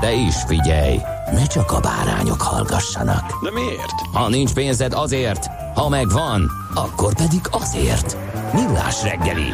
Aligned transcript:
De 0.00 0.12
is 0.12 0.34
figyelj, 0.46 0.98
ne 1.32 1.46
csak 1.46 1.72
a 1.72 1.80
bárányok 1.80 2.40
hallgassanak. 2.40 3.42
De 3.42 3.50
miért? 3.50 4.00
Ha 4.12 4.28
nincs 4.28 4.52
pénzed 4.52 4.92
azért, 4.92 5.46
ha 5.74 5.88
megvan, 5.88 6.50
akkor 6.74 7.14
pedig 7.14 7.40
azért. 7.50 8.16
Millás 8.52 9.02
reggeli. 9.02 9.46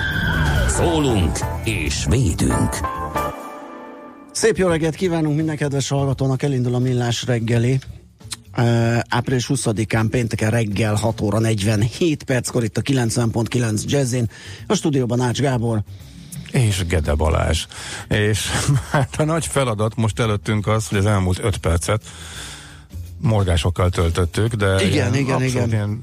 Szólunk 0.68 1.38
és 1.64 2.06
védünk. 2.08 2.78
Szép 4.32 4.56
jó 4.56 4.68
reggelt 4.68 4.94
kívánunk 4.94 5.36
minden 5.36 5.56
kedves 5.56 5.88
hallgatónak, 5.88 6.42
elindul 6.42 6.74
a 6.74 6.78
Millás 6.78 7.24
reggeli. 7.24 7.78
Uh, 8.56 8.98
április 9.08 9.46
20-án 9.48 10.06
pénteken 10.10 10.50
reggel 10.50 10.94
6 10.94 11.20
óra 11.20 11.38
47 11.38 12.22
perckor 12.22 12.64
itt 12.64 12.76
a 12.76 12.82
90.9 12.82 13.84
Jazzin. 13.84 14.30
A 14.66 14.74
stúdióban 14.74 15.20
Ács 15.20 15.40
Gábor. 15.40 15.82
És 16.54 16.84
Gede 16.86 17.14
Balázs. 17.14 17.66
És 18.08 18.46
hát 18.90 19.14
a 19.18 19.24
nagy 19.24 19.46
feladat 19.46 19.96
most 19.96 20.20
előttünk 20.20 20.66
az, 20.66 20.88
hogy 20.88 20.98
az 20.98 21.06
elmúlt 21.06 21.38
5 21.42 21.56
percet 21.56 22.02
morgásokkal 23.18 23.90
töltöttük, 23.90 24.54
de 24.54 24.86
Igen, 24.86 25.14
igen, 25.14 25.42
igen. 25.42 25.68
Ilyen, 25.68 26.02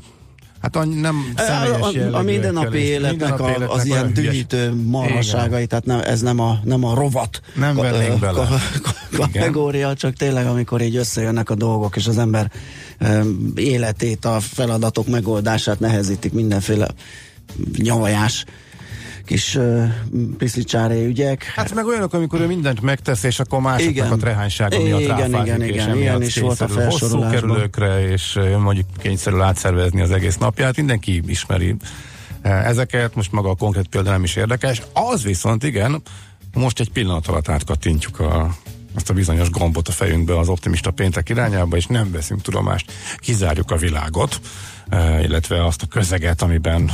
hát 0.62 0.76
annyi 0.76 1.00
nem 1.00 1.34
A, 1.36 1.42
a, 1.42 2.18
a 2.18 2.22
mindennapi 2.22 2.78
életnek, 2.78 3.40
a, 3.40 3.48
életnek 3.48 3.70
az 3.72 3.86
ilyen 3.86 4.14
dühítő 4.14 4.74
marhaságai, 4.86 5.66
tehát 5.66 5.86
nem, 5.86 6.00
ez 6.04 6.22
nem 6.22 6.40
a, 6.40 6.60
nem 6.64 6.84
a 6.84 6.94
rovat 6.94 7.42
Nem 7.56 7.76
ka- 7.76 7.82
vennénk 7.90 8.10
ka- 8.10 8.20
bele. 8.20 8.48
ka- 8.82 9.10
kategória, 9.16 9.94
csak 9.96 10.14
tényleg 10.14 10.46
amikor 10.48 10.82
így 10.82 10.96
összejönnek 10.96 11.50
a 11.50 11.56
dolgok, 11.56 11.96
és 11.96 12.08
az 12.08 12.18
ember 12.18 12.52
um, 13.00 13.52
életét, 13.56 14.26
a 14.26 14.40
feladatok 14.40 15.08
megoldását 15.08 15.80
nehezítik 15.80 16.34
mindenféle 16.34 16.88
nyavajás 17.78 18.46
kis 19.32 19.56
uh, 19.56 19.84
piszlicsári 20.38 21.06
ügyek. 21.06 21.44
Hát 21.44 21.74
meg 21.74 21.86
olyanok, 21.86 22.14
amikor 22.14 22.42
ő 22.42 22.48
mindent 22.48 22.82
megtesz, 22.82 23.24
és 23.24 23.40
akkor 23.40 23.62
másoknak 23.62 23.96
Igen. 23.96 24.12
a 24.12 24.16
trehánysága 24.16 24.82
miatt 24.82 25.00
Igen, 25.00 25.18
ráfázik, 25.18 25.46
igen, 25.46 25.62
és 25.62 25.70
igen, 25.70 25.98
ilyen 25.98 26.22
is 26.22 26.38
volt 26.38 26.62
a 26.62 26.68
hosszú 26.74 27.30
kerülőkre, 27.30 28.12
és 28.12 28.40
mondjuk 28.60 28.86
kényszerül 28.98 29.42
átszervezni 29.42 30.02
az 30.02 30.12
egész 30.12 30.38
napját. 30.38 30.76
Mindenki 30.76 31.22
ismeri 31.26 31.76
ezeket, 32.42 33.16
most 33.16 33.32
maga 33.32 33.50
a 33.50 33.56
konkrét 33.56 33.88
példa 33.88 34.10
nem 34.10 34.24
is 34.24 34.36
érdekes. 34.36 34.82
Az 34.94 35.24
viszont 35.24 35.64
igen, 35.64 36.02
most 36.54 36.80
egy 36.80 36.92
pillanat 36.92 37.28
alatt 37.28 37.48
átkattintjuk 37.48 38.20
a 38.20 38.56
azt 38.96 39.10
a 39.10 39.14
bizonyos 39.14 39.50
gombot 39.50 39.88
a 39.88 39.92
fejünkbe 39.92 40.38
az 40.38 40.48
optimista 40.48 40.92
péntek 40.92 41.30
irányába, 41.30 41.78
és 41.78 41.86
nem 41.86 42.12
veszünk 42.12 42.42
tudomást, 42.42 42.92
kizárjuk 43.18 43.72
a 43.72 43.76
világot, 43.76 44.40
illetve 45.22 45.66
azt 45.66 45.82
a 45.82 45.86
közeget, 45.86 46.42
amiben 46.42 46.92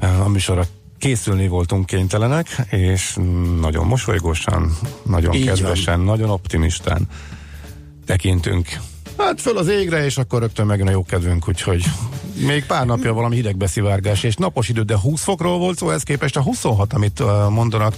a 0.00 0.28
műsorra 0.28 0.64
készülni 1.00 1.48
voltunk 1.48 1.86
kénytelenek, 1.86 2.46
és 2.70 3.16
nagyon 3.60 3.86
mosolygósan, 3.86 4.76
nagyon 5.02 5.34
Így 5.34 5.44
kedvesen, 5.44 6.00
nagyon 6.00 6.30
optimistán 6.30 7.08
tekintünk 8.06 8.68
Hát 9.16 9.40
föl 9.40 9.58
az 9.58 9.68
égre, 9.68 10.04
és 10.04 10.16
akkor 10.16 10.40
rögtön 10.40 10.66
megjön 10.66 10.86
a 10.86 10.90
jó 10.90 11.04
kedvünk, 11.04 11.48
úgyhogy 11.48 11.84
még 12.46 12.66
pár 12.66 12.86
napja 12.86 13.12
valami 13.12 13.34
hidegbeszivárgás, 13.34 14.22
és 14.22 14.36
napos 14.36 14.68
idő, 14.68 14.82
de 14.82 14.98
20 14.98 15.22
fokról 15.22 15.58
volt 15.58 15.78
szó, 15.78 15.90
ez 15.90 16.02
képest 16.02 16.36
a 16.36 16.42
26, 16.42 16.92
amit 16.92 17.22
mondanak, 17.48 17.94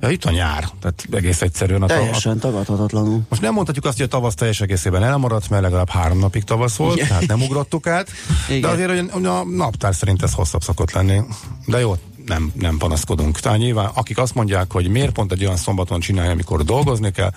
ja, 0.00 0.10
itt 0.10 0.24
a 0.24 0.30
nyár, 0.30 0.68
tehát 0.80 1.06
egész 1.10 1.42
egyszerűen 1.42 1.82
a, 1.82 1.86
Teljesen 1.86 2.38
tagadhatatlanul. 2.38 3.20
most 3.28 3.42
nem 3.42 3.52
mondhatjuk 3.52 3.84
azt, 3.84 3.96
hogy 3.96 4.06
a 4.06 4.08
tavasz 4.08 4.34
teljes 4.34 4.60
egészében 4.60 5.02
elmaradt, 5.02 5.50
mert 5.50 5.62
legalább 5.62 5.90
három 5.90 6.18
napig 6.18 6.44
tavasz 6.44 6.76
volt, 6.76 6.96
Igen. 6.96 7.08
tehát 7.08 7.26
nem 7.26 7.42
ugrottuk 7.42 7.86
át. 7.86 8.10
Igen. 8.48 8.60
De 8.60 8.68
azért 8.68 9.10
hogy 9.10 9.26
a 9.26 9.44
naptár 9.44 9.94
szerint 9.94 10.22
ez 10.22 10.34
hosszabb 10.34 10.62
szokott 10.62 10.92
lenni. 10.92 11.20
De 11.66 11.78
jó, 11.78 11.96
nem, 12.26 12.52
nem 12.54 12.78
panaszkodunk. 12.78 13.40
Tehát 13.40 13.58
nyilván, 13.58 13.90
akik 13.94 14.18
azt 14.18 14.34
mondják, 14.34 14.72
hogy 14.72 14.88
miért 14.88 15.12
pont 15.12 15.32
egy 15.32 15.44
olyan 15.44 15.56
szombaton 15.56 16.00
csinálja, 16.00 16.30
amikor 16.30 16.64
dolgozni 16.64 17.10
kell, 17.10 17.30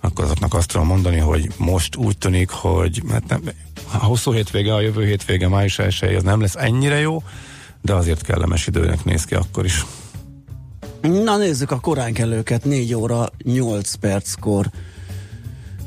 akkor 0.00 0.24
azoknak 0.24 0.54
azt 0.54 0.68
tudom 0.68 0.86
mondani, 0.86 1.18
hogy 1.18 1.48
most 1.56 1.96
úgy 1.96 2.18
tűnik, 2.18 2.50
hogy 2.50 3.02
hát 3.10 3.26
nem, 3.28 3.42
a 3.92 4.04
hosszú 4.04 4.32
hétvége, 4.32 4.74
a 4.74 4.80
jövő 4.80 5.04
hétvége, 5.04 5.48
május 5.48 5.78
1 5.78 6.14
az 6.14 6.22
nem 6.22 6.40
lesz 6.40 6.54
ennyire 6.56 6.98
jó, 6.98 7.22
de 7.82 7.94
azért 7.94 8.22
kellemes 8.22 8.66
időnek 8.66 9.04
néz 9.04 9.24
ki 9.24 9.34
akkor 9.34 9.64
is. 9.64 9.84
Na 11.00 11.36
nézzük 11.36 11.70
a 11.70 11.80
korán 11.80 12.12
kellőket, 12.12 12.64
4 12.64 12.94
óra 12.94 13.26
8 13.44 13.94
perckor 13.94 14.70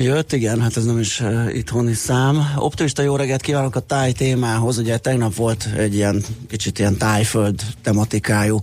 jött, 0.03 0.33
igen, 0.33 0.61
hát 0.61 0.77
ez 0.77 0.85
nem 0.85 0.99
is 0.99 1.19
uh, 1.19 1.55
itthoni 1.55 1.93
szám. 1.93 2.53
Optimista 2.55 3.01
jó 3.01 3.15
reggelt 3.15 3.41
kívánok 3.41 3.75
a 3.75 3.79
táj 3.79 4.11
témához, 4.11 4.77
ugye 4.77 4.97
tegnap 4.97 5.35
volt 5.35 5.69
egy 5.77 5.95
ilyen 5.95 6.23
kicsit 6.47 6.79
ilyen 6.79 6.97
tájföld 6.97 7.61
tematikájú 7.81 8.61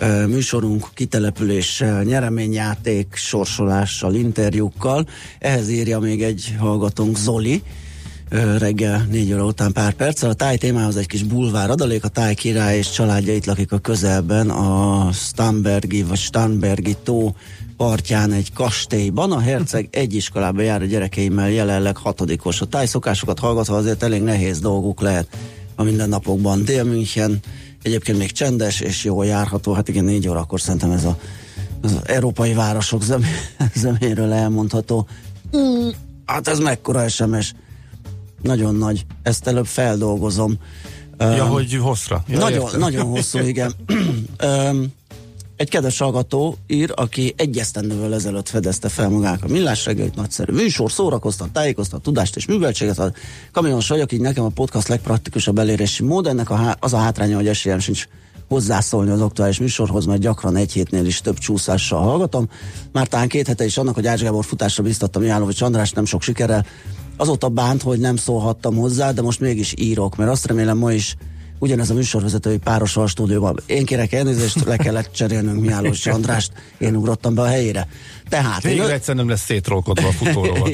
uh, 0.00 0.26
műsorunk 0.26 0.88
kitelepüléssel, 0.94 2.02
nyereményjáték, 2.02 3.14
sorsolással, 3.14 4.14
interjúkkal. 4.14 5.06
Ehhez 5.38 5.68
írja 5.68 5.98
még 5.98 6.22
egy 6.22 6.54
hallgatónk 6.58 7.16
Zoli, 7.16 7.62
reggel 8.58 9.06
4 9.10 9.32
óra 9.32 9.44
után 9.44 9.72
pár 9.72 9.92
perccel. 9.92 10.30
A 10.30 10.34
táj 10.34 10.56
témához 10.56 10.96
egy 10.96 11.06
kis 11.06 11.22
bulvár 11.22 11.70
adalék, 11.70 12.04
a 12.04 12.08
táj 12.08 12.34
király 12.34 12.76
és 12.76 12.90
családja 12.90 13.34
itt 13.34 13.44
lakik 13.44 13.72
a 13.72 13.78
közelben, 13.78 14.50
a 14.50 15.12
Stambergi 15.12 16.02
vagy 16.02 16.18
Stambergi 16.18 16.96
tó 17.02 17.34
partján 17.76 18.32
egy 18.32 18.52
kastélyban. 18.52 19.32
A 19.32 19.40
herceg 19.40 19.88
egy 20.02 20.14
iskolába 20.14 20.62
jár 20.62 20.82
a 20.82 20.84
gyerekeimmel, 20.84 21.50
jelenleg 21.50 21.96
hatodikos. 21.96 22.60
A 22.60 22.66
táj 22.66 22.86
szokásokat 22.86 23.38
hallgatva 23.38 23.76
azért 23.76 24.02
elég 24.02 24.22
nehéz 24.22 24.60
dolguk 24.60 25.00
lehet 25.00 25.36
a 25.74 25.82
mindennapokban. 25.82 26.64
Dél-München 26.64 27.40
egyébként 27.82 28.18
még 28.18 28.32
csendes 28.32 28.80
és 28.80 29.04
jól 29.04 29.26
járható. 29.26 29.72
Hát 29.72 29.88
igen, 29.88 30.04
4 30.04 30.28
órakor 30.28 30.60
szerintem 30.60 30.90
ez 30.90 31.04
a, 31.04 31.18
az 31.82 31.98
európai 32.04 32.52
városok 32.54 33.02
zem, 33.02 33.24
zeméről 33.74 34.32
elmondható. 34.32 35.06
Mm, 35.56 35.88
hát 36.26 36.48
ez 36.48 36.58
mekkora 36.58 37.08
SMS. 37.08 37.54
Nagyon 38.42 38.74
nagy. 38.74 39.06
Ezt 39.22 39.46
előbb 39.46 39.66
feldolgozom. 39.66 40.54
Ja, 41.18 41.26
Öm, 41.26 41.48
hogy 41.48 41.74
hosszra. 41.74 42.24
Ja, 42.28 42.38
nagyon, 42.38 42.64
értem. 42.64 42.80
nagyon 42.80 43.06
hosszú, 43.06 43.38
igen. 43.38 43.72
Öm, 44.36 44.92
egy 45.64 45.70
kedves 45.70 45.98
hallgató 45.98 46.56
ír, 46.66 46.92
aki 46.94 47.34
egy 47.36 47.58
esztendővel 47.58 48.14
ezelőtt 48.14 48.48
fedezte 48.48 48.88
fel 48.88 49.08
magának 49.08 49.44
a 49.44 49.48
millás 49.48 49.84
reggelit, 49.84 50.14
nagyszerű 50.14 50.52
műsor, 50.52 50.92
szórakoztat, 50.92 51.50
tájékoztat, 51.50 52.02
tudást 52.02 52.36
és 52.36 52.46
műveltséget 52.46 52.98
ad. 52.98 53.14
Kamionos 53.52 53.88
vagyok, 53.88 54.12
így 54.12 54.20
nekem 54.20 54.44
a 54.44 54.48
podcast 54.48 54.88
legpraktikusabb 54.88 55.58
elérési 55.58 56.02
mód, 56.02 56.26
ennek 56.26 56.50
a 56.50 56.54
há- 56.54 56.84
az 56.84 56.92
a 56.92 56.96
hátránya, 56.96 57.36
hogy 57.36 57.48
esélyem 57.48 57.78
sincs 57.78 58.06
hozzászólni 58.48 59.10
az 59.10 59.20
aktuális 59.20 59.58
műsorhoz, 59.58 60.04
mert 60.04 60.20
gyakran 60.20 60.56
egy 60.56 60.72
hétnél 60.72 61.06
is 61.06 61.20
több 61.20 61.38
csúszással 61.38 62.02
hallgatom. 62.02 62.48
Már 62.92 63.06
talán 63.06 63.28
két 63.28 63.46
hete 63.46 63.64
is 63.64 63.76
annak, 63.76 63.94
hogy 63.94 64.06
Ács 64.06 64.22
Gábor 64.22 64.44
futásra 64.44 64.82
biztattam 64.82 65.22
Mihálovics 65.22 65.62
András, 65.62 65.90
nem 65.90 66.04
sok 66.04 66.22
sikerrel. 66.22 66.66
Azóta 67.16 67.48
bánt, 67.48 67.82
hogy 67.82 67.98
nem 67.98 68.16
szólhattam 68.16 68.76
hozzá, 68.76 69.12
de 69.12 69.22
most 69.22 69.40
mégis 69.40 69.74
írok, 69.76 70.16
mert 70.16 70.30
azt 70.30 70.46
remélem 70.46 70.78
ma 70.78 70.92
is 70.92 71.16
ugyanez 71.58 71.90
a 71.90 71.94
műsorvezetői 71.94 72.58
páros 72.58 72.96
a 72.96 73.06
stúdióban. 73.06 73.60
Én 73.66 73.84
kérek 73.84 74.12
elnézést, 74.12 74.64
le 74.64 74.76
kellett 74.76 75.12
cserélnünk 75.12 75.60
Mihálovics 75.60 76.06
Andrást, 76.06 76.52
én 76.78 76.96
ugrottam 76.96 77.34
be 77.34 77.42
a 77.42 77.46
helyére. 77.46 77.88
Tehát, 78.28 78.64
én 78.64 78.70
Végre 78.70 78.86
ö- 78.86 78.92
egyszer 78.92 79.14
nem 79.14 79.28
lesz 79.28 79.44
szétrolkodva 79.44 80.08
a 80.08 80.12
futórovat. 80.12 80.68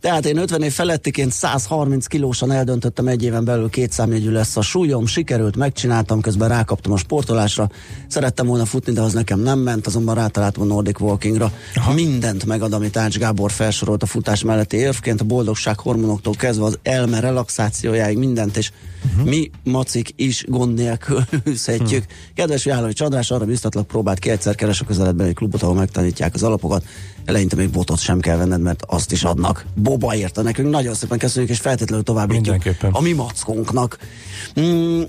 Tehát 0.00 0.26
én 0.26 0.36
50 0.36 0.62
év 0.62 0.72
felettiként 0.72 1.32
130 1.32 2.06
kilósan 2.06 2.52
eldöntöttem 2.52 3.06
egy 3.06 3.22
éven 3.22 3.44
belül 3.44 3.70
két 3.70 3.92
számjegyű 3.92 4.30
lesz 4.30 4.56
a 4.56 4.62
súlyom, 4.62 5.06
sikerült, 5.06 5.56
megcsináltam, 5.56 6.20
közben 6.20 6.48
rákaptam 6.48 6.92
a 6.92 6.96
sportolásra. 6.96 7.70
Szerettem 8.08 8.46
volna 8.46 8.64
futni, 8.64 8.92
de 8.92 9.00
az 9.00 9.12
nekem 9.12 9.40
nem 9.40 9.58
ment, 9.58 9.86
azonban 9.86 10.14
rátaláltam 10.14 10.62
a 10.62 10.66
Nordic 10.66 11.00
Walkingra. 11.00 11.52
Aha. 11.74 11.92
Mindent 11.92 12.44
megad, 12.44 12.72
amit 12.72 12.96
Ács 12.96 13.18
Gábor 13.18 13.50
felsorolt 13.50 14.02
a 14.02 14.06
futás 14.06 14.42
melletti 14.42 14.76
érvként, 14.76 15.20
a 15.20 15.24
boldogság 15.24 15.78
hormonoktól 15.78 16.34
kezdve 16.34 16.64
az 16.64 16.78
elme 16.82 17.20
relaxációjáig 17.20 18.18
mindent, 18.18 18.56
és 18.56 18.70
uh-huh. 19.04 19.28
mi 19.28 19.50
macik 19.64 20.12
is 20.16 20.44
gond 20.46 20.74
nélkül 20.74 21.24
űzhetjük. 21.48 22.02
Uh-huh. 22.02 22.34
Kedves 22.34 22.64
Jálai 22.64 22.92
Csandrás, 22.92 23.30
arra 23.30 23.44
biztatlak, 23.44 23.86
próbált 23.86 24.18
ki 24.18 24.30
egyszer 24.30 24.54
keres 24.54 24.80
a 24.80 24.84
közeledben 24.84 25.26
egy 25.26 25.34
klubot, 25.34 25.62
ahol 25.62 25.74
megtanítják 25.74 26.34
az 26.34 26.42
alapokat. 26.42 26.84
Eleinte 27.28 27.56
még 27.56 27.70
botot 27.70 27.98
sem 27.98 28.20
kell 28.20 28.36
venned, 28.36 28.60
mert 28.60 28.84
azt 28.86 29.12
is 29.12 29.24
adnak. 29.24 29.66
Boba 29.74 30.14
írta 30.14 30.42
nekünk, 30.42 30.70
nagyon 30.70 30.94
szépen 30.94 31.18
köszönjük, 31.18 31.50
és 31.50 31.58
feltétlenül 31.58 32.04
továbbítjuk 32.04 32.62
a 32.90 33.00
mi 33.00 33.12
mackónknak. 33.12 33.98
Mm, 34.60 35.02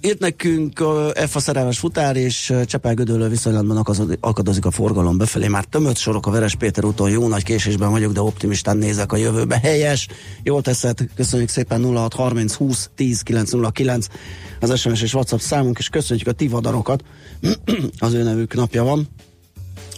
Írt 0.00 0.18
nekünk 0.18 0.80
a 0.80 1.12
F 1.26 1.36
a 1.36 1.40
szerelmes 1.40 1.78
futár, 1.78 2.16
és 2.16 2.52
Csepel-Gödöllő 2.66 3.28
viszonylatban 3.28 3.84
akadozik 4.20 4.64
a 4.64 4.70
forgalom 4.70 5.18
befelé. 5.18 5.48
Már 5.48 5.64
tömött 5.64 5.96
sorok 5.96 6.26
a 6.26 6.30
Veres 6.30 6.54
Péter 6.54 6.84
úton, 6.84 7.10
jó 7.10 7.28
nagy 7.28 7.42
késésben 7.42 7.90
vagyok, 7.90 8.12
de 8.12 8.20
optimistán 8.20 8.76
nézek 8.76 9.12
a 9.12 9.16
jövőbe. 9.16 9.58
Helyes, 9.62 10.08
jól 10.42 10.62
teszed, 10.62 10.98
köszönjük 11.14 11.48
szépen 11.48 11.84
0630 11.84 12.54
20 12.54 12.90
10 12.94 13.20
909 13.20 14.06
az 14.60 14.78
SMS 14.78 15.02
és 15.02 15.14
WhatsApp 15.14 15.38
számunk, 15.38 15.78
és 15.78 15.88
köszönjük 15.88 16.26
a 16.26 16.32
tivadarokat. 16.32 17.04
az 17.98 18.12
ő 18.12 18.22
nevük 18.22 18.54
napja 18.54 18.84
van. 18.84 19.08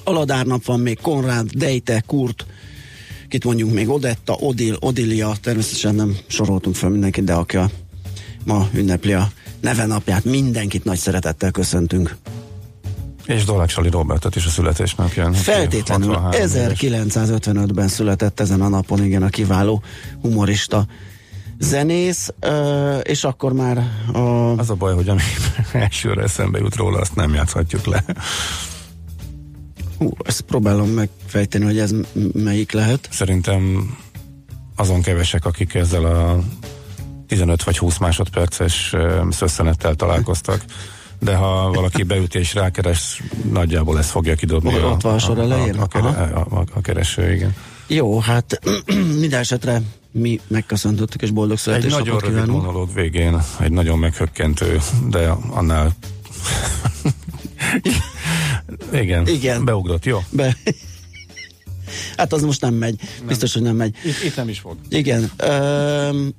Aladárnap 0.08 0.64
van 0.64 0.80
még, 0.80 0.98
Konrád, 1.00 1.50
Dejte, 1.50 2.02
Kurt, 2.06 2.46
kit 3.28 3.44
mondjuk 3.44 3.72
még 3.72 3.88
Odetta, 3.88 4.32
Odil, 4.32 4.76
Odilia, 4.80 5.32
természetesen 5.40 5.94
nem 5.94 6.16
soroltunk 6.26 6.76
fel 6.76 6.88
mindenkit, 6.88 7.24
de 7.24 7.32
aki 7.32 7.56
a, 7.56 7.70
ma 8.44 8.68
ünnepli 8.72 9.12
a 9.12 9.30
neve 9.60 9.86
napját, 9.86 10.24
mindenkit 10.24 10.84
nagy 10.84 10.98
szeretettel 10.98 11.50
köszöntünk. 11.50 12.16
És 13.26 13.44
Dolák 13.44 13.68
Sali 13.68 13.90
Robertet 13.90 14.36
is 14.36 14.46
a 14.46 14.48
születésnapján. 14.48 15.32
Feltétlenül 15.32 16.18
1955-ben 16.30 17.88
született 17.88 18.40
ezen 18.40 18.60
a 18.60 18.68
napon, 18.68 19.04
igen, 19.04 19.22
a 19.22 19.28
kiváló 19.28 19.82
humorista 20.20 20.86
zenész, 21.58 22.32
és 23.02 23.24
akkor 23.24 23.52
már 23.52 23.78
a... 24.12 24.18
Az 24.56 24.70
a 24.70 24.74
baj, 24.74 24.94
hogy 24.94 25.08
ami 25.08 25.20
elsőre 25.72 26.22
eszembe 26.22 26.58
jut 26.58 26.76
róla, 26.76 26.98
azt 26.98 27.14
nem 27.14 27.34
játszhatjuk 27.34 27.86
le. 27.86 28.04
Hú, 29.98 30.12
ezt 30.24 30.40
próbálom 30.40 30.88
megfejteni, 30.88 31.64
hogy 31.64 31.78
ez 31.78 31.94
melyik 32.32 32.72
lehet. 32.72 33.08
Szerintem 33.10 33.90
azon 34.76 35.02
kevesek, 35.02 35.44
akik 35.44 35.74
ezzel 35.74 36.04
a 36.04 36.38
15 37.26 37.62
vagy 37.62 37.78
20 37.78 37.98
másodperces 37.98 38.94
szösszenettel 39.30 39.94
találkoztak 39.94 40.64
de 41.20 41.34
ha 41.34 41.70
valaki 41.72 42.02
beüt 42.02 42.34
és 42.34 42.54
rákeres, 42.54 43.22
nagyjából 43.52 43.98
ezt 43.98 44.10
fogja 44.10 44.34
kidobni 44.34 44.74
a, 44.74 44.86
ott 44.86 45.02
van 45.02 45.14
a, 45.14 45.18
sor 45.18 45.38
elején? 45.38 45.74
A, 45.74 45.98
a, 45.98 46.06
a, 46.06 46.46
a, 46.50 46.64
a 46.74 46.80
kereső, 46.80 47.32
igen. 47.32 47.54
Jó, 47.86 48.18
hát 48.18 48.60
minden 49.20 49.40
esetre 49.40 49.82
mi 50.10 50.40
megköszöntöttük, 50.46 51.22
és 51.22 51.30
boldog 51.30 51.58
születésnapot 51.58 52.06
Egy 52.06 52.12
nagyon 52.12 52.34
rövid 52.34 52.50
monológ 52.50 52.94
végén, 52.94 53.42
egy 53.60 53.72
nagyon 53.72 53.98
meghökkentő, 53.98 54.80
de 55.10 55.28
annál 55.50 55.92
igen, 58.92 59.26
Igen, 59.26 59.64
beugrott, 59.64 60.04
jó? 60.04 60.18
Be... 60.30 60.56
hát 62.16 62.32
az 62.32 62.42
most 62.42 62.60
nem 62.60 62.74
megy, 62.74 63.00
nem. 63.18 63.26
biztos, 63.26 63.52
hogy 63.52 63.62
nem 63.62 63.76
megy. 63.76 63.96
Itt, 64.04 64.22
itt 64.24 64.36
nem 64.36 64.48
is 64.48 64.58
fog. 64.58 64.76
Igen. 64.88 65.30
Um, 65.48 66.34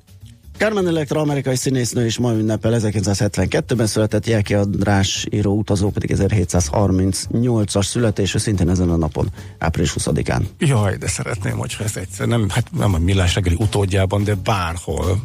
Carmen 0.59 0.87
Electra, 0.87 1.21
amerikai 1.21 1.55
színésznő 1.55 2.05
is 2.05 2.17
ma 2.17 2.31
ünnepel 2.33 2.73
1972-ben 2.75 3.87
született, 3.87 4.25
Jelki 4.25 4.53
András 4.53 5.25
író 5.29 5.57
utazó 5.57 5.89
pedig 5.89 6.15
1738-as 6.19 7.85
születésű, 7.85 8.37
szintén 8.37 8.69
ezen 8.69 8.89
a 8.89 8.95
napon, 8.95 9.29
április 9.57 9.93
20-án. 9.99 10.41
Jaj, 10.57 10.97
de 10.97 11.07
szeretném, 11.07 11.57
hogy 11.57 11.75
ez 11.83 11.97
egyszer, 11.97 12.27
nem, 12.27 12.49
hát 12.49 12.67
nem 12.77 12.93
a 12.93 12.97
millás 12.97 13.35
reggeli 13.35 13.55
utódjában, 13.59 14.23
de 14.23 14.35
bárhol 14.35 15.21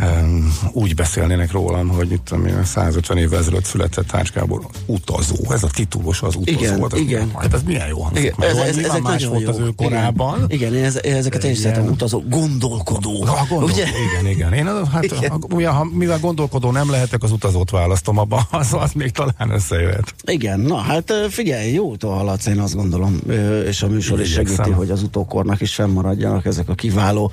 um, 0.00 0.52
úgy 0.72 0.94
beszélnének 0.94 1.52
rólam, 1.52 1.88
hogy 1.88 2.12
itt 2.12 2.30
ami 2.30 2.52
150 2.64 3.18
évvel 3.18 3.38
ezelőtt 3.38 3.64
született 3.64 4.32
Gábor 4.34 4.66
utazó, 4.86 5.52
ez 5.52 5.62
a 5.62 5.68
titulus 5.74 6.22
az 6.22 6.34
utazó. 6.34 6.58
Igen, 6.58 6.80
hát 6.80 6.92
ez, 6.92 6.98
igen. 6.98 7.30
Hát 7.34 7.54
ez 7.54 7.62
milyen 7.62 7.88
jó 7.88 8.00
hangzik. 8.00 8.24
Igen, 8.24 8.50
ez, 8.50 8.56
ez, 8.56 8.76
ezek 8.76 9.02
más 9.02 9.24
volt 9.24 9.42
jó. 9.42 9.48
az 9.48 9.58
ő 9.58 9.70
korában. 9.76 10.44
Igen, 10.48 10.72
igen 10.72 10.84
ez, 10.84 10.96
ezeket 10.96 11.44
én 11.44 11.50
is 11.50 11.58
szeretem, 11.58 11.86
utazó, 11.86 12.22
gondolkodó. 12.28 13.22
A 13.22 13.46
gondol, 13.48 13.70
ugye? 13.70 13.86
Igen, 14.10 14.30
igen. 14.30 14.52
Én 14.52 14.66
az, 14.66 14.88
hát, 14.88 15.04
igen. 15.04 15.30
A, 15.30 15.54
ugye, 15.54 15.68
ha, 15.68 15.84
mivel 15.84 16.18
gondolkodó 16.18 16.70
nem 16.70 16.90
lehetek, 16.90 17.22
az 17.22 17.32
utazót 17.32 17.70
választom 17.70 18.18
abba, 18.18 18.48
az, 18.50 18.74
az 18.74 18.92
még 18.92 19.10
talán 19.10 19.50
összejöhet. 19.50 20.14
Igen, 20.24 20.60
na 20.60 20.76
hát 20.76 21.12
figyelj, 21.28 21.72
jó 21.72 21.94
haladsz, 22.00 22.46
én 22.46 22.58
azt 22.58 22.74
gondolom, 22.74 23.20
és 23.66 23.82
a 23.82 23.88
műsor 23.88 24.20
is 24.20 24.32
segíti, 24.32 24.70
hogy 24.70 24.90
az 24.90 25.02
utókornak 25.02 25.60
is 25.60 25.74
fennmaradjanak 25.74 26.46
ezek 26.46 26.68
a 26.68 26.74
kiváló 26.74 27.32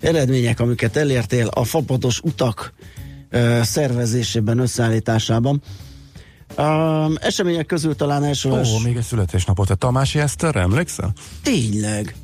eredmények, 0.00 0.60
amiket 0.60 0.96
elértél 0.96 1.46
a 1.46 1.64
fapados 1.64 2.20
utak 2.20 2.72
ö, 3.30 3.60
szervezésében, 3.62 4.58
összeállításában. 4.58 5.62
Um, 6.58 7.14
események 7.20 7.66
közül 7.66 7.96
talán 7.96 8.24
első. 8.24 8.50
Ó, 8.50 8.78
még 8.84 8.96
egy 8.96 9.02
születésnapot. 9.02 9.70
A 9.70 9.74
Tamási 9.74 10.18
Eszterre 10.18 10.60
emlékszel? 10.60 11.12
Tényleg. 11.42 12.14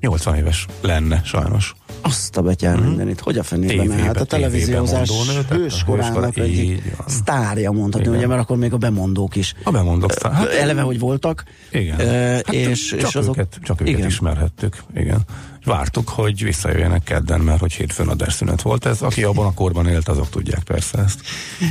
80 0.00 0.34
éves 0.34 0.66
lenne, 0.80 1.20
sajnos. 1.24 1.74
Azt 2.00 2.36
a 2.36 2.42
betyár 2.42 2.80
mm. 2.80 2.84
mindenit. 2.84 3.20
Hogy 3.20 3.38
a 3.38 3.42
fenében? 3.42 3.90
Hát 3.90 4.16
a 4.16 4.24
televíziózás 4.24 5.10
hőskorának 5.48 6.36
egy 6.36 6.82
sztárja 7.06 7.70
mondhatni, 7.70 8.16
ugye, 8.16 8.26
mert 8.26 8.40
akkor 8.40 8.56
még 8.56 8.72
a 8.72 8.76
bemondók 8.76 9.36
is. 9.36 9.54
A 9.64 9.70
bemondók 9.70 10.12
sztár. 10.12 10.32
Hát, 10.32 10.48
eleve, 10.48 10.80
hogy 10.80 10.98
voltak. 10.98 11.44
Igen. 11.70 11.96
Hát 11.96 12.52
és, 12.52 12.86
csak 12.86 13.08
és 13.08 13.14
azok, 13.14 13.36
őket, 13.36 13.58
csak 13.62 13.80
őket 13.80 13.94
igen. 13.94 14.06
ismerhettük. 14.06 14.82
Igen 14.94 15.24
vártuk, 15.64 16.08
hogy 16.08 16.44
visszajöjjenek 16.44 17.02
kedden, 17.02 17.40
mert 17.40 17.60
hogy 17.60 17.72
hétfőn 17.72 18.08
adásszünet 18.08 18.62
volt 18.62 18.86
ez. 18.86 19.02
Aki 19.02 19.22
abban 19.22 19.46
a 19.46 19.54
korban 19.54 19.86
élt, 19.86 20.08
azok 20.08 20.28
tudják 20.28 20.62
persze 20.62 20.98
ezt. 20.98 21.20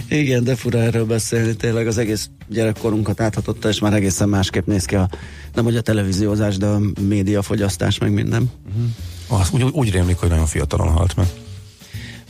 Igen, 0.09 0.43
de 0.43 0.55
fura 0.55 0.79
erről 0.79 1.05
beszélni, 1.05 1.55
tényleg 1.55 1.87
az 1.87 1.97
egész 1.97 2.29
gyerekkorunkat 2.47 3.21
áthatotta, 3.21 3.69
és 3.69 3.79
már 3.79 3.93
egészen 3.93 4.29
másképp 4.29 4.65
néz 4.65 4.85
ki 4.85 4.95
a, 4.95 5.09
nem 5.53 5.63
hogy 5.63 5.75
a 5.75 5.81
televíziózás, 5.81 6.57
de 6.57 6.65
a 6.65 6.79
médiafogyasztás, 7.01 7.97
meg 7.97 8.11
minden. 8.11 8.51
Uh-huh. 8.67 9.41
Az, 9.41 9.49
úgy, 9.51 9.63
úgy 9.63 9.91
rémlik, 9.91 10.17
hogy 10.17 10.29
nagyon 10.29 10.45
fiatalon 10.45 10.87
halt 10.87 11.15
meg. 11.15 11.27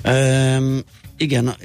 Um, 0.05 0.79
igen, 1.17 1.55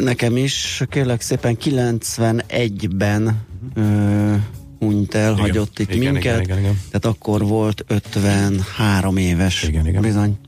nekem 0.00 0.36
is, 0.36 0.82
kérlek 0.90 1.20
szépen 1.20 1.56
91-ben 1.64 3.46
uh, 3.76 4.36
hunyt 4.84 5.14
el, 5.14 5.32
igen, 5.32 5.40
hagyott 5.44 5.78
itt 5.78 5.94
igen, 5.94 6.12
minket. 6.12 6.22
Igen, 6.22 6.42
igen, 6.42 6.58
igen. 6.58 6.80
Tehát 6.90 7.16
akkor 7.16 7.46
volt 7.46 7.84
53 7.86 9.16
éves. 9.16 9.62
Igen, 9.62 9.86
igen. 9.86 10.02
Bizony. 10.02 10.38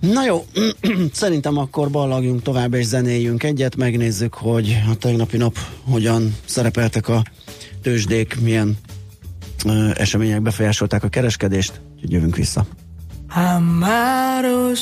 Na 0.00 0.24
jó, 0.24 0.44
szerintem 1.12 1.58
akkor 1.58 1.90
ballagjunk 1.90 2.42
tovább 2.42 2.74
és 2.74 2.84
zenéljünk 2.84 3.42
egyet, 3.42 3.76
megnézzük, 3.76 4.34
hogy 4.34 4.82
a 4.90 4.94
tegnapi 4.94 5.36
nap 5.36 5.58
hogyan 5.90 6.34
szerepeltek 6.44 7.08
a 7.08 7.24
tőzsdék, 7.82 8.40
milyen 8.40 8.76
ö, 9.64 9.90
események 9.94 10.42
befolyásolták 10.42 11.04
a 11.04 11.08
kereskedést, 11.08 11.80
úgyhogy 11.94 12.12
jövünk 12.12 12.36
vissza. 12.36 12.66
Amaro 13.28 14.72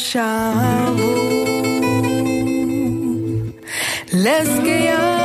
Les 4.13 4.47
que 4.63 5.24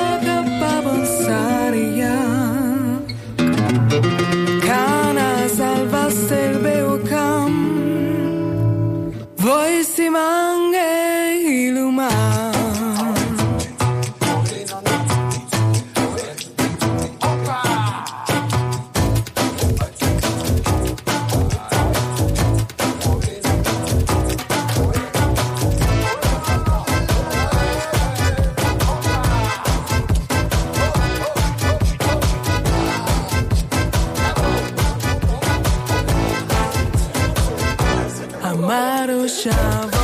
shower. 39.40 39.99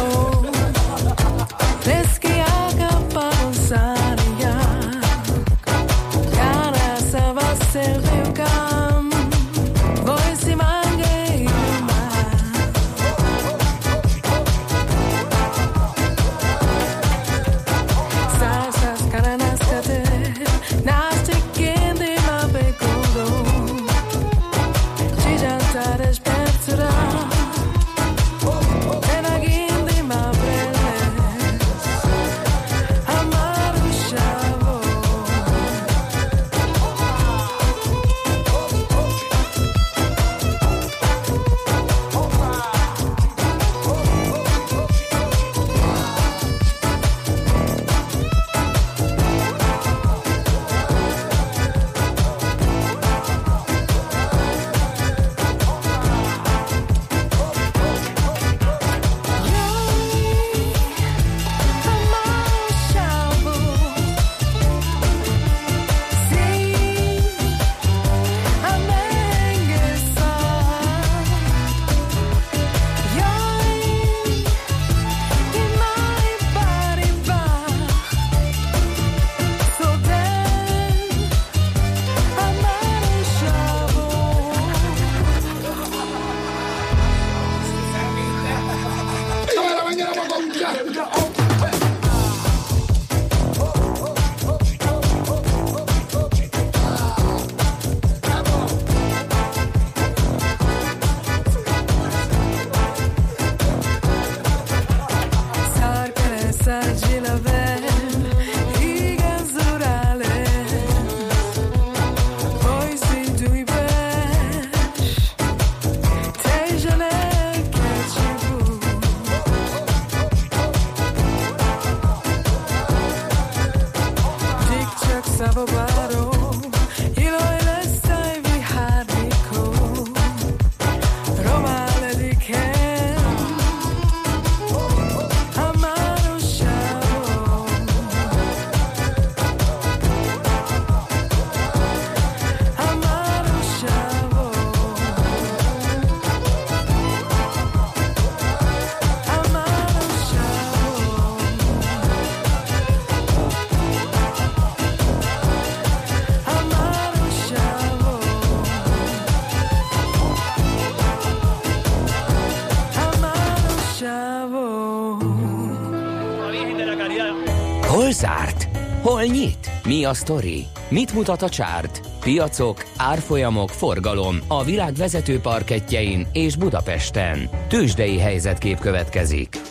Zárt? 168.16 168.68
Hol 169.02 169.24
nyit? 169.24 169.72
Mi 169.84 170.06
a 170.06 170.14
sztori? 170.14 170.66
Mit 170.90 171.14
mutat 171.14 171.42
a 171.42 171.50
csárt? 171.50 172.02
Piacok, 172.20 172.86
árfolyamok, 172.98 173.70
forgalom 173.70 174.40
a 174.48 174.64
világ 174.64 174.94
vezető 174.94 175.40
parketjein 175.40 176.28
és 176.34 176.56
Budapesten. 176.56 177.50
Tősdei 177.68 178.18
helyzetkép 178.18 178.80
következik. 178.80 179.62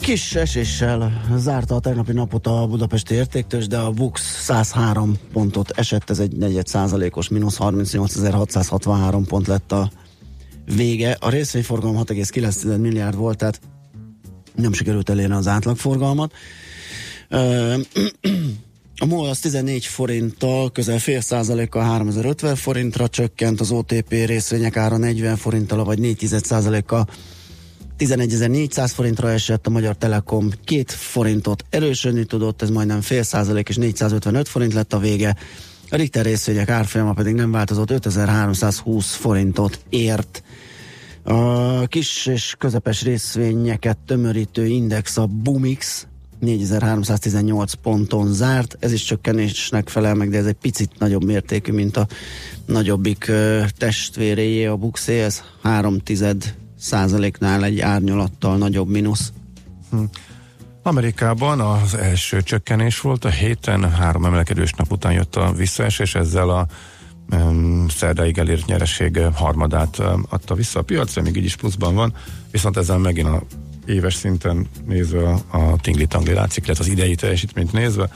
Kis 0.00 0.34
eséssel 0.34 1.22
zárta 1.36 1.74
a 1.74 1.80
tegnapi 1.80 2.12
napot 2.12 2.46
a 2.46 2.66
budapesti 2.66 3.14
értéktős, 3.14 3.66
de 3.66 3.78
a 3.78 3.90
BUX 3.90 4.42
103 4.42 5.18
pontot 5.32 5.70
esett, 5.70 6.10
ez 6.10 6.18
egy 6.18 6.36
4 6.36 6.66
százalékos, 6.66 7.28
mínusz 7.28 7.56
38.663 7.58 9.24
pont 9.28 9.46
lett 9.46 9.72
a 9.72 9.90
vége. 10.76 11.16
A 11.20 11.30
részvényforgalom 11.30 11.96
6,9 11.96 12.80
milliárd 12.80 13.16
volt, 13.16 13.38
tehát 13.38 13.60
nem 14.58 14.72
sikerült 14.72 15.10
elérni 15.10 15.34
az 15.34 15.46
átlagforgalmat. 15.46 16.32
A 19.00 19.06
MOL 19.06 19.28
az 19.28 19.38
14 19.38 19.84
forinttal, 19.84 20.72
közel 20.72 20.98
fél 20.98 21.20
százalékkal 21.20 21.82
3050 21.82 22.56
forintra 22.56 23.08
csökkent, 23.08 23.60
az 23.60 23.70
OTP 23.70 24.10
részvények 24.10 24.76
ára 24.76 24.96
40 24.96 25.36
forinttal, 25.36 25.84
vagy 25.84 25.98
4 25.98 26.26
százalékkal 26.42 27.08
11.400 27.98 28.90
forintra 28.94 29.30
esett, 29.30 29.66
a 29.66 29.70
Magyar 29.70 29.96
Telekom 29.96 30.50
2 30.64 30.84
forintot 30.86 31.64
erősödni 31.70 32.24
tudott, 32.24 32.62
ez 32.62 32.70
majdnem 32.70 33.00
fél 33.00 33.22
százalék 33.22 33.68
és 33.68 33.76
455 33.76 34.48
forint 34.48 34.72
lett 34.72 34.92
a 34.92 34.98
vége. 34.98 35.36
A 35.90 35.96
Richter 35.96 36.24
részvények 36.24 36.68
árfolyama 36.68 37.12
pedig 37.12 37.34
nem 37.34 37.50
változott, 37.50 37.90
5320 37.90 39.14
forintot 39.14 39.80
ért. 39.88 40.42
A 41.22 41.86
kis 41.86 42.26
és 42.26 42.54
közepes 42.58 43.02
részvényeket 43.02 43.98
tömörítő 44.06 44.66
index 44.66 45.16
a 45.16 45.26
Bumix 45.26 46.06
4318 46.38 47.72
ponton 47.72 48.32
zárt, 48.32 48.76
ez 48.80 48.92
is 48.92 49.04
csökkenésnek 49.04 49.88
felel 49.88 50.14
meg, 50.14 50.30
de 50.30 50.38
ez 50.38 50.46
egy 50.46 50.56
picit 50.60 50.90
nagyobb 50.98 51.24
mértékű, 51.24 51.72
mint 51.72 51.96
a 51.96 52.06
nagyobbik 52.66 53.32
testvéréjé, 53.76 54.66
a 54.66 54.76
Buxé, 54.76 55.20
ez 55.20 55.42
3 55.62 55.98
tized 55.98 56.54
százaléknál 56.78 57.64
egy 57.64 57.80
árnyalattal 57.80 58.56
nagyobb 58.56 58.88
mínusz. 58.88 59.32
Amerikában 60.82 61.60
az 61.60 61.94
első 61.94 62.42
csökkenés 62.42 63.00
volt 63.00 63.24
a 63.24 63.30
héten, 63.30 63.90
három 63.90 64.24
emelkedős 64.24 64.72
nap 64.72 64.92
után 64.92 65.12
jött 65.12 65.36
a 65.36 65.52
visszaesés, 65.52 66.14
ezzel 66.14 66.48
a 66.48 66.66
szerdáig 67.88 68.38
elért 68.38 68.66
nyereség 68.66 69.20
harmadát 69.34 70.02
adta 70.28 70.54
vissza 70.54 70.78
a 70.78 70.82
piacra, 70.82 71.22
még 71.22 71.36
így 71.36 71.44
is 71.44 71.56
pluszban 71.56 71.94
van, 71.94 72.14
viszont 72.50 72.76
ezzel 72.76 72.98
megint 72.98 73.28
a 73.28 73.42
éves 73.86 74.14
szinten 74.14 74.66
nézve 74.86 75.30
a, 75.50 75.76
tingli-tangli 75.80 76.32
látszik, 76.32 76.66
lehet 76.66 76.80
az 76.80 76.88
idei 76.88 77.14
teljesítményt 77.14 77.72
nézve. 77.72 78.10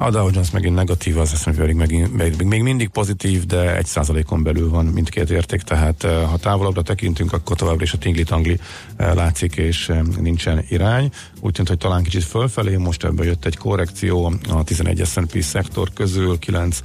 A 0.00 0.10
Dow 0.10 0.30
Jones 0.32 0.50
megint 0.50 0.74
negatív, 0.74 1.18
az 1.18 1.32
eszembe 1.32 1.60
pedig 1.60 1.74
megint, 1.74 2.16
még, 2.16 2.42
még 2.42 2.62
mindig 2.62 2.88
pozitív, 2.88 3.46
de 3.46 3.76
egy 3.76 3.86
százalékon 3.86 4.42
belül 4.42 4.70
van 4.70 4.84
mindkét 4.84 5.30
érték, 5.30 5.62
tehát 5.62 6.04
eh, 6.04 6.30
ha 6.30 6.36
távolabbra 6.36 6.82
tekintünk, 6.82 7.32
akkor 7.32 7.56
továbbra 7.56 7.82
is 7.82 7.92
a 7.92 7.98
tingli-tangli 7.98 8.58
látszik, 8.96 9.56
és 9.56 9.92
nincsen 10.20 10.64
irány. 10.68 11.10
Úgy 11.40 11.52
tűnt, 11.52 11.68
hogy 11.68 11.78
talán 11.78 12.02
kicsit 12.02 12.24
fölfelé, 12.24 12.76
most 12.76 13.04
ebből 13.04 13.26
jött 13.26 13.44
egy 13.44 13.56
korrekció 13.56 14.32
a 14.48 14.64
11 14.64 15.02
S&P 15.04 15.42
szektor 15.42 15.92
közül, 15.92 16.38
9 16.38 16.80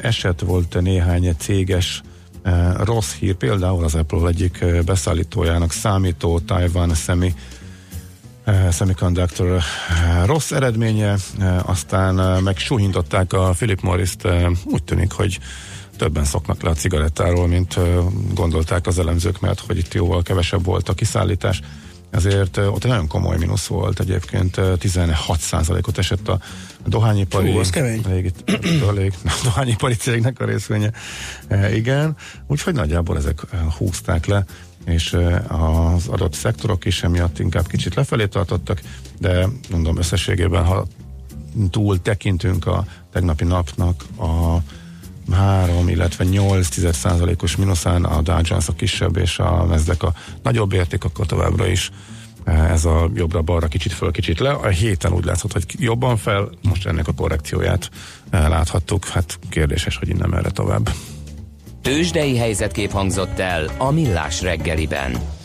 eset 0.00 0.40
volt 0.40 0.80
néhány 0.80 1.34
céges 1.38 2.02
rossz 2.76 3.12
hír, 3.12 3.34
például 3.34 3.84
az 3.84 3.94
Apple 3.94 4.28
egyik 4.28 4.64
beszállítójának 4.84 5.72
számító 5.72 6.38
Taiwan 6.38 6.94
Semi 6.94 7.34
Semiconductor 8.72 9.60
rossz 10.24 10.50
eredménye, 10.50 11.16
aztán 11.62 12.42
meg 12.42 12.56
a 13.32 13.50
Philip 13.50 13.80
Morris-t, 13.80 14.28
úgy 14.64 14.82
tűnik, 14.82 15.12
hogy 15.12 15.38
többen 15.96 16.24
szoknak 16.24 16.62
le 16.62 16.70
a 16.70 16.74
cigarettáról, 16.74 17.46
mint 17.46 17.78
gondolták 18.34 18.86
az 18.86 18.98
elemzők, 18.98 19.40
mert 19.40 19.60
hogy 19.60 19.78
itt 19.78 19.94
jóval 19.94 20.22
kevesebb 20.22 20.64
volt 20.64 20.88
a 20.88 20.94
kiszállítás. 20.94 21.60
Ezért 22.10 22.56
ott 22.56 22.84
egy 22.84 22.90
nagyon 22.90 23.06
komoly 23.06 23.36
mínusz 23.36 23.66
volt 23.66 24.00
egyébként, 24.00 24.56
16%-ot 24.58 25.98
esett 25.98 26.28
a 26.28 26.38
dohányipari, 26.86 27.52
Hú, 27.52 27.58
az 27.58 27.70
kemény. 27.70 28.02
elég, 28.06 28.32
elég, 28.88 29.12
a 29.24 29.40
dohányipari 29.42 29.94
cégnek 29.94 30.40
a 30.40 30.44
részvénye. 30.44 30.90
E, 31.48 31.74
igen, 31.74 32.16
úgyhogy 32.46 32.74
nagyjából 32.74 33.16
ezek 33.16 33.40
húzták 33.78 34.26
le 34.26 34.44
és 34.84 35.16
az 35.48 36.08
adott 36.08 36.32
szektorok 36.32 36.84
is 36.84 37.02
emiatt 37.02 37.38
inkább 37.38 37.66
kicsit 37.66 37.94
lefelé 37.94 38.26
tartottak, 38.26 38.80
de 39.18 39.48
mondom 39.70 39.98
összességében, 39.98 40.64
ha 40.64 40.86
túl 41.70 42.02
tekintünk 42.02 42.66
a 42.66 42.84
tegnapi 43.12 43.44
napnak 43.44 44.04
a 44.18 44.56
3, 45.32 45.88
illetve 45.88 46.24
8 46.24 46.94
százalékos 46.94 47.56
mínuszán, 47.56 48.04
a 48.04 48.22
Dow 48.22 48.40
Jones 48.42 48.68
a 48.68 48.72
kisebb 48.72 49.16
és 49.16 49.38
a 49.38 49.64
Nasdaq 49.64 50.06
a 50.06 50.12
nagyobb 50.42 50.72
érték, 50.72 51.04
akkor 51.04 51.26
továbbra 51.26 51.66
is 51.66 51.90
eh, 52.44 52.70
ez 52.70 52.84
a 52.84 53.10
jobbra-balra 53.14 53.66
kicsit 53.66 53.92
föl, 53.92 54.10
kicsit 54.10 54.38
le. 54.38 54.50
A 54.50 54.68
héten 54.68 55.12
úgy 55.12 55.24
látszott, 55.24 55.52
hogy 55.52 55.64
jobban 55.78 56.16
fel, 56.16 56.50
most 56.62 56.86
ennek 56.86 57.08
a 57.08 57.12
korrekcióját 57.12 57.90
eh, 58.30 58.48
láthattuk. 58.48 59.06
Hát 59.06 59.38
kérdéses, 59.48 59.96
hogy 59.96 60.08
innen 60.08 60.28
merre 60.28 60.50
tovább. 60.50 60.90
Tőzsdei 61.82 62.36
helyzetkép 62.36 62.90
hangzott 62.90 63.38
el 63.38 63.70
a 63.78 63.90
Millás 63.90 64.42
reggeliben. 64.42 65.39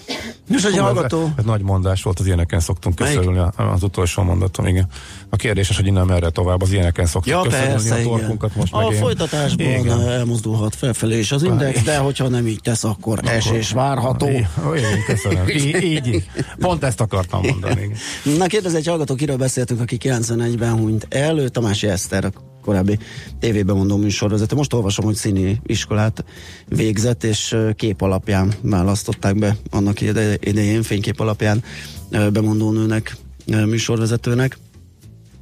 Hú, 0.48 0.80
hallgató, 0.80 1.22
Ez, 1.24 1.30
ez 1.38 1.44
nagy 1.46 1.62
mondás 1.62 2.04
volt, 2.04 2.20
az 2.20 2.26
ilyeneken 2.26 2.60
szoktunk 2.60 3.00
Melyik? 3.00 3.18
köszönülni, 3.18 3.50
az 3.56 3.84
utolsó 3.84 4.24
mondatom, 4.24 4.66
igen. 4.66 4.88
A 5.30 5.36
kérdéses, 5.36 5.76
hogy 5.76 5.88
innen 5.88 6.06
merre 6.06 6.30
tovább, 6.30 6.62
az 6.62 6.72
ilyeneken 6.72 7.06
szoktuk 7.06 7.34
Ja, 7.34 7.42
köszönülni 7.42 7.72
persze, 7.72 7.94
a 7.94 7.98
igen. 7.98 8.10
torkunkat 8.10 8.56
most 8.56 8.74
A 8.74 8.88
meg 8.90 8.98
folytatásban 8.98 9.68
Igen. 9.68 10.02
elmozdulhat 10.02 10.76
felfelé 10.76 11.20
is 11.20 11.32
az 11.32 11.44
index, 11.44 11.82
de 11.84 11.98
hogyha 11.98 12.28
nem 12.28 12.48
így 12.48 12.60
tesz, 12.62 12.84
akkor 12.84 13.20
esés 13.24 13.72
várható. 13.72 14.28
Igen, 14.28 15.04
köszönöm. 15.06 15.48
Így, 15.48 15.84
így. 15.84 16.30
Pont 16.60 16.84
ezt 16.84 17.02
akartam 17.02 17.42
mondani. 17.44 17.82
igen. 17.82 18.38
Na 18.38 18.46
kérdez 18.46 18.74
egy 18.74 18.88
hallgató, 18.88 19.16
kiről 19.16 19.38
beszéltünk, 19.38 19.82
aki 19.82 19.98
91-ben 20.02 20.72
hunyt 20.78 21.08
el, 21.10 21.40
ő 21.40 21.48
Tamási 21.50 21.88
Eszter, 21.88 22.32
korábbi 22.66 22.98
tévében 23.40 23.76
mondó 23.76 23.98
műsorvezető. 23.98 24.56
Most 24.56 24.74
olvasom, 24.74 25.06
hogy 25.06 25.16
színi 25.16 25.62
iskolát 25.66 26.26
végzett, 26.68 27.24
és 27.24 27.56
kép 27.76 28.02
alapján 28.02 28.54
választották 28.62 29.36
be 29.40 29.56
annak 29.70 30.02
ide- 30.02 30.46
idején, 30.46 30.84
fénykép 30.84 31.20
alapján 31.20 31.64
ö, 32.12 32.30
bemondó 32.30 32.72
nőnek, 32.72 33.16
ö, 33.48 33.66
műsorvezetőnek. 33.66 34.58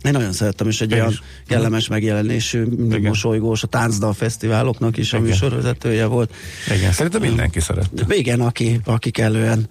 Én 0.04 0.12
nagyon 0.12 0.32
szerettem, 0.32 0.68
és 0.68 0.82
egy 0.82 0.92
Én 0.92 0.98
olyan 0.98 1.10
is. 1.12 1.22
kellemes 1.48 1.88
megjelenésű, 1.88 2.64
Igen. 2.86 3.02
mosolygós, 3.02 3.64
a 3.64 3.68
táncdal 3.68 4.14
fesztiváloknak 4.14 4.98
is 4.98 5.14
a 5.14 5.18
Igen. 5.18 5.30
műsorvezetője 5.30 6.06
volt. 6.06 6.34
Igen, 6.78 6.92
szerintem 6.92 7.22
mindenki 7.22 7.60
szeret. 7.60 8.06
De 8.08 8.16
igen, 8.16 8.40
aki, 8.42 8.80
aki 8.86 9.10
kellően 9.12 9.68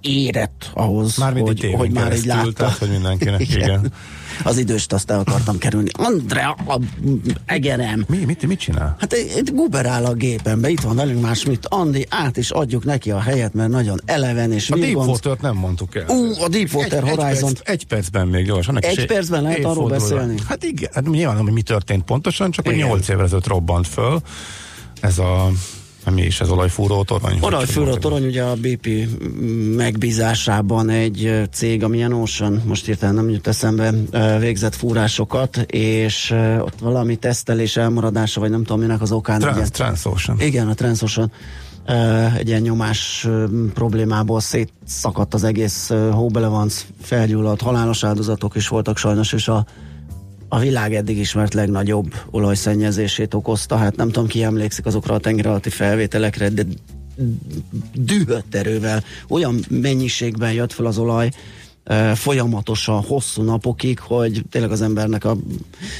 érett 0.00 0.70
ahhoz, 0.74 1.16
Mármint 1.16 1.46
hogy, 1.46 1.72
hogy 1.76 1.90
már 1.90 2.16
így 2.16 2.24
látta. 2.24 2.52
tehát, 2.52 2.76
hogy 2.76 2.90
mindenkinek, 2.90 3.40
igen. 3.54 3.92
Az 4.44 4.58
időst 4.58 4.92
azt 4.92 5.10
el 5.10 5.18
akartam 5.18 5.58
kerülni. 5.58 5.90
Andrea, 5.92 6.50
a 6.50 6.80
egerem. 7.46 8.04
Mi, 8.08 8.16
mit, 8.16 8.46
mit 8.46 8.58
csinál? 8.58 8.96
Hát 8.98 9.12
itt 9.12 9.50
guberál 9.54 10.04
a 10.04 10.12
gépembe, 10.12 10.68
itt 10.68 10.80
van 10.80 10.96
velünk 10.96 11.22
más, 11.22 11.44
mit 11.44 11.66
Andi, 11.66 12.06
át 12.08 12.36
is 12.36 12.50
adjuk 12.50 12.84
neki 12.84 13.10
a 13.10 13.20
helyet, 13.20 13.54
mert 13.54 13.70
nagyon 13.70 14.00
eleven 14.04 14.52
és 14.52 14.70
A. 14.70 14.76
Deepwater-t 14.76 15.40
nem 15.40 15.56
mondtuk 15.56 15.94
el. 15.94 16.04
Ú, 16.08 16.32
a 16.40 16.48
Deepwater 16.48 17.04
egy, 17.04 17.10
Horizon. 17.10 17.48
Egy, 17.48 17.62
perc, 17.62 17.68
egy 17.68 17.86
percben 17.86 18.26
még 18.26 18.44
gyors. 18.44 18.68
Annak 18.68 18.84
Egy 18.84 18.98
is 18.98 19.04
percben 19.04 19.42
lehet 19.42 19.64
arról 19.64 19.88
beszélni? 19.88 20.34
Hát 20.48 20.64
igen, 20.64 20.90
hát 20.94 21.08
nyilván, 21.08 21.36
hogy 21.36 21.52
mi 21.52 21.62
történt 21.62 22.04
pontosan, 22.04 22.50
csak 22.50 22.66
hogy 22.66 22.74
Igen. 22.74 22.88
8 22.88 23.08
évvel 23.08 23.24
ezelőtt 23.24 23.46
robbant 23.46 23.86
föl. 23.86 24.20
Ez 25.00 25.18
a, 25.18 25.50
mi 26.10 26.22
is 26.22 26.40
ez 26.40 26.48
olajfúró 26.50 27.02
torony? 27.02 27.38
Olajfűrő 27.40 27.92
torony 27.94 28.26
ugye 28.26 28.42
a 28.42 28.54
BP 28.54 28.88
megbízásában 29.76 30.88
egy 30.90 31.42
cég, 31.52 31.84
a 31.84 31.88
Milyen 31.88 32.12
Ocean, 32.12 32.62
most 32.64 32.86
hirtelen 32.86 33.14
nem 33.14 33.30
jut 33.30 33.46
eszembe, 33.46 33.92
végzett 34.38 34.74
fúrásokat, 34.74 35.56
és 35.66 36.34
ott 36.60 36.78
valami 36.80 37.16
tesztelés 37.16 37.76
elmaradása, 37.76 38.40
vagy 38.40 38.50
nem 38.50 38.64
tudom 38.64 38.80
minek 38.80 39.00
az 39.02 39.12
okán. 39.12 39.40
Trans, 39.40 39.56
ugye- 39.56 39.68
Transocean. 39.68 40.40
Igen, 40.40 40.68
a 40.68 40.74
Transocean 40.74 41.30
egy 42.36 42.48
ilyen 42.48 42.60
nyomás 42.60 43.28
problémából 43.74 44.40
szétszakadt 44.40 45.34
az 45.34 45.44
egész 45.44 45.90
uh, 45.90 46.10
hóbelevanc, 46.10 46.86
felgyulladt, 47.02 47.60
halálos 47.60 48.04
áldozatok 48.04 48.54
is 48.54 48.68
voltak 48.68 48.96
sajnos, 48.96 49.32
és 49.32 49.48
a, 49.48 49.66
a 50.48 50.58
világ 50.58 50.94
eddig 50.94 51.18
ismert 51.18 51.54
legnagyobb 51.54 52.14
olajszennyezését 52.30 53.34
okozta. 53.34 53.76
Hát 53.76 53.96
nem 53.96 54.10
tudom, 54.10 54.28
ki 54.28 54.42
emlékszik 54.42 54.86
azokra 54.86 55.14
a 55.14 55.18
tenger 55.18 55.46
alatti 55.46 55.70
felvételekre, 55.70 56.48
de 56.48 56.62
dühött 57.94 58.54
erővel, 58.54 59.04
olyan 59.28 59.64
mennyiségben 59.68 60.52
jött 60.52 60.72
fel 60.72 60.86
az 60.86 60.98
olaj, 60.98 61.30
folyamatosan, 62.14 63.02
hosszú 63.02 63.42
napokig, 63.42 63.98
hogy 63.98 64.42
tényleg 64.50 64.70
az 64.70 64.82
embernek 64.82 65.24
a 65.24 65.36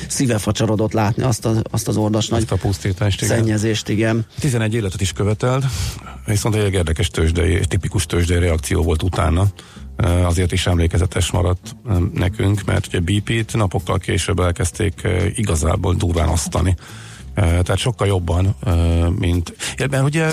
szíve 0.09 0.39
facsarodott 0.39 0.93
látni 0.93 1.23
azt, 1.23 1.47
a, 1.47 1.63
azt 1.71 1.89
az 1.89 1.97
ordas 1.97 2.29
nagy 2.29 2.45
a 2.49 2.55
pusztítást, 2.55 3.23
igen. 3.23 3.37
szennyezést, 3.37 3.89
igen. 3.89 4.27
11 4.41 4.75
életet 4.75 5.01
is 5.01 5.13
követelt, 5.13 5.65
viszont 6.27 6.55
egy 6.55 6.73
érdekes 6.73 7.09
tőzsdei, 7.09 7.61
tipikus 7.69 8.07
tőzsdei 8.07 8.39
reakció 8.39 8.83
volt 8.83 9.03
utána. 9.03 9.47
Eh, 9.97 10.27
Azért 10.27 10.53
is 10.53 10.67
emlékezetes 10.67 11.31
maradt 11.31 11.77
eh, 11.89 11.97
nekünk, 12.15 12.65
mert 12.65 12.87
ugye 12.87 13.01
BP-t 13.01 13.55
napokkal 13.57 13.99
később 13.99 14.41
elkezdték 14.41 15.01
eh, 15.03 15.39
igazából 15.39 15.95
durván 15.95 16.29
osztani. 16.29 16.77
Eh, 17.35 17.45
Tehát 17.45 17.77
sokkal 17.79 18.07
jobban, 18.07 18.57
mint... 19.19 19.57
Ebben 19.77 20.05
ugye 20.05 20.25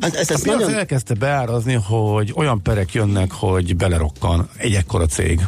Hát 0.00 0.14
a 0.14 0.18
ezt 0.18 0.42
piac 0.42 0.58
nagyon... 0.58 0.74
elkezdte 0.74 1.14
beárazni, 1.14 1.72
hogy 1.72 2.32
olyan 2.36 2.62
perek 2.62 2.92
jönnek, 2.92 3.32
hogy 3.32 3.76
belerokkan 3.76 4.48
egy 4.56 4.74
ekkora 4.74 5.06
cég 5.06 5.40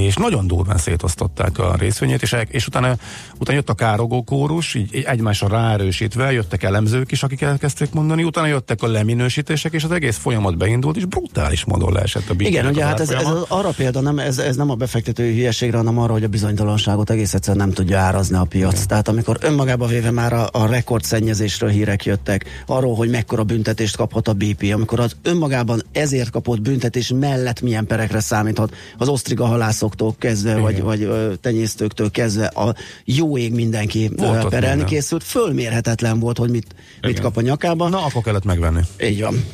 és 0.00 0.16
nagyon 0.16 0.46
durván 0.46 0.78
szétosztották 0.78 1.58
a 1.58 1.74
részvényét, 1.78 2.22
és, 2.22 2.36
és 2.48 2.66
utána, 2.66 2.96
utána 3.38 3.58
jött 3.58 3.68
a 3.68 3.74
károgó 3.74 4.22
kórus, 4.22 4.74
így 4.74 5.04
egymásra 5.06 5.48
ráerősítve, 5.48 6.32
jöttek 6.32 6.62
elemzők 6.62 7.12
is, 7.12 7.22
akik 7.22 7.40
elkezdték 7.40 7.92
mondani, 7.92 8.24
utána 8.24 8.46
jöttek 8.46 8.82
a 8.82 8.86
leminősítések, 8.86 9.72
és 9.72 9.84
az 9.84 9.90
egész 9.90 10.16
folyamat 10.16 10.56
beindult, 10.56 10.96
és 10.96 11.04
brutális 11.04 11.64
módon 11.64 11.92
leesett 11.92 12.28
a 12.28 12.34
Igen, 12.38 12.66
ugye 12.66 12.84
hát 12.84 13.00
ez, 13.00 13.10
ez 13.10 13.26
az 13.26 13.44
arra 13.48 13.68
példa, 13.68 14.00
nem, 14.00 14.18
ez, 14.18 14.38
ez 14.38 14.56
nem 14.56 14.70
a 14.70 14.74
befektetői 14.74 15.34
hülyeségre, 15.34 15.76
hanem 15.76 15.98
arra, 15.98 16.12
hogy 16.12 16.24
a 16.24 16.28
bizonytalanságot 16.28 17.10
egész 17.10 17.34
egyszerűen 17.34 17.66
nem 17.66 17.74
tudja 17.74 17.98
árazni 17.98 18.36
a 18.36 18.44
piac. 18.44 18.74
Igen. 18.74 18.86
Tehát 18.86 19.08
amikor 19.08 19.36
önmagába 19.40 19.86
véve 19.86 20.10
már 20.10 20.32
a, 20.32 20.48
a 20.52 20.66
rekordszennyezésről 20.66 21.70
hírek 21.70 22.04
jöttek, 22.04 22.62
arról, 22.66 22.94
hogy 22.94 23.10
mekkora 23.10 23.44
büntetést 23.44 23.96
kaphat 23.96 24.28
a 24.28 24.32
BP, 24.32 24.70
amikor 24.74 25.00
az 25.00 25.16
önmagában 25.22 25.82
ezért 25.92 26.30
kapott 26.30 26.60
büntetés 26.60 27.12
mellett 27.20 27.60
milyen 27.60 27.86
perekre 27.86 28.20
számíthat, 28.20 28.74
az 28.98 29.08
osztriga 29.08 29.46
halászoktól 29.82 30.14
kezdve, 30.18 30.56
vagy, 30.56 30.82
vagy 30.82 31.02
ö, 31.02 31.32
tenyésztőktől 31.40 32.10
kezdve 32.10 32.46
a 32.46 32.74
jó 33.04 33.36
ég 33.38 33.52
mindenki 33.52 34.10
Volt 34.16 34.48
perelni 34.48 34.66
minden. 34.66 34.86
készült, 34.86 35.22
fölmérhetetlen 35.22 36.18
volt, 36.20 36.38
hogy 36.38 36.50
mit, 36.50 36.66
mit 37.00 37.10
Igen. 37.10 37.22
kap 37.22 37.36
a 37.36 37.40
nyakába. 37.40 37.88
Na, 37.88 38.04
akkor 38.04 38.22
kellett 38.22 38.44
megvenni. 38.44 38.80
Így 39.02 39.20
van. 39.20 39.44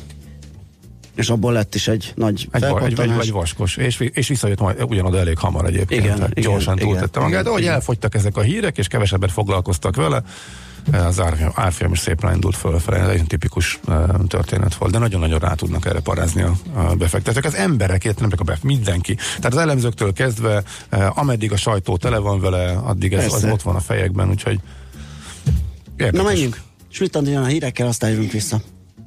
És 1.15 1.29
abból 1.29 1.53
lett 1.53 1.75
is 1.75 1.87
egy 1.87 2.13
nagy 2.15 2.47
Egy, 2.51 2.63
egy, 2.63 2.99
egy, 2.99 3.11
egy 3.21 3.31
vaskos, 3.31 3.77
és, 3.77 3.99
és 4.13 4.27
visszajött 4.27 4.59
majd 4.59 4.83
ugyanoda 4.83 5.17
elég 5.17 5.37
hamar 5.37 5.65
egyébként. 5.65 6.03
Igen, 6.03 6.15
igen, 6.15 6.31
gyorsan 6.35 6.75
igen, 6.75 6.87
túltette 6.87 7.19
magát, 7.19 7.31
igen, 7.31 7.43
de 7.43 7.49
hogy 7.49 7.61
igen. 7.61 7.73
elfogytak 7.73 8.15
ezek 8.15 8.37
a 8.37 8.41
hírek, 8.41 8.77
és 8.77 8.87
kevesebbet 8.87 9.31
foglalkoztak 9.31 9.95
vele, 9.95 10.23
az 10.91 11.19
árfolyam, 11.53 11.91
is 11.91 11.99
szépen 11.99 12.33
indult 12.33 12.55
fölfelé, 12.55 12.99
ez 12.99 13.07
egy 13.07 13.27
tipikus 13.27 13.79
történet 14.27 14.75
volt, 14.75 14.91
de 14.91 14.97
nagyon-nagyon 14.97 15.39
rá 15.39 15.53
tudnak 15.53 15.85
erre 15.85 15.99
parázni 15.99 16.41
a, 16.41 16.53
a 16.73 16.95
befektetők. 16.95 17.45
Az 17.45 17.55
emberek, 17.55 18.19
nem 18.19 18.29
csak 18.29 18.39
a 18.39 18.43
bef, 18.43 18.61
mindenki. 18.61 19.15
Tehát 19.15 19.53
az 19.53 19.57
elemzőktől 19.57 20.13
kezdve, 20.13 20.63
ameddig 21.09 21.51
a 21.51 21.57
sajtó 21.57 21.97
tele 21.97 22.17
van 22.17 22.39
vele, 22.39 22.71
addig 22.71 23.13
ez 23.13 23.33
az 23.33 23.43
ott 23.43 23.61
van 23.61 23.75
a 23.75 23.79
fejekben, 23.79 24.29
úgyhogy 24.29 24.59
Na 25.97 26.05
érdekes. 26.05 26.25
menjünk. 26.25 26.61
Schmidt 26.91 27.15
Andi 27.15 27.31
jön 27.31 27.43
a 27.43 27.45
hírekkel, 27.45 27.87
aztán 27.87 28.09
jövünk 28.09 28.31
vissza. 28.31 28.61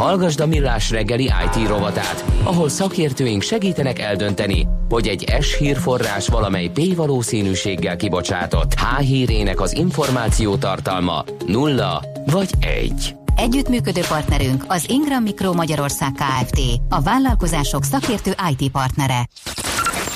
Hallgasd 0.00 0.40
a 0.40 0.46
Millás 0.46 0.90
reggeli 0.90 1.24
IT 1.24 1.68
rovatát, 1.68 2.24
ahol 2.42 2.68
szakértőink 2.68 3.42
segítenek 3.42 3.98
eldönteni, 3.98 4.66
hogy 4.88 5.08
egy 5.08 5.34
S 5.40 5.56
hírforrás 5.56 6.28
valamely 6.28 6.68
P 6.68 6.96
valószínűséggel 6.96 7.96
kibocsátott 7.96 8.74
H 8.74 9.00
hírének 9.00 9.60
az 9.60 9.74
információ 9.74 10.56
tartalma 10.56 11.24
nulla 11.46 12.02
vagy 12.26 12.50
egy. 12.60 13.14
Együttműködő 13.36 14.00
partnerünk 14.08 14.64
az 14.68 14.84
Ingram 14.88 15.22
Micro 15.22 15.52
Magyarország 15.52 16.12
Kft. 16.12 16.60
A 16.88 17.00
vállalkozások 17.00 17.84
szakértő 17.84 18.34
IT 18.50 18.70
partnere. 18.70 19.28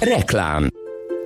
Reklám 0.01 0.71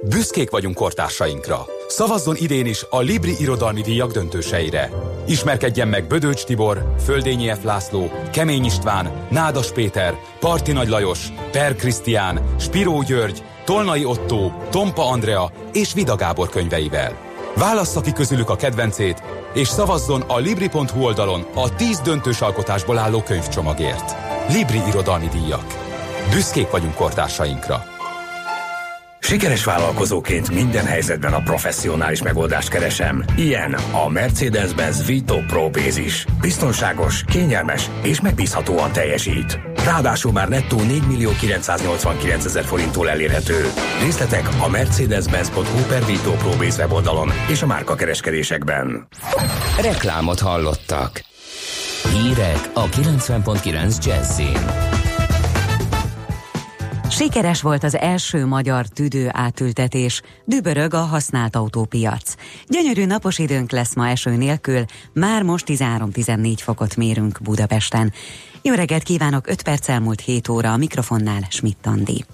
Büszkék 0.03 0.51
vagyunk 0.51 0.75
kortársainkra. 0.75 1.67
Szavazzon 1.89 2.37
idén 2.37 2.67
is 2.67 2.87
a 2.91 3.01
Libri 3.01 3.35
Irodalmi 3.41 3.81
Díjak 3.81 4.13
döntőseire. 4.13 4.91
Ismerkedjen 5.27 5.89
meg 5.89 6.07
Bödöcs 6.07 6.45
Tibor, 6.45 6.95
Földényi 7.05 7.49
F. 7.49 7.63
László, 7.63 8.11
Kemény 8.33 8.65
István, 8.65 9.27
Nádas 9.31 9.73
Péter, 9.73 10.15
Parti 10.41 10.73
Nagy 10.73 10.89
Lajos, 10.89 11.29
Per 11.51 11.75
Krisztián, 11.75 12.43
Spiró 12.59 13.03
György, 13.03 13.43
Tolnai 13.65 14.05
Otto, 14.05 14.51
Tompa 14.71 15.11
Andrea 15.11 15.51
és 15.73 15.93
Vida 15.93 16.17
Gábor 16.17 16.49
könyveivel. 16.49 17.17
Válassza 17.57 18.01
ki 18.01 18.13
közülük 18.13 18.51
a 18.51 18.57
kedvencét, 18.57 19.23
és 19.55 19.69
szavazzon 19.69 20.21
a 20.21 20.39
Libri.hu 20.39 21.05
oldalon 21.05 21.47
a 21.55 21.75
10 21.75 22.01
döntős 22.01 22.41
alkotásból 22.41 22.99
álló 22.99 23.23
könyvcsomagért. 23.23 24.15
Libri 24.53 24.81
Irodalmi 24.89 25.29
Díjak. 25.29 25.67
Büszkék 26.31 26.71
vagyunk 26.71 26.95
kortársainkra. 26.95 27.98
Sikeres 29.29 29.65
vállalkozóként 29.65 30.51
minden 30.51 30.85
helyzetben 30.85 31.33
a 31.33 31.41
professzionális 31.41 32.23
megoldást 32.23 32.69
keresem. 32.69 33.25
Ilyen 33.37 33.77
a 33.93 34.09
Mercedes-Benz 34.09 35.07
Vito 35.07 35.37
Pro 35.47 35.71
Bázis. 35.71 36.27
Biztonságos, 36.41 37.25
kényelmes 37.25 37.91
és 38.03 38.21
megbízhatóan 38.21 38.93
teljesít. 38.93 39.61
Ráadásul 39.85 40.33
már 40.33 40.49
nettó 40.49 40.83
4 40.83 41.03
millió 41.07 41.31
989 41.41 42.45
ezer 42.45 42.65
forinttól 42.65 43.11
elérhető. 43.11 43.65
Részletek 44.03 44.49
a 44.61 44.69
mercedes-benz.hu 44.69 45.87
per 45.89 46.05
Vito 46.05 46.33
Pro 46.33 46.57
Base 46.57 46.83
weboldalon 46.83 47.31
és 47.51 47.63
a 47.63 47.67
márka 47.67 47.95
kereskedésekben. 47.95 49.09
Reklámot 49.81 50.41
hallottak. 50.41 51.25
Hírek 52.13 52.71
a 52.75 52.85
90.9 52.85 54.05
Jazzin. 54.05 54.98
Sikeres 57.19 57.63
volt 57.63 57.85
az 57.85 57.97
első 57.97 58.47
magyar 58.47 58.87
tüdő 58.87 59.29
átültetés, 59.33 60.23
dübörög 60.45 60.95
a 60.95 60.99
használt 60.99 61.57
autópiac. 61.57 62.35
Gyönyörű 62.67 63.05
napos 63.05 63.39
időnk 63.39 63.71
lesz 63.71 63.95
ma 63.95 64.09
eső 64.09 64.37
nélkül, 64.37 64.85
már 65.13 65.43
most 65.43 65.65
13-14 65.69 66.55
fokot 66.57 66.97
mérünk 66.97 67.39
Budapesten. 67.43 68.13
Jó 68.63 68.75
reggelt 68.75 69.03
kívánok, 69.03 69.47
5 69.47 69.63
perc 69.63 69.89
elmúlt 69.89 70.21
7 70.21 70.49
óra 70.49 70.73
a 70.73 70.77
mikrofonnál 70.77 71.47
Schmidt 71.51 71.87
Andi. 71.87 72.25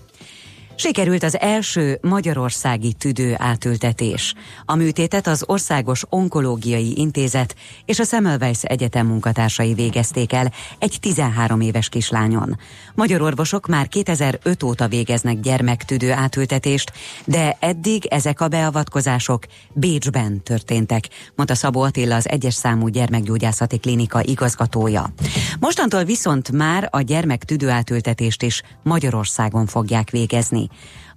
Sikerült 0.77 1.23
az 1.23 1.39
első 1.39 1.99
magyarországi 2.03 2.93
tüdő 2.93 3.35
átültetés. 3.39 4.35
A 4.65 4.75
műtétet 4.75 5.27
az 5.27 5.45
Országos 5.47 6.05
Onkológiai 6.09 6.99
Intézet 6.99 7.55
és 7.85 7.99
a 7.99 8.05
Semmelweis 8.05 8.63
Egyetem 8.63 9.07
munkatársai 9.07 9.75
végezték 9.75 10.33
el 10.33 10.53
egy 10.79 10.97
13 11.01 11.61
éves 11.61 11.89
kislányon. 11.89 12.59
Magyar 12.95 13.23
orvosok 13.23 13.67
már 13.67 13.89
2005 13.89 14.63
óta 14.63 14.89
végeznek 14.89 15.41
gyermektüdő 15.41 16.13
átültetést, 16.13 16.93
de 17.25 17.57
eddig 17.61 18.07
ezek 18.07 18.41
a 18.41 18.49
beavatkozások 18.49 19.45
Bécsben 19.73 20.43
történtek, 20.43 21.09
mondta 21.35 21.55
Szabó 21.55 21.81
Attila 21.81 22.15
az 22.15 22.29
egyes 22.29 22.55
számú 22.55 22.89
gyermekgyógyászati 22.89 23.79
klinika 23.79 24.23
igazgatója. 24.23 25.13
Mostantól 25.61 26.05
viszont 26.05 26.53
már 26.53 26.89
a 26.91 27.01
gyermektüdő 27.01 27.69
átültetést 27.71 28.43
is 28.43 28.63
Magyarországon 28.83 29.67
fogják 29.67 30.11
végezni. 30.11 30.64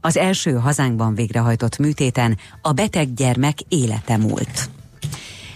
Az 0.01 0.17
első 0.17 0.51
hazánkban 0.51 1.15
végrehajtott 1.15 1.77
műtéten 1.77 2.37
a 2.61 2.71
beteg 2.71 3.13
gyermek 3.13 3.57
élete 3.67 4.17
múlt. 4.17 4.69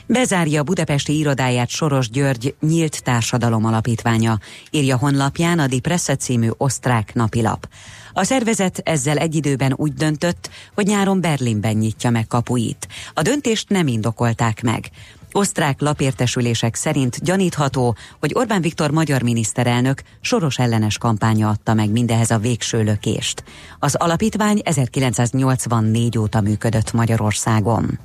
Bezárja 0.05 0.63
budapesti 0.63 1.17
irodáját 1.17 1.69
Soros 1.69 2.09
György 2.09 2.55
Nyílt 2.59 3.03
Társadalom 3.03 3.65
Alapítványa, 3.65 4.39
írja 4.71 4.97
honlapján 4.97 5.59
a 5.59 5.67
Die 5.67 5.79
Presse 5.79 6.15
című 6.15 6.49
osztrák 6.57 7.13
napilap. 7.13 7.67
A 8.13 8.23
szervezet 8.23 8.81
ezzel 8.83 9.17
egy 9.17 9.35
időben 9.35 9.73
úgy 9.75 9.93
döntött, 9.93 10.49
hogy 10.73 10.85
nyáron 10.85 11.21
Berlinben 11.21 11.75
nyitja 11.75 12.09
meg 12.09 12.27
kapuit. 12.27 12.87
A 13.13 13.21
döntést 13.21 13.69
nem 13.69 13.87
indokolták 13.87 14.61
meg. 14.61 14.89
Osztrák 15.33 15.81
lapértesülések 15.81 16.75
szerint 16.75 17.23
gyanítható, 17.23 17.95
hogy 18.19 18.31
Orbán 18.33 18.61
Viktor 18.61 18.91
magyar 18.91 19.21
miniszterelnök 19.21 20.01
soros 20.21 20.59
ellenes 20.59 20.97
kampánya 20.97 21.49
adta 21.49 21.73
meg 21.73 21.89
mindehez 21.89 22.31
a 22.31 22.37
végső 22.37 22.83
lökést. 22.83 23.43
Az 23.79 23.95
alapítvány 23.95 24.61
1984 24.63 26.17
óta 26.17 26.41
működött 26.41 26.93
Magyarországon. 26.93 27.99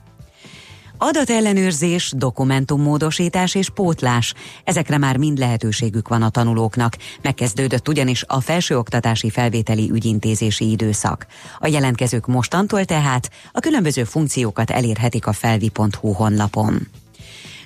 Adatellenőrzés, 0.98 2.12
dokumentummódosítás 2.16 3.54
és 3.54 3.70
pótlás. 3.70 4.34
Ezekre 4.64 4.98
már 4.98 5.16
mind 5.16 5.38
lehetőségük 5.38 6.08
van 6.08 6.22
a 6.22 6.30
tanulóknak. 6.30 6.96
Megkezdődött 7.22 7.88
ugyanis 7.88 8.24
a 8.26 8.40
felsőoktatási 8.40 9.30
felvételi 9.30 9.90
ügyintézési 9.90 10.70
időszak. 10.70 11.26
A 11.58 11.66
jelentkezők 11.66 12.26
mostantól 12.26 12.84
tehát 12.84 13.30
a 13.52 13.60
különböző 13.60 14.04
funkciókat 14.04 14.70
elérhetik 14.70 15.26
a 15.26 15.32
felvi.hu 15.32 16.12
honlapon. 16.12 16.88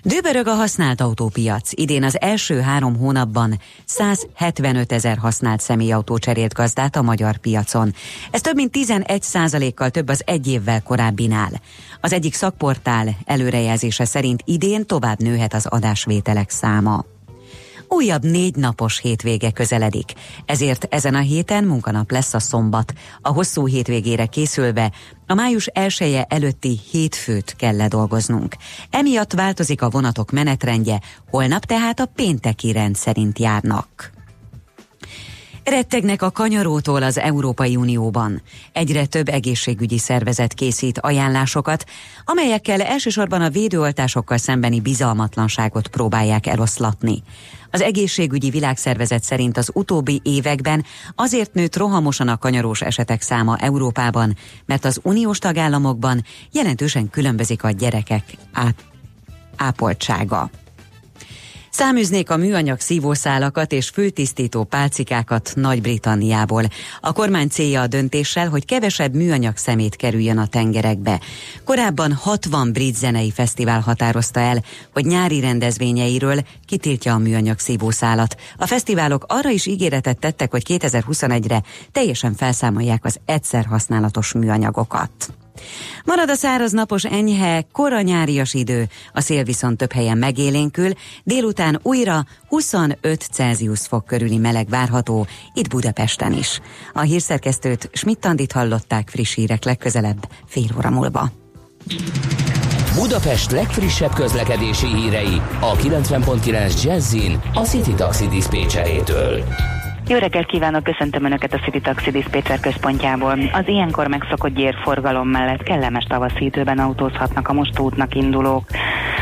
Dőbörög 0.02 0.46
a 0.46 0.54
használt 0.54 1.00
autópiac. 1.00 1.70
Idén 1.72 2.04
az 2.04 2.20
első 2.20 2.60
három 2.60 2.96
hónapban 2.96 3.60
175 3.84 4.92
ezer 4.92 5.18
használt 5.18 5.60
személyautó 5.60 6.18
cserélt 6.18 6.54
gazdát 6.54 6.96
a 6.96 7.02
magyar 7.02 7.36
piacon. 7.36 7.94
Ez 8.30 8.40
több 8.40 8.54
mint 8.54 8.70
11 8.70 9.22
százalékkal 9.22 9.90
több 9.90 10.08
az 10.08 10.22
egy 10.26 10.46
évvel 10.46 10.82
korábbinál. 10.82 11.50
Az 12.00 12.12
egyik 12.12 12.34
szakportál 12.34 13.16
előrejelzése 13.24 14.04
szerint 14.04 14.42
idén 14.44 14.86
tovább 14.86 15.18
nőhet 15.18 15.54
az 15.54 15.66
adásvételek 15.66 16.50
száma. 16.50 17.04
Újabb 17.92 18.24
négy 18.24 18.56
napos 18.56 19.00
hétvége 19.00 19.50
közeledik, 19.50 20.12
ezért 20.46 20.86
ezen 20.90 21.14
a 21.14 21.20
héten 21.20 21.64
munkanap 21.64 22.10
lesz 22.10 22.34
a 22.34 22.38
szombat. 22.38 22.92
A 23.20 23.28
hosszú 23.28 23.66
hétvégére 23.66 24.26
készülve 24.26 24.92
a 25.26 25.34
május 25.34 25.66
elsője 25.66 26.24
előtti 26.28 26.80
hétfőt 26.90 27.56
kell 27.56 27.76
ledolgoznunk. 27.76 28.56
Emiatt 28.90 29.32
változik 29.32 29.82
a 29.82 29.90
vonatok 29.90 30.30
menetrendje, 30.30 31.00
holnap 31.30 31.64
tehát 31.64 32.00
a 32.00 32.06
pénteki 32.14 32.72
rend 32.72 32.96
szerint 32.96 33.38
járnak. 33.38 34.12
Rettegnek 35.64 36.22
a 36.22 36.30
kanyarótól 36.30 37.02
az 37.02 37.18
Európai 37.18 37.76
Unióban. 37.76 38.42
Egyre 38.72 39.06
több 39.06 39.28
egészségügyi 39.28 39.98
szervezet 39.98 40.54
készít 40.54 40.98
ajánlásokat, 40.98 41.84
amelyekkel 42.24 42.82
elsősorban 42.82 43.42
a 43.42 43.50
védőoltásokkal 43.50 44.36
szembeni 44.36 44.80
bizalmatlanságot 44.80 45.88
próbálják 45.88 46.46
eloszlatni. 46.46 47.22
Az 47.70 47.80
egészségügyi 47.80 48.50
világszervezet 48.50 49.22
szerint 49.22 49.56
az 49.56 49.70
utóbbi 49.74 50.20
években 50.24 50.84
azért 51.14 51.54
nőtt 51.54 51.76
rohamosan 51.76 52.28
a 52.28 52.38
kanyarós 52.38 52.80
esetek 52.80 53.22
száma 53.22 53.56
Európában, 53.56 54.36
mert 54.66 54.84
az 54.84 55.00
uniós 55.02 55.38
tagállamokban 55.38 56.24
jelentősen 56.52 57.10
különbözik 57.10 57.64
a 57.64 57.70
gyerekek 57.70 58.24
át, 58.52 58.84
ápoltsága. 59.56 60.50
Száműznék 61.80 62.30
a 62.30 62.36
műanyag 62.36 62.80
szívószálakat 62.80 63.72
és 63.72 63.88
fültisztító 63.88 64.64
pálcikákat 64.64 65.52
Nagy-Britanniából. 65.54 66.62
A 67.00 67.12
kormány 67.12 67.48
célja 67.48 67.80
a 67.80 67.86
döntéssel, 67.86 68.48
hogy 68.48 68.64
kevesebb 68.64 69.14
műanyag 69.14 69.56
szemét 69.56 69.96
kerüljön 69.96 70.38
a 70.38 70.46
tengerekbe. 70.46 71.20
Korábban 71.64 72.12
60 72.12 72.72
brit 72.72 72.96
zenei 72.96 73.30
fesztivál 73.30 73.80
határozta 73.80 74.40
el, 74.40 74.62
hogy 74.92 75.04
nyári 75.04 75.40
rendezvényeiről 75.40 76.40
kitiltja 76.66 77.14
a 77.14 77.18
műanyag 77.18 77.58
szívószálat. 77.58 78.36
A 78.56 78.66
fesztiválok 78.66 79.24
arra 79.28 79.50
is 79.50 79.66
ígéretet 79.66 80.18
tettek, 80.18 80.50
hogy 80.50 80.62
2021-re 80.68 81.62
teljesen 81.92 82.34
felszámolják 82.34 83.04
az 83.04 83.20
egyszer 83.24 83.64
használatos 83.64 84.32
műanyagokat. 84.32 85.39
Marad 86.04 86.30
a 86.30 86.34
száraz 86.34 86.72
napos 86.72 87.04
enyhe, 87.04 87.66
kora 87.72 88.00
nyárias 88.00 88.54
idő, 88.54 88.88
a 89.12 89.20
szél 89.20 89.44
viszont 89.44 89.76
több 89.76 89.92
helyen 89.92 90.18
megélénkül, 90.18 90.90
délután 91.24 91.78
újra 91.82 92.24
25 92.48 93.28
Celsius 93.32 93.80
fok 93.80 94.04
körüli 94.04 94.36
meleg 94.36 94.68
várható, 94.68 95.26
itt 95.54 95.68
Budapesten 95.68 96.32
is. 96.32 96.60
A 96.92 97.00
hírszerkesztőt 97.00 97.90
Schmidt-Tandit 97.92 98.52
hallották 98.52 99.08
friss 99.08 99.34
hírek 99.34 99.64
legközelebb, 99.64 100.28
fél 100.46 100.68
óra 100.76 100.90
múlva. 100.90 101.30
Budapest 102.94 103.50
legfrissebb 103.50 104.14
közlekedési 104.14 104.86
hírei 104.86 105.40
a 105.60 105.76
90.9 105.76 106.82
Jazzin 106.82 107.40
a 107.54 107.60
City 107.60 107.94
Taxi 107.94 108.28
Dispécsejétől. 108.28 109.44
Jó 110.10 110.16
reggelt 110.18 110.46
kívánok, 110.46 110.82
köszöntöm 110.82 111.24
Önöket 111.24 111.54
a 111.54 111.58
City 111.58 111.80
Taxi 111.80 112.10
Dispatcher 112.10 112.60
központjából. 112.60 113.38
Az 113.52 113.68
ilyenkor 113.68 114.06
megszokott 114.06 114.54
gyérforgalom 114.54 115.28
mellett 115.28 115.62
kellemes 115.62 116.04
tavaszi 116.04 116.44
időben 116.44 116.78
autózhatnak 116.78 117.48
a 117.48 117.52
most 117.52 117.78
útnak 117.78 118.14
indulók. 118.14 118.64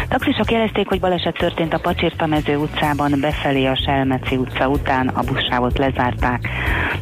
Taxisok 0.09 0.51
jelezték, 0.51 0.88
hogy 0.88 1.01
baleset 1.01 1.37
történt 1.38 1.74
a 1.74 1.79
Pacsirta 1.79 2.27
mező 2.27 2.57
utcában, 2.57 3.12
befelé 3.20 3.66
a 3.66 3.77
Selmeci 3.77 4.37
utca 4.37 4.68
után 4.68 5.09
a 5.09 5.22
buszsávot 5.22 5.79
lezárták. 5.79 6.48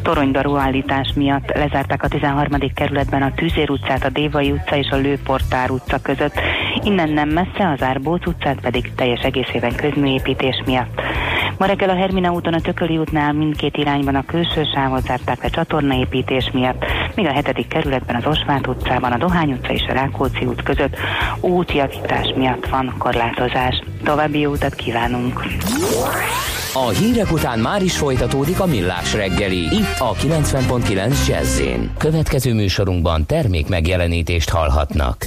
Toronydarú 0.02 0.56
állítás 0.56 1.12
miatt 1.14 1.52
lezárták 1.54 2.02
a 2.02 2.08
13. 2.08 2.58
kerületben 2.74 3.22
a 3.22 3.34
Tűzér 3.34 3.70
utcát, 3.70 4.04
a 4.04 4.10
Dévai 4.10 4.50
utca 4.50 4.76
és 4.76 4.88
a 4.90 4.96
Lőportár 4.96 5.70
utca 5.70 5.98
között. 6.02 6.40
Innen 6.82 7.10
nem 7.10 7.28
messze 7.28 7.70
az 7.74 7.82
Árbóc 7.82 8.26
utcát 8.26 8.60
pedig 8.60 8.94
teljes 8.94 9.20
egészében 9.20 9.76
közműépítés 9.76 10.62
miatt. 10.64 11.00
Ma 11.58 11.66
reggel 11.66 11.88
a 11.88 11.94
Hermina 11.94 12.32
úton 12.32 12.54
a 12.54 12.60
Tököli 12.60 12.98
útnál 12.98 13.32
mindkét 13.32 13.76
irányban 13.76 14.14
a 14.14 14.24
külső 14.24 14.64
sávot 14.74 15.02
zárták 15.02 15.42
le 15.42 15.48
csatornaépítés 15.48 16.50
miatt, 16.52 16.84
míg 17.14 17.26
a 17.26 17.32
hetedik 17.32 17.68
kerületben 17.68 18.16
az 18.16 18.26
Osvát 18.26 18.66
utcában, 18.66 19.12
a 19.12 19.18
Dohány 19.18 19.52
utca 19.52 19.72
és 19.72 19.84
a 19.88 19.92
Rákóczi 19.92 20.44
út 20.44 20.62
között 20.62 20.96
útjavítás 21.40 22.32
miatt 22.36 22.66
van 22.66 22.94
korlátozás. 22.98 23.82
További 24.04 24.38
jó 24.38 24.50
utat 24.50 24.74
kívánunk! 24.74 25.44
A 26.72 26.88
hírek 26.88 27.32
után 27.32 27.58
már 27.58 27.82
is 27.82 27.96
folytatódik 27.96 28.60
a 28.60 28.66
millás 28.66 29.14
reggeli, 29.14 29.58
itt 29.58 29.98
a 29.98 30.12
90.9 30.12 31.26
jazz 31.28 31.62
Következő 31.98 32.54
műsorunkban 32.54 33.26
termék 33.26 33.68
megjelenítést 33.68 34.50
hallhatnak. 34.50 35.26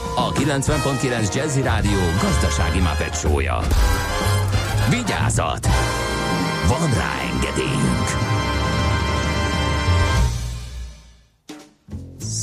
a 0.15 0.31
90.9 0.31 1.35
Jazzy 1.35 1.61
Rádió 1.61 1.99
gazdasági 2.21 2.79
mapetsója. 2.79 3.59
Vigyázat! 4.89 5.67
Van 6.67 6.93
rá 6.93 7.13
engedélyünk! 7.33 8.29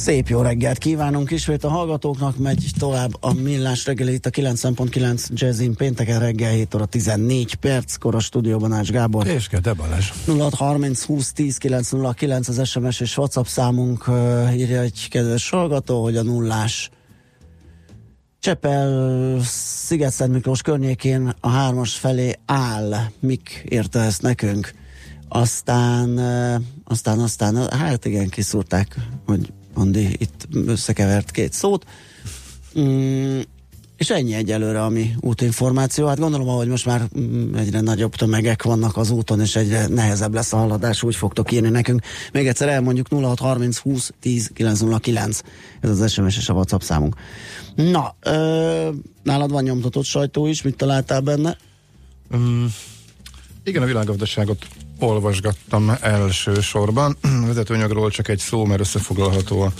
Szép 0.08 0.28
jó 0.28 0.42
reggelt 0.42 0.78
kívánunk 0.78 1.30
ismét 1.30 1.64
a 1.64 1.68
hallgatóknak, 1.68 2.38
megy 2.38 2.70
tovább 2.78 3.10
a 3.20 3.32
millás 3.32 3.86
reggeli 3.86 4.12
itt 4.12 4.26
a 4.26 4.30
9.9 4.30 5.28
Jazzin 5.28 5.74
pénteken 5.74 6.18
reggel 6.18 6.50
7 6.50 6.74
óra 6.74 6.86
14 6.86 7.54
perckor 7.54 8.14
a 8.14 8.20
stúdióban 8.20 8.72
Ács 8.72 8.90
Gábor. 8.90 9.26
És 9.26 9.48
Gede 9.48 9.72
Balázs. 9.72 10.10
0630 10.26 11.04
20 11.04 11.32
10 11.32 11.56
909 11.56 12.48
az 12.48 12.68
SMS 12.68 13.00
és 13.00 13.16
WhatsApp 13.16 13.44
számunk 13.44 14.04
írja 14.54 14.80
egy 14.80 15.08
kedves 15.10 15.50
hallgató, 15.50 16.02
hogy 16.02 16.16
a 16.16 16.22
nullás 16.22 16.90
Csepel, 18.40 19.40
sziget 19.42 20.28
Miklós 20.28 20.62
környékén 20.62 21.34
a 21.40 21.48
hármas 21.48 21.94
felé 21.94 22.32
áll. 22.46 22.94
Mik 23.20 23.64
érte 23.68 24.00
ezt 24.00 24.22
nekünk? 24.22 24.72
Aztán, 25.28 26.18
aztán, 26.84 27.18
aztán, 27.18 27.70
hát 27.70 28.04
igen, 28.04 28.28
kiszúrták, 28.28 28.94
hogy 29.26 29.52
Andi 29.74 30.06
itt 30.18 30.48
összekevert 30.66 31.30
két 31.30 31.52
szót. 31.52 31.86
Mm, 32.78 33.40
és 33.98 34.10
ennyi 34.10 34.34
egyelőre, 34.34 34.82
ami 34.82 35.14
útinformáció. 35.20 36.06
Hát 36.06 36.18
gondolom, 36.18 36.46
hogy 36.46 36.68
most 36.68 36.86
már 36.86 37.08
mm, 37.18 37.54
egyre 37.54 37.80
nagyobb 37.80 38.14
tömegek 38.14 38.62
vannak 38.62 38.96
az 38.96 39.10
úton, 39.10 39.40
és 39.40 39.56
egyre 39.56 39.86
nehezebb 39.86 40.34
lesz 40.34 40.52
a 40.52 40.56
haladás, 40.56 41.02
úgy 41.02 41.16
fogtok 41.16 41.52
írni 41.52 41.68
nekünk. 41.68 42.02
Még 42.32 42.46
egyszer 42.46 42.68
elmondjuk 42.68 43.06
0630 43.10 43.78
20 43.78 44.12
10 44.20 44.50
909. 44.54 45.40
Ez 45.80 45.90
az 45.90 46.12
SMS 46.12 46.36
és 46.36 46.48
a 46.48 46.52
WhatsApp 46.52 46.80
számunk. 46.80 47.14
Na, 47.74 48.14
ö, 48.20 48.88
nálad 49.22 49.50
van 49.50 49.62
nyomtatott 49.62 50.04
sajtó 50.04 50.46
is, 50.46 50.62
mit 50.62 50.76
találtál 50.76 51.20
benne? 51.20 51.56
Um, 52.30 52.74
igen, 53.64 53.82
a 53.82 53.86
világgazdaságot 53.86 54.66
olvasgattam 54.98 55.92
elsősorban. 56.00 57.16
A 57.42 57.46
vezetőanyagról 57.46 58.10
csak 58.10 58.28
egy 58.28 58.38
szó, 58.38 58.64
mert 58.64 58.80
összefoglalható 58.80 59.60
a 59.60 59.72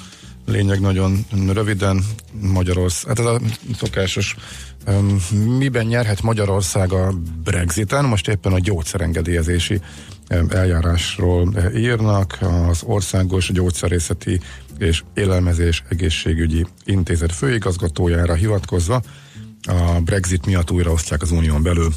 lényeg 0.48 0.80
nagyon 0.80 1.24
röviden. 1.52 2.04
Magyarország, 2.40 3.08
hát 3.08 3.18
ez 3.18 3.32
a 3.32 3.40
szokásos 3.78 4.36
miben 5.58 5.86
nyerhet 5.86 6.22
Magyarország 6.22 6.92
a 6.92 7.12
Brexiten? 7.44 8.04
Most 8.04 8.28
éppen 8.28 8.52
a 8.52 8.58
gyógyszerengedélyezési 8.58 9.80
eljárásról 10.48 11.54
írnak. 11.74 12.38
Az 12.68 12.82
Országos 12.82 13.52
Gyógyszerészeti 13.52 14.40
és 14.78 15.02
Élelmezés 15.14 15.82
Egészségügyi 15.88 16.66
Intézet 16.84 17.32
főigazgatójára 17.32 18.34
hivatkozva 18.34 19.02
a 19.66 20.00
Brexit 20.04 20.46
miatt 20.46 20.70
újraosztják 20.70 21.22
az 21.22 21.30
unión 21.30 21.62
belül 21.62 21.92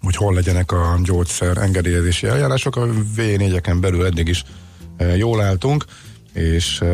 hogy 0.00 0.16
hol 0.16 0.34
legyenek 0.34 0.72
a 0.72 0.98
gyógyszer 1.02 1.56
engedélyezési 1.56 2.26
eljárások. 2.26 2.76
A 2.76 2.86
V4-eken 3.16 3.76
belül 3.80 4.04
eddig 4.04 4.28
is 4.28 4.44
jól 5.16 5.40
álltunk, 5.40 5.84
és 6.36 6.84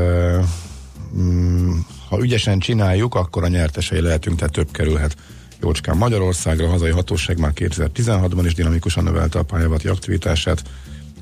mm, 1.16 1.78
ha 2.08 2.20
ügyesen 2.20 2.58
csináljuk, 2.58 3.14
akkor 3.14 3.44
a 3.44 3.48
nyertesei 3.48 4.00
lehetünk, 4.00 4.36
tehát 4.36 4.52
több 4.52 4.70
kerülhet 4.70 5.16
jócskán 5.60 5.96
Magyarországra. 5.96 6.66
A 6.66 6.70
hazai 6.70 6.90
hatóság 6.90 7.38
már 7.38 7.52
2016-ban 7.54 8.42
is 8.44 8.54
dinamikusan 8.54 9.04
növelte 9.04 9.38
a 9.38 9.42
pályázati 9.42 9.88
aktivitását, 9.88 10.62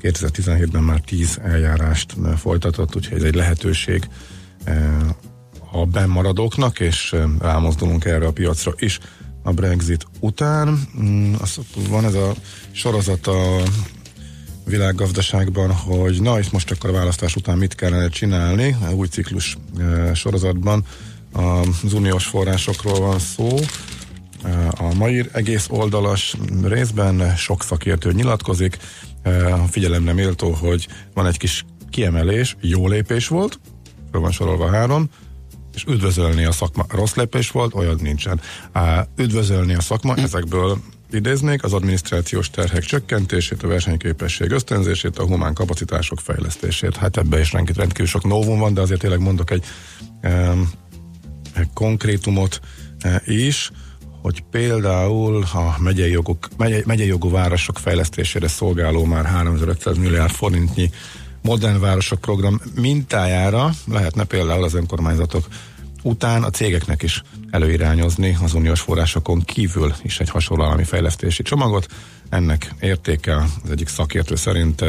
2017-ben 0.01 0.83
már 0.83 0.99
10 0.99 1.39
eljárást 1.43 2.15
folytatott, 2.37 2.95
úgyhogy 2.95 3.17
ez 3.17 3.23
egy 3.23 3.35
lehetőség 3.35 4.07
a 5.71 5.85
bennmaradóknak, 5.85 6.79
és 6.79 7.15
rámozdulunk 7.39 8.05
erre 8.05 8.25
a 8.25 8.31
piacra 8.31 8.73
is 8.77 8.99
a 9.43 9.51
Brexit 9.51 10.05
után. 10.19 10.79
Mm, 11.01 11.33
van 11.89 12.05
ez 12.05 12.13
a 12.13 12.33
sorozat 12.71 13.27
a 13.27 13.61
világgazdaságban, 14.65 15.71
hogy 15.71 16.21
na, 16.21 16.39
itt 16.39 16.51
most 16.51 16.71
akkor 16.71 16.89
a 16.89 16.93
választás 16.93 17.35
után 17.35 17.57
mit 17.57 17.75
kellene 17.75 18.09
csinálni, 18.09 18.75
új 18.93 19.07
ciklus 19.07 19.57
e, 19.79 20.13
sorozatban 20.13 20.85
az 21.83 21.93
uniós 21.93 22.25
forrásokról 22.25 22.99
van 22.99 23.19
szó. 23.19 23.57
E, 24.43 24.67
a 24.77 24.93
mai 24.93 25.25
egész 25.31 25.67
oldalas 25.69 26.35
részben 26.63 27.35
sok 27.35 27.63
szakértő 27.63 28.11
nyilatkozik, 28.11 28.77
e, 29.21 29.55
figyelemre 29.69 30.13
méltó, 30.13 30.51
hogy 30.51 30.87
van 31.13 31.25
egy 31.25 31.37
kis 31.37 31.65
kiemelés, 31.89 32.55
jó 32.61 32.87
lépés 32.87 33.27
volt, 33.27 33.59
föl 34.11 34.21
van 34.21 34.31
sorolva 34.31 34.69
három, 34.69 35.09
és 35.73 35.83
üdvözölni 35.87 36.45
a 36.45 36.51
szakma. 36.51 36.85
Rossz 36.89 37.13
lépés 37.13 37.51
volt, 37.51 37.73
olyan 37.73 37.99
nincsen. 38.01 38.41
Üdvözölni 39.15 39.73
a 39.73 39.81
szakma, 39.81 40.15
ezekből 40.15 40.77
idéznék 41.13 41.63
az 41.63 41.73
adminisztrációs 41.73 42.49
terhek 42.49 42.83
csökkentését, 42.83 43.63
a 43.63 43.67
versenyképesség 43.67 44.51
ösztönzését, 44.51 45.17
a 45.17 45.25
humán 45.25 45.53
kapacitások 45.53 46.19
fejlesztését. 46.19 46.95
Hát 46.95 47.17
ebbe 47.17 47.39
is 47.39 47.51
rendkívül 47.53 48.05
sok 48.05 48.23
novum 48.23 48.59
van, 48.59 48.73
de 48.73 48.81
azért 48.81 48.99
tényleg 48.99 49.19
mondok 49.19 49.51
egy, 49.51 49.65
egy 51.55 51.69
konkrétumot 51.73 52.59
uh, 53.03 53.15
is, 53.25 53.71
hogy 54.21 54.43
például 54.51 55.43
a 55.53 55.75
megyei, 55.79 56.11
jogok, 56.11 56.47
megyei, 56.57 56.83
megyei 56.85 57.07
jogú 57.07 57.29
városok 57.29 57.79
fejlesztésére 57.79 58.47
szolgáló 58.47 59.05
már 59.05 59.25
3500 59.25 59.97
milliárd 59.97 60.31
forintnyi 60.31 60.89
modern 61.41 61.79
városok 61.79 62.21
program 62.21 62.61
mintájára 62.75 63.69
lehetne 63.87 64.23
például 64.23 64.63
az 64.63 64.73
önkormányzatok 64.73 65.47
után 66.01 66.43
a 66.43 66.49
cégeknek 66.49 67.03
is 67.03 67.23
előirányozni 67.51 68.37
az 68.43 68.53
uniós 68.53 68.81
forrásokon 68.81 69.41
kívül 69.41 69.93
is 70.01 70.19
egy 70.19 70.29
hasonló 70.29 70.63
állami 70.63 70.83
fejlesztési 70.83 71.43
csomagot. 71.43 71.87
Ennek 72.29 72.73
értéke 72.79 73.35
az 73.35 73.69
egyik 73.71 73.87
szakértő 73.87 74.35
szerint 74.35 74.83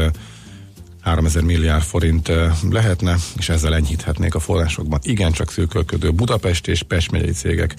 3000 1.00 1.42
milliárd 1.42 1.82
forint 1.82 2.32
lehetne, 2.70 3.16
és 3.36 3.48
ezzel 3.48 3.74
enyhíthetnék 3.74 4.34
a 4.34 4.40
forrásokban 4.40 5.00
igencsak 5.02 5.50
szűkölködő 5.50 6.10
Budapest 6.10 6.68
és 6.68 6.82
Pest 6.82 7.10
megyei 7.10 7.32
cégek 7.32 7.74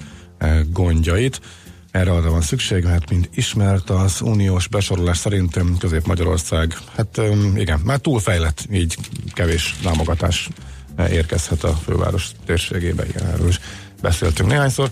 gondjait. 0.69 1.41
Erre 1.91 2.11
arra 2.11 2.29
van 2.29 2.41
szükség, 2.41 2.83
mert 2.83 3.09
mint 3.09 3.29
ismert 3.33 3.89
az 3.89 4.21
uniós 4.21 4.67
besorolás 4.67 5.17
szerint 5.17 5.59
Közép-Magyarország, 5.79 6.77
hát 6.95 7.21
igen, 7.55 7.79
már 7.83 7.97
túlfejlett, 7.97 8.67
így 8.71 8.97
kevés 9.33 9.75
támogatás 9.83 10.49
érkezhet 11.11 11.63
a 11.63 11.73
főváros 11.73 12.31
térségébe, 12.45 13.05
igen, 13.05 13.25
erről 13.25 13.47
is 13.47 13.59
beszéltünk 14.01 14.49
néhányszor. 14.49 14.89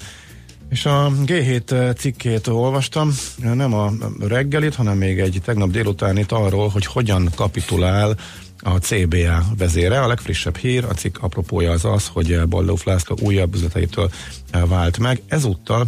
És 0.69 0.85
a 0.85 1.11
G7 1.25 1.97
cikkét 1.97 2.47
olvastam, 2.47 3.13
nem 3.37 3.73
a 3.73 3.91
reggelit, 4.19 4.75
hanem 4.75 4.97
még 4.97 5.19
egy 5.19 5.41
tegnap 5.43 5.69
délutánit 5.69 6.31
arról, 6.31 6.69
hogy 6.69 6.85
hogyan 6.85 7.29
kapitulál 7.35 8.17
a 8.59 8.77
CBA 8.77 9.43
vezére. 9.57 10.01
A 10.01 10.07
legfrissebb 10.07 10.57
hír, 10.57 10.85
a 10.85 10.93
cikk 10.93 11.17
apropója 11.19 11.71
az 11.71 11.85
az, 11.85 12.07
hogy 12.07 12.47
Baldó 12.47 12.77
László 12.83 13.17
újabb 13.21 13.55
üzleteitől 13.55 14.11
vált 14.67 14.97
meg. 14.97 15.21
Ezúttal 15.27 15.87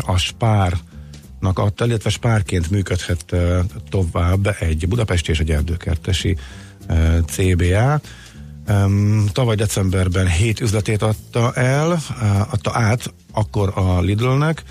a 0.00 0.16
spárnak 0.16 1.58
adta, 1.58 1.86
illetve 1.86 2.10
spárként 2.10 2.70
működhet 2.70 3.36
tovább 3.88 4.56
egy 4.58 4.88
budapesti 4.88 5.30
és 5.30 5.40
egy 5.40 5.50
erdőkertesi 5.50 6.36
CBA. 7.26 8.00
Tavaly 9.32 9.54
decemberben 9.54 10.28
7 10.28 10.60
üzletét 10.60 11.02
adta 11.02 11.52
el, 11.52 12.02
adta 12.50 12.70
át 12.74 13.14
akkor 13.32 13.72
a 13.74 14.00
Lidlnek, 14.00 14.64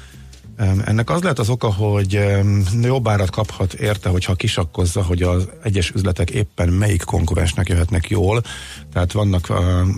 ennek 0.86 1.10
az 1.10 1.22
lehet 1.22 1.40
az 1.40 1.50
oka, 1.50 1.74
hogy 1.74 2.20
jobb 2.82 3.08
árat 3.08 3.30
kaphat 3.30 3.74
érte, 3.74 4.10
hogyha 4.10 4.36
kisakkozza, 4.36 5.04
hogy 5.04 5.22
az 5.22 5.50
egyes 5.64 5.92
üzletek 5.92 6.30
éppen 6.30 6.70
melyik 6.70 7.04
konkurensnek 7.04 7.70
jöhetnek 7.70 8.10
jól. 8.10 8.42
Tehát 8.94 9.12
vannak, 9.12 9.50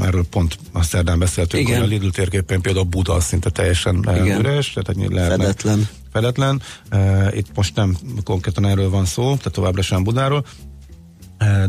erről 0.02 0.26
pont 0.30 0.58
a 0.72 0.84
szerdán 0.84 1.20
beszéltünk, 1.20 1.68
Igen. 1.68 1.80
hogy 1.80 1.90
a 1.90 1.92
Lidl 1.92 2.08
térképen 2.08 2.62
például 2.62 2.86
Buda 2.86 3.20
szinte 3.20 3.50
teljesen 3.50 4.06
Igen. 4.16 4.40
üres, 4.40 4.74
tehát 4.74 5.12
lehetne, 5.12 5.44
Fedetlen. 5.44 5.88
Fedetlen. 6.12 6.62
Itt 7.32 7.48
most 7.56 7.76
nem 7.76 7.98
konkrétan 8.24 8.66
erről 8.66 8.90
van 8.90 9.06
szó, 9.06 9.24
tehát 9.24 9.52
továbbra 9.52 9.82
sem 9.82 10.04
Budáról. 10.04 10.46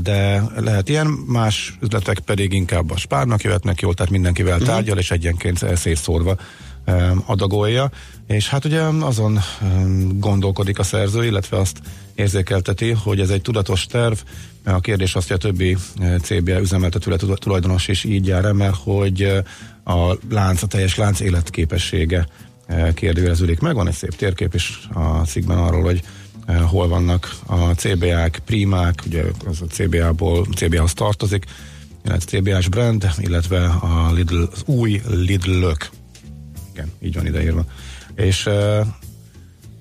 De 0.02 0.42
lehet 0.56 0.88
ilyen, 0.88 1.06
más 1.06 1.78
üzletek 1.80 2.18
pedig 2.18 2.52
inkább 2.52 2.90
a 2.90 2.96
spárnak 2.96 3.42
jöhetnek 3.42 3.80
jól, 3.80 3.94
tehát 3.94 4.12
mindenkivel 4.12 4.58
tárgyal, 4.58 4.98
és 4.98 5.10
egyenként 5.10 5.76
szétszórva 5.76 6.36
adagolja, 7.26 7.90
és 8.26 8.48
hát 8.48 8.64
ugye 8.64 8.80
azon 8.82 9.38
gondolkodik 10.14 10.78
a 10.78 10.82
szerző, 10.82 11.24
illetve 11.24 11.56
azt 11.56 11.80
érzékelteti, 12.14 12.90
hogy 12.90 13.20
ez 13.20 13.30
egy 13.30 13.42
tudatos 13.42 13.86
terv, 13.86 14.18
a 14.64 14.80
kérdés 14.80 15.14
az, 15.14 15.26
hogy 15.26 15.36
a 15.36 15.38
többi 15.38 15.76
CBA 16.22 16.60
üzemeltető 16.60 17.16
tulajdonos 17.16 17.88
is 17.88 18.04
így 18.04 18.26
jár 18.26 18.52
mert 18.52 18.74
hogy 18.74 19.42
a 19.84 20.16
lánc, 20.30 20.62
a 20.62 20.66
teljes 20.66 20.96
lánc 20.96 21.20
életképessége 21.20 22.26
kérdőjeleződik 22.94 23.60
meg. 23.60 23.74
Van 23.74 23.88
egy 23.88 23.94
szép 23.94 24.16
térkép 24.16 24.54
is 24.54 24.88
a 24.92 25.24
cikkben 25.26 25.58
arról, 25.58 25.82
hogy 25.82 26.02
hol 26.56 26.88
vannak 26.88 27.36
a 27.46 27.70
CBA-k, 27.70 28.38
primák, 28.44 29.02
ugye 29.06 29.24
az 29.46 29.60
a 29.60 29.66
CBA-ból, 29.66 30.46
CBA-hoz 30.56 30.92
tartozik, 30.92 31.44
illetve 32.04 32.38
CBA-s 32.38 32.68
brand, 32.68 33.10
illetve 33.18 33.64
a 33.64 34.12
Lidl, 34.12 34.42
az 34.52 34.62
új 34.66 35.02
Lidl-ök. 35.08 35.90
Igen, 36.72 36.90
így 37.00 37.14
van 37.14 37.26
ideírva. 37.26 37.64
És 38.14 38.46
uh, 38.46 38.86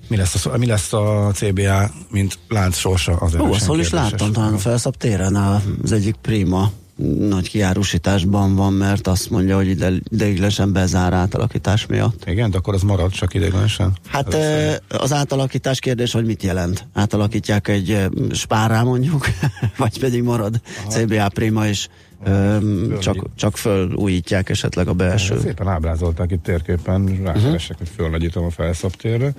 mi 0.08 0.16
lesz, 0.16 0.46
a, 0.46 0.56
mi 0.56 0.66
lesz 0.66 0.92
a 0.92 1.30
CBA, 1.34 1.90
mint 2.10 2.38
lánc 2.48 2.76
sorsa? 2.76 3.16
Az 3.16 3.34
Ó, 3.34 3.52
azt 3.52 3.66
hol 3.66 3.80
is 3.80 3.90
láttam, 3.90 4.32
talán 4.32 4.54
a 4.54 4.58
Felszab 4.58 4.96
téren 4.96 5.34
az 5.82 5.92
egyik 5.92 6.14
prima 6.14 6.72
nagy 7.18 7.48
kiárusításban 7.48 8.54
van, 8.54 8.72
mert 8.72 9.06
azt 9.06 9.30
mondja, 9.30 9.56
hogy 9.56 9.68
ide, 9.68 9.92
ideiglenesen 10.08 10.72
bezár 10.72 11.12
átalakítás 11.12 11.86
miatt. 11.86 12.24
Igen, 12.26 12.50
de 12.50 12.56
akkor 12.56 12.74
az 12.74 12.82
marad 12.82 13.10
csak 13.10 13.34
ideiglenesen? 13.34 13.92
Hát 14.06 14.34
e, 14.34 14.80
az 14.88 15.12
átalakítás 15.12 15.78
kérdés, 15.78 16.12
hogy 16.12 16.24
mit 16.24 16.42
jelent? 16.42 16.86
Átalakítják 16.92 17.68
egy 17.68 18.08
spárrá 18.30 18.82
mondjuk, 18.82 19.26
vagy 19.76 20.00
pedig 20.00 20.22
marad 20.22 20.60
Aha. 20.78 20.90
CBA 20.90 21.28
Prima 21.28 21.66
és 21.66 21.88
Öm, 22.24 22.98
csak, 22.98 23.26
csak 23.34 23.56
fölújítják 23.56 24.48
esetleg 24.48 24.88
a 24.88 24.92
belső. 24.92 25.38
Szépen 25.40 25.68
ábrázolták 25.68 26.30
itt 26.30 26.42
térképen, 26.42 27.06
rákeresek, 27.06 27.70
uh-huh. 27.70 27.78
hogy 27.78 27.88
fölnagyítom 27.88 28.44
a 28.44 28.50
felszabtérre. 28.50 29.32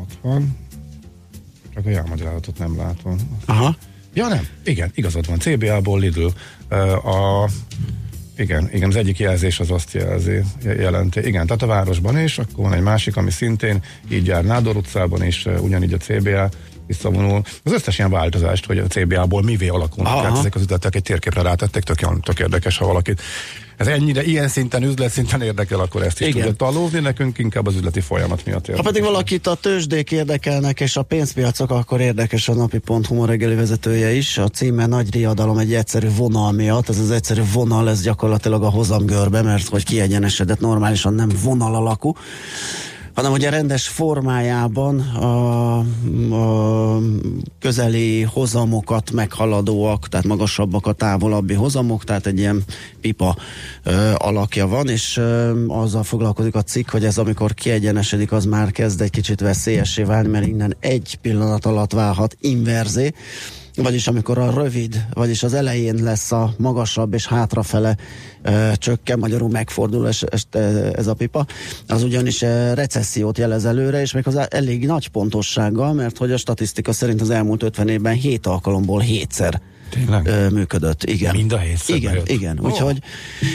Ott 0.00 0.18
van. 0.22 0.56
Csak 1.74 1.86
a 1.86 1.90
jelmagyarázatot 1.90 2.58
nem 2.58 2.76
látom. 2.76 3.16
Aha. 3.46 3.76
Ja 4.16 4.28
nem, 4.28 4.46
igen, 4.64 4.90
igazad 4.94 5.26
van, 5.26 5.38
CBA-ból 5.38 5.98
Lidl. 6.00 6.26
A, 7.04 7.48
igen, 8.36 8.70
igen, 8.72 8.88
az 8.88 8.96
egyik 8.96 9.18
jelzés 9.18 9.60
az 9.60 9.70
azt 9.70 9.92
jelzi, 9.92 10.42
jelenti. 10.62 11.20
Igen, 11.20 11.46
tehát 11.46 11.62
a 11.62 11.66
városban 11.66 12.18
is, 12.18 12.38
akkor 12.38 12.64
van 12.64 12.72
egy 12.72 12.82
másik, 12.82 13.16
ami 13.16 13.30
szintén 13.30 13.82
így 14.10 14.26
jár 14.26 14.44
Nádor 14.44 14.76
utcában 14.76 15.24
is, 15.24 15.46
ugyanígy 15.60 15.92
a 15.92 15.96
CBA 15.96 16.48
visszavonul. 16.86 17.42
Az 17.62 17.72
összes 17.72 17.98
ilyen 17.98 18.10
változást, 18.10 18.66
hogy 18.66 18.78
a 18.78 18.86
CBA-ból 18.86 19.42
mivé 19.42 19.68
alakulnak 19.68 20.24
át 20.24 20.38
ezek 20.38 20.54
az 20.54 20.60
üzletek, 20.60 20.94
egy 20.94 21.02
térképre 21.02 21.42
rátettek, 21.42 21.82
tök, 21.82 22.20
tök 22.22 22.38
érdekes, 22.38 22.78
ha 22.78 22.86
valakit 22.86 23.22
ez 23.76 23.86
ennyire, 23.86 24.24
ilyen 24.24 24.48
szinten, 24.48 24.82
üzlet 24.82 25.10
szinten 25.10 25.42
érdekel, 25.42 25.80
akkor 25.80 26.02
ezt 26.02 26.20
is 26.20 26.32
tudja 26.32 26.52
talózni, 26.52 27.00
nekünk 27.00 27.38
inkább 27.38 27.66
az 27.66 27.74
üzleti 27.74 28.00
folyamat 28.00 28.44
miatt 28.44 28.68
érdekel. 28.68 28.82
Ha 28.84 28.90
pedig 28.90 29.02
valakit 29.02 29.46
a 29.46 29.54
tőzsdék 29.54 30.10
érdekelnek, 30.12 30.80
és 30.80 30.96
a 30.96 31.02
pénzpiacok, 31.02 31.70
akkor 31.70 32.00
érdekes 32.00 32.48
a 32.48 32.54
napi 32.54 32.78
pont 32.78 33.06
humor 33.06 33.28
reggeli 33.28 33.54
vezetője 33.54 34.12
is. 34.12 34.38
A 34.38 34.48
címe 34.48 34.86
Nagy 34.86 35.12
riadalom 35.12 35.58
egy 35.58 35.74
egyszerű 35.74 36.08
vonal 36.16 36.52
miatt. 36.52 36.88
Ez 36.88 36.98
az 36.98 37.10
egyszerű 37.10 37.42
vonal, 37.52 37.90
ez 37.90 38.02
gyakorlatilag 38.02 38.62
a 38.62 38.70
hozamgörbe, 38.70 39.42
mert 39.42 39.68
hogy 39.68 39.84
kiegyenesedett 39.84 40.60
normálisan 40.60 41.14
nem 41.14 41.30
vonal 41.42 41.74
alakú 41.74 42.14
hanem 43.16 43.32
ugye 43.32 43.50
rendes 43.50 43.88
formájában 43.88 45.00
a, 45.00 45.78
a 46.34 46.98
közeli 47.60 48.22
hozamokat 48.22 49.10
meghaladóak, 49.10 50.08
tehát 50.08 50.26
magasabbak 50.26 50.86
a 50.86 50.92
távolabbi 50.92 51.54
hozamok, 51.54 52.04
tehát 52.04 52.26
egy 52.26 52.38
ilyen 52.38 52.64
pipa 53.00 53.36
ö, 53.82 54.12
alakja 54.16 54.66
van, 54.66 54.88
és 54.88 55.16
ö, 55.16 55.64
azzal 55.68 56.02
foglalkozik 56.02 56.54
a 56.54 56.62
cikk, 56.62 56.90
hogy 56.90 57.04
ez 57.04 57.18
amikor 57.18 57.54
kiegyenesedik, 57.54 58.32
az 58.32 58.44
már 58.44 58.70
kezd 58.70 59.00
egy 59.00 59.10
kicsit 59.10 59.40
veszélyessé 59.40 60.02
válni, 60.02 60.28
mert 60.28 60.46
innen 60.46 60.76
egy 60.80 61.18
pillanat 61.22 61.66
alatt 61.66 61.92
válhat 61.92 62.36
inverzé, 62.40 63.12
vagyis 63.76 64.06
amikor 64.06 64.38
a 64.38 64.50
rövid, 64.50 65.06
vagyis 65.12 65.42
az 65.42 65.54
elején 65.54 65.94
lesz 66.02 66.32
a 66.32 66.54
magasabb 66.58 67.14
és 67.14 67.26
hátrafele 67.26 67.96
e, 68.42 68.74
csökken, 68.74 69.18
magyarul 69.18 69.50
megfordul 69.50 70.08
ez, 70.08 70.18
ez, 70.30 70.42
ez 70.92 71.06
a 71.06 71.14
pipa, 71.14 71.46
az 71.86 72.02
ugyanis 72.02 72.40
recessziót 72.74 73.38
jelez 73.38 73.64
előre, 73.64 74.00
és 74.00 74.12
még 74.12 74.26
az 74.26 74.40
elég 74.50 74.86
nagy 74.86 75.08
pontossággal, 75.08 75.92
mert 75.92 76.16
hogy 76.16 76.32
a 76.32 76.36
statisztika 76.36 76.92
szerint 76.92 77.20
az 77.20 77.30
elmúlt 77.30 77.62
50 77.62 77.88
évben 77.88 78.14
7 78.14 78.46
alkalomból 78.46 79.02
7-szer 79.06 79.54
Tényleg? 79.88 80.26
Ö, 80.26 80.48
működött, 80.48 81.04
igen. 81.04 81.34
Mind 81.36 81.52
a 81.52 81.58
hétszer 81.58 81.96
Igen, 81.96 82.12
bejött. 82.12 82.28
igen. 82.28 82.58
Oh. 82.58 82.64
Úgyhogy 82.70 82.98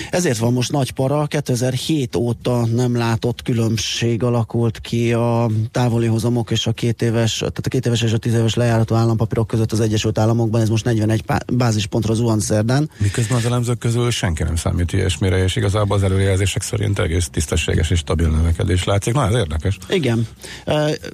ezért 0.09 0.37
van 0.37 0.53
most 0.53 0.71
nagy 0.71 0.91
para. 0.91 1.25
2007 1.25 2.15
óta 2.15 2.65
nem 2.65 2.97
látott 2.97 3.41
különbség 3.41 4.23
alakult 4.23 4.79
ki 4.79 5.13
a 5.13 5.49
távoli 5.71 6.07
hozamok 6.07 6.51
és 6.51 6.67
a 6.67 6.71
két 6.71 7.01
éves, 7.01 7.37
tehát 7.37 7.61
a 7.63 7.69
két 7.69 7.85
éves 7.85 8.01
és 8.01 8.13
a 8.13 8.17
tíz 8.17 8.33
éves 8.33 8.53
lejárató 8.53 8.95
állampapírok 8.95 9.47
között 9.47 9.71
az 9.71 9.79
Egyesült 9.79 10.17
Államokban. 10.17 10.61
Ez 10.61 10.69
most 10.69 10.85
41 10.85 11.23
bázispontra 11.53 12.13
zuhant 12.13 12.41
szerdán. 12.41 12.89
Miközben 12.97 13.37
az 13.37 13.45
elemzők 13.45 13.77
közül 13.77 14.11
senki 14.11 14.43
nem 14.43 14.55
számít 14.55 14.93
ilyesmire, 14.93 15.43
és 15.43 15.55
igazából 15.55 15.97
az 15.97 16.03
előrejelzések 16.03 16.61
szerint 16.61 16.99
egész 16.99 17.29
tisztességes 17.29 17.89
és 17.89 17.99
stabil 17.99 18.27
növekedés 18.27 18.83
látszik. 18.83 19.13
Na, 19.13 19.27
ez 19.27 19.33
érdekes. 19.33 19.77
Igen. 19.89 20.27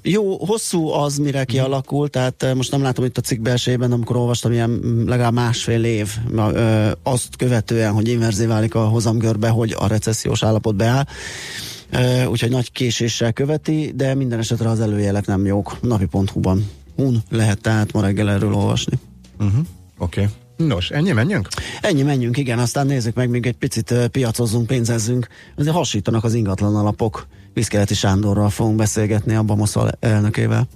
Jó, 0.01 0.45
hosszú 0.45 0.87
az, 0.87 1.17
mire 1.17 1.43
kialakult, 1.43 2.11
tehát 2.11 2.53
most 2.55 2.71
nem 2.71 2.81
látom 2.81 3.05
itt 3.05 3.17
a 3.17 3.21
cikk 3.21 3.41
belsejében, 3.41 3.91
amikor 3.91 4.15
olvastam 4.15 4.51
ilyen 4.51 4.69
legalább 5.07 5.33
másfél 5.33 5.83
év 5.83 6.15
azt 7.03 7.35
követően, 7.35 7.93
hogy 7.93 8.07
inverzé 8.07 8.45
válik 8.45 8.75
a 8.75 8.87
hozamgörbe, 8.87 9.49
hogy 9.49 9.75
a 9.77 9.87
recessziós 9.87 10.43
állapot 10.43 10.75
beáll. 10.75 11.05
Úgyhogy 12.27 12.49
nagy 12.49 12.71
késéssel 12.71 13.33
követi, 13.33 13.91
de 13.95 14.15
minden 14.15 14.39
esetre 14.39 14.69
az 14.69 14.79
előjelek 14.79 15.25
nem 15.25 15.45
jók. 15.45 15.81
Napi.hu-ban 15.81 16.69
hun 16.95 17.23
lehet 17.29 17.61
tehát 17.61 17.91
ma 17.91 18.01
reggel 18.01 18.29
erről 18.29 18.53
olvasni. 18.53 18.99
Uh-huh. 19.39 19.65
Oké. 19.97 20.21
Okay. 20.21 20.67
Nos, 20.67 20.89
ennyi 20.89 21.11
menjünk? 21.11 21.47
Ennyi 21.81 22.01
menjünk, 22.01 22.37
igen, 22.37 22.59
aztán 22.59 22.85
nézzük 22.85 23.15
meg, 23.15 23.29
még 23.29 23.45
egy 23.45 23.57
picit 23.57 23.93
piacozzunk, 24.11 24.67
pénzezzünk. 24.67 25.27
Azért 25.55 25.75
hasítanak 25.75 26.23
az 26.23 26.33
ingatlan 26.33 26.75
alapok. 26.75 27.27
Viszkeleti 27.53 27.93
Sándorral 27.93 28.49
fogunk 28.49 28.75
beszélgetni 28.75 29.35
a 29.35 29.43
Bamoszal 29.43 29.91
elnökével. 29.99 30.67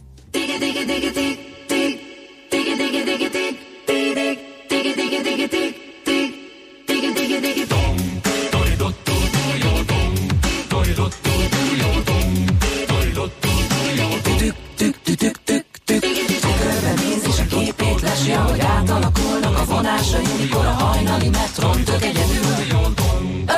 Vonásai, 20.01 20.41
mikor 20.41 20.65
a 20.65 20.69
hajnali 20.69 21.29
metron 21.29 21.83
tök 21.83 22.03
egyedül. 22.03 22.39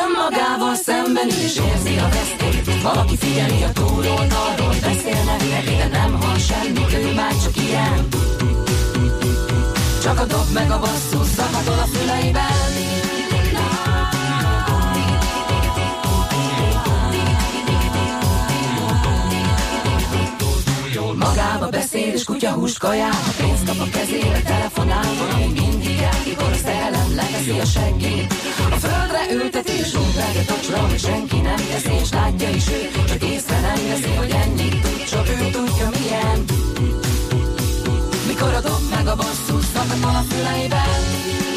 Önmagával 0.03 0.75
szemben 0.75 1.27
is 1.27 1.55
érzi 1.55 1.97
a 1.97 2.09
vesztét, 2.09 2.81
valaki 2.81 3.17
figyeli 3.17 3.63
a 3.63 3.71
túloldalról, 3.71 4.75
beszélnek 4.81 5.39
de 5.65 5.87
nem 5.91 6.21
hall 6.21 6.37
semmit, 6.37 6.93
ő 6.93 7.13
már 7.13 7.33
csak 7.43 7.57
ilyen. 7.57 8.07
Csak 10.03 10.19
a 10.19 10.25
dob 10.25 10.51
meg 10.53 10.71
a 10.71 10.79
basszus 10.79 11.27
zakatol 11.27 11.79
a 11.79 11.85
füleiben. 11.85 13.02
És 22.13 22.23
kutyahúst 22.23 22.79
kajál, 22.79 23.11
ha 23.11 23.31
pénzt 23.37 23.65
kap 23.65 23.79
a 23.79 23.89
kezére, 23.89 24.41
telefonál, 24.41 25.13
valami 25.19 25.59
mindig 25.59 25.99
el, 25.99 26.19
mikor 26.25 26.51
a 26.51 26.59
szellem 26.65 27.15
leveszi 27.15 27.59
a 27.59 27.65
seggét. 27.65 28.33
A 28.71 28.75
földre 28.75 29.21
ülteti 29.33 29.71
és 29.71 29.93
rúgálja 29.93 30.43
tocsra, 30.45 30.77
hogy 30.77 30.99
senki 30.99 31.39
nem 31.39 31.55
teszi, 31.55 31.93
és 32.01 32.11
látja 32.11 32.49
is 32.49 32.67
ő, 32.67 33.03
csak 33.07 33.23
észre 33.23 33.59
nem 33.59 33.87
veszi, 33.87 34.15
hogy 34.15 34.31
ennyit 34.43 34.81
tud, 34.81 35.03
csak 35.09 35.27
ő 35.29 35.49
tudja 35.51 35.89
milyen. 35.97 36.39
Mikor 38.27 38.53
a 38.53 38.61
dob 38.61 38.83
meg 38.95 39.07
a 39.07 39.15
basszus, 39.15 39.65
szakad 39.73 40.03
a 40.03 40.23
füleiben. 40.29 41.52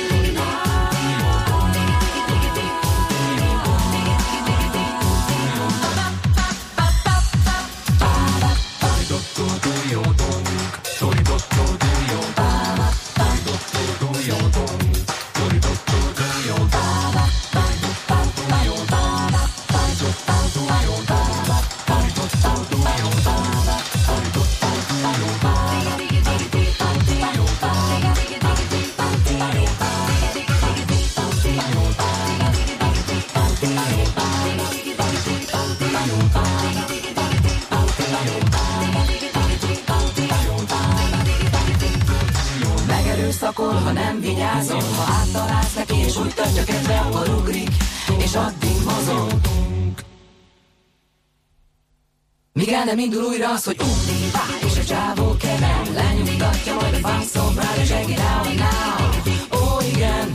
Nem 52.86 52.98
indul 52.98 53.22
újra 53.22 53.50
az, 53.50 53.64
hogy 53.64 53.76
ugri, 53.80 54.30
és 54.66 54.78
a 54.78 54.84
csávó 54.84 55.36
keven 55.36 55.86
Lenyugtatja 55.94 56.74
majd 56.74 56.94
a 56.94 57.08
fászomrál, 57.08 57.76
és 57.78 57.90
egész 57.90 58.16
now, 58.16 58.54
now 58.54 59.60
Ó, 59.60 59.80
igen. 59.94 60.30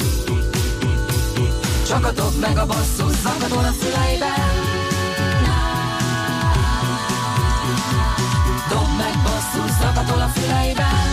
Csak 1.88 2.06
a 2.06 2.12
dob 2.12 2.36
meg 2.40 2.58
a 2.58 2.66
basszus, 2.66 3.16
zakatol 3.24 3.64
a 3.64 3.74
füleiben 3.80 4.50
Dob 8.70 8.90
meg 8.98 9.16
basszus, 9.24 9.72
zakatol 9.82 10.22
a 10.22 10.28
füleiben 10.28 11.10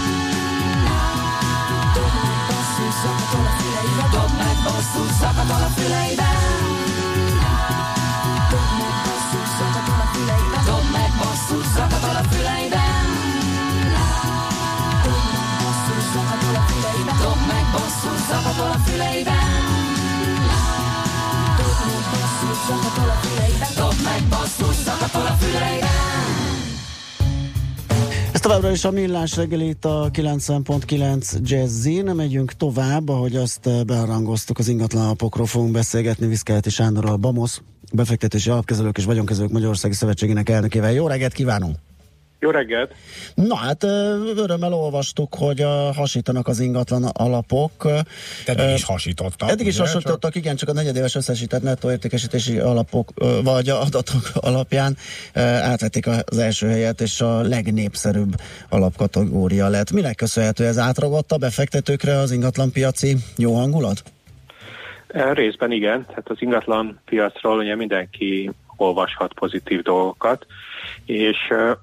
Dob 1.94 2.14
meg 2.24 2.38
basszus, 2.48 2.94
zakatol 3.02 3.46
a 3.46 3.54
füleiben 3.58 4.10
Dob 4.12 4.32
meg 4.38 4.56
basszus, 4.64 5.16
zakatol 5.20 5.62
a 5.62 5.70
füleiben 5.76 6.47
basszus, 22.68 22.92
zakatol 22.92 23.10
a 23.10 23.18
füleiben 23.20 23.68
Dob 23.76 23.94
meg 24.04 24.22
basszus, 24.28 24.76
zakatol 24.84 25.26
a 25.26 25.32
füleiben 25.32 25.88
Ez 28.32 28.40
továbbra 28.40 28.70
is 28.70 28.84
a 28.84 28.90
millás 28.90 29.36
reggeli 29.36 29.68
itt 29.68 29.84
a 29.84 30.10
90.9 30.12 31.40
Jazzin. 31.42 32.04
Megyünk 32.04 32.52
tovább, 32.52 33.08
ahogy 33.08 33.36
azt 33.36 33.66
eh, 33.66 33.82
bearangoztuk 33.84 34.58
az 34.58 34.68
ingatlan 34.68 35.04
alapokról 35.04 35.46
fogunk 35.46 35.72
beszélgetni 35.72 36.26
Viszkeleti 36.26 36.70
Sándorral, 36.70 37.16
Bamosz, 37.16 37.60
befektetési 37.92 38.50
alapkezelők 38.50 38.98
és 38.98 39.04
vagyonkezelők 39.04 39.50
Magyarországi 39.50 39.94
Szövetségének 39.94 40.48
elnökével. 40.48 40.92
Jó 40.92 41.06
reggelt 41.06 41.32
kívánunk! 41.32 41.76
Jó 42.40 42.50
reggelt! 42.50 42.94
Na 43.34 43.56
hát 43.56 43.82
örömmel 44.36 44.72
olvastuk, 44.72 45.34
hogy 45.34 45.60
a, 45.60 45.92
hasítanak 45.92 46.48
az 46.48 46.60
ingatlan 46.60 47.04
alapok. 47.04 47.86
Eddig 48.46 48.74
is 48.74 48.84
hasítottak. 48.84 49.50
Eddig 49.50 49.66
is 49.66 49.78
ugye? 49.78 49.82
hasítottak, 49.82 50.34
igen, 50.34 50.56
csak 50.56 50.68
a 50.68 50.72
negyedéves 50.72 51.14
összesített 51.14 51.62
nettó 51.62 51.90
értékesítési 51.90 52.58
alapok, 52.58 53.08
vagy 53.44 53.68
adatok 53.68 54.22
alapján 54.34 54.96
átvették 55.62 56.06
az 56.06 56.38
első 56.38 56.68
helyet, 56.68 57.00
és 57.00 57.20
a 57.20 57.40
legnépszerűbb 57.40 58.34
alapkategória 58.68 59.68
lett. 59.68 59.90
Minek 59.90 60.16
köszönhető 60.16 60.64
ez 60.66 60.78
átragott 60.78 61.32
a 61.32 61.36
befektetőkre 61.36 62.18
az 62.18 62.30
ingatlan 62.30 62.72
piaci 62.72 63.16
jó 63.36 63.54
hangulat? 63.54 64.02
E, 65.08 65.32
Részben 65.32 65.72
igen, 65.72 66.06
tehát 66.06 66.28
az 66.28 66.36
ingatlan 66.40 67.00
piacról 67.04 67.58
ugye 67.58 67.76
mindenki 67.76 68.50
olvashat 68.76 69.32
pozitív 69.34 69.82
dolgokat, 69.82 70.46
és 71.08 71.36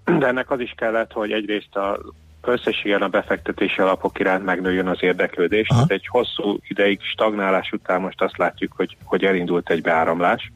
de 0.20 0.28
ennek 0.28 0.52
az 0.52 0.60
is 0.60 0.74
kellett, 0.78 1.12
hogy 1.12 1.32
egyrészt 1.32 1.76
a 1.76 2.00
összességen 2.42 3.02
a 3.02 3.08
befektetési 3.08 3.82
alapok 3.82 4.20
iránt 4.20 4.46
megnőjön 4.46 4.88
az 4.88 5.04
érdeklődés. 5.04 5.68
Tehát 5.68 5.92
egy 5.92 6.08
hosszú 6.08 6.58
ideig 6.68 7.00
stagnálás 7.02 7.72
után 7.72 8.02
most 8.02 8.22
azt 8.22 8.38
látjuk, 8.38 8.72
hogy, 8.76 8.98
hogy 9.04 9.24
elindult 9.24 9.70
egy 9.70 9.82
beáramlás. 9.82 10.52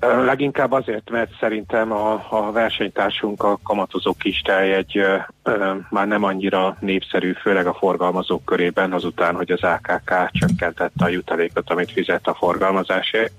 Leginkább 0.00 0.72
azért, 0.72 1.10
mert 1.10 1.30
szerintem 1.40 1.92
a, 1.92 2.26
a 2.30 2.52
versenytársunk, 2.52 3.42
a 3.42 3.58
kamatozó 3.62 4.14
kistelj 4.18 4.72
egy 4.72 4.98
ö, 4.98 5.16
ö, 5.42 5.74
már 5.90 6.06
nem 6.06 6.22
annyira 6.22 6.76
népszerű, 6.80 7.32
főleg 7.32 7.66
a 7.66 7.74
forgalmazók 7.74 8.44
körében, 8.44 8.92
azután, 8.92 9.34
hogy 9.34 9.50
az 9.50 9.62
AKK 9.62 10.30
csökkentette 10.30 11.04
a 11.04 11.08
jutalékot, 11.08 11.70
amit 11.70 11.92
fizet 11.92 12.26
a 12.26 12.34
forgalmazásért. 12.34 13.32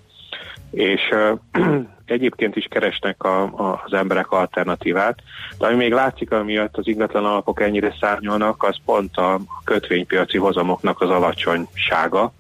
És 0.72 1.02
egyébként 2.06 2.56
is 2.56 2.68
keresnek 2.70 3.24
a, 3.24 3.44
a, 3.44 3.82
az 3.86 3.94
emberek 3.94 4.32
alternatívát, 4.32 5.18
de 5.58 5.66
ami 5.66 5.76
még 5.76 5.92
látszik, 5.92 6.32
amiatt 6.32 6.78
az 6.78 6.88
ingatlan 6.88 7.26
alapok 7.26 7.62
ennyire 7.62 7.96
szárnyalnak, 8.00 8.64
az 8.64 8.76
pont 8.86 9.18
a 9.18 9.40
kötvénypiaci 9.64 10.38
hozamoknak 10.38 11.02
az 11.02 11.10
alacsonysága. 11.10 12.34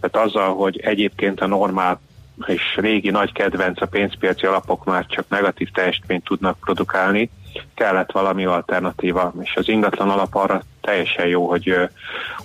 Tehát 0.00 0.26
azzal, 0.26 0.54
hogy 0.54 0.80
egyébként 0.80 1.40
a 1.40 1.46
normál 1.46 2.00
és 2.46 2.76
régi 2.76 3.10
nagy 3.10 3.32
kedvenc 3.32 3.80
a 3.80 3.86
pénzpiaci 3.86 4.46
alapok 4.46 4.84
már 4.84 5.06
csak 5.06 5.24
negatív 5.28 5.70
teljesítményt 5.70 6.24
tudnak 6.24 6.58
produkálni, 6.60 7.30
kellett 7.74 8.12
valami 8.12 8.44
alternatíva, 8.44 9.32
és 9.40 9.54
az 9.54 9.68
ingatlan 9.68 10.10
alap 10.10 10.34
arra 10.34 10.62
teljesen 10.80 11.26
jó, 11.26 11.48
hogy, 11.48 11.74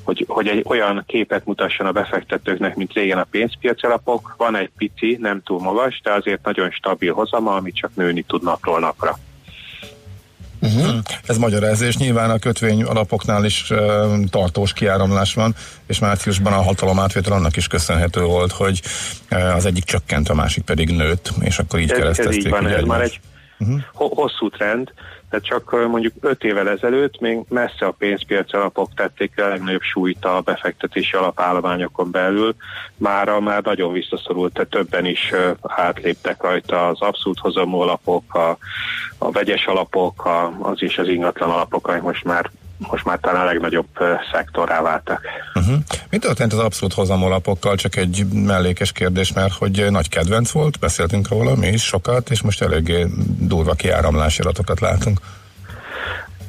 hogy, 0.04 0.26
hogy 0.28 0.48
egy 0.48 0.64
olyan 0.68 1.04
képet 1.08 1.46
mutasson 1.46 1.88
a 1.88 1.92
befektetőknek, 1.92 2.76
mint 2.76 2.94
régen 2.94 3.18
a 3.18 3.28
pénzpiaci 3.32 3.86
alapok. 3.86 4.34
Van 4.38 4.56
egy 4.56 4.70
pici, 4.78 5.18
nem 5.22 5.42
túl 5.44 5.60
magas, 5.60 6.02
de 6.04 6.12
azért 6.12 6.46
nagyon 6.46 6.72
stabil 6.72 7.14
hozama, 7.14 7.56
ami 7.56 7.72
csak 7.72 7.92
nőni 7.96 8.22
tud 8.22 8.44
napról 8.44 8.80
napra. 8.80 9.18
Uh-huh. 10.62 10.98
Ez 11.26 11.38
magyarázás. 11.38 11.98
Nyilván 11.98 12.30
a 12.30 12.40
kötvény 12.40 12.84
alapoknál 12.84 13.46
is 13.46 13.70
uh, 13.70 13.80
tartós 14.30 14.74
kiáramlás 14.74 15.34
van, 15.34 15.56
és 15.88 16.00
márciusban 16.00 16.54
a 16.54 16.62
hatalom 16.62 17.00
átvétel 17.00 17.34
annak 17.34 17.56
is 17.56 17.68
köszönhető 17.68 18.22
volt, 18.22 18.52
hogy 18.52 18.82
uh, 19.32 19.56
az 19.56 19.66
egyik 19.66 19.84
csökkent, 19.84 20.30
a 20.30 20.34
másik 20.34 20.64
pedig 20.64 20.90
nőtt, 20.90 21.30
és 21.40 21.60
akkor 21.60 21.80
így 21.80 21.92
Ez, 21.92 21.98
ez 21.98 22.02
keresztezték. 22.02 22.44
így 22.44 22.50
van, 22.50 22.68
ez 22.68 22.84
már 22.84 23.02
egy 23.02 23.20
ho- 23.94 24.14
hosszú 24.14 24.50
trend, 24.50 24.94
tehát 25.30 25.46
csak 25.46 25.88
mondjuk 25.88 26.14
5 26.20 26.44
évvel 26.44 26.70
ezelőtt 26.70 27.20
még 27.20 27.40
messze 27.50 27.86
a 27.86 27.92
pénzpiaci 27.92 28.56
alapok 28.56 28.94
tették 28.94 29.42
a 29.42 29.48
legnagyobb 29.48 29.82
súlyt 29.82 30.26
a 30.26 30.42
befektetési 30.42 31.16
alapállományokon 31.16 32.12
belül, 32.12 32.56
mára 32.98 33.40
már 33.40 33.64
nagyon 33.64 33.94
visszaszorult, 33.94 34.54
tehát 34.54 34.70
többen 34.70 35.06
is 35.06 35.32
átléptek 35.62 36.42
rajta. 36.42 36.88
Az 36.88 37.02
abszolút 37.02 37.40
hozamú 37.40 37.80
alapok, 37.80 38.34
a, 38.34 38.58
a 39.18 39.32
vegyes 39.32 39.66
alapok, 39.66 40.26
a, 40.26 40.58
az 40.62 40.82
is 40.82 40.98
az 40.98 41.08
ingatlan 41.08 41.50
alapok, 41.50 41.88
amik 41.88 42.02
most 42.02 42.24
már 42.24 42.50
most 42.78 43.06
már 43.06 43.20
talán 43.20 43.42
a 43.42 43.46
legnagyobb 43.46 43.88
szektorrá 44.34 44.82
váltak. 44.82 45.22
Uh-huh. 45.54 45.76
Mi 46.10 46.18
történt 46.18 46.54
az 46.54 46.60
abszolút 46.60 46.94
hozamolapokkal? 46.94 47.76
Csak 47.76 47.96
egy 47.96 48.26
mellékes 48.34 48.92
kérdés, 48.92 49.34
mert 49.34 49.54
hogy 49.54 49.86
nagy 49.90 50.10
kedvenc 50.10 50.52
volt, 50.52 50.80
beszéltünk 50.80 51.28
róla 51.28 51.56
mi 51.56 51.68
is 51.68 51.84
sokat, 51.84 52.30
és 52.30 52.42
most 52.42 52.62
eléggé 52.62 53.06
durva 53.40 53.74
kiáramlási 53.74 54.42
adatokat 54.42 54.80
látunk. 54.80 55.20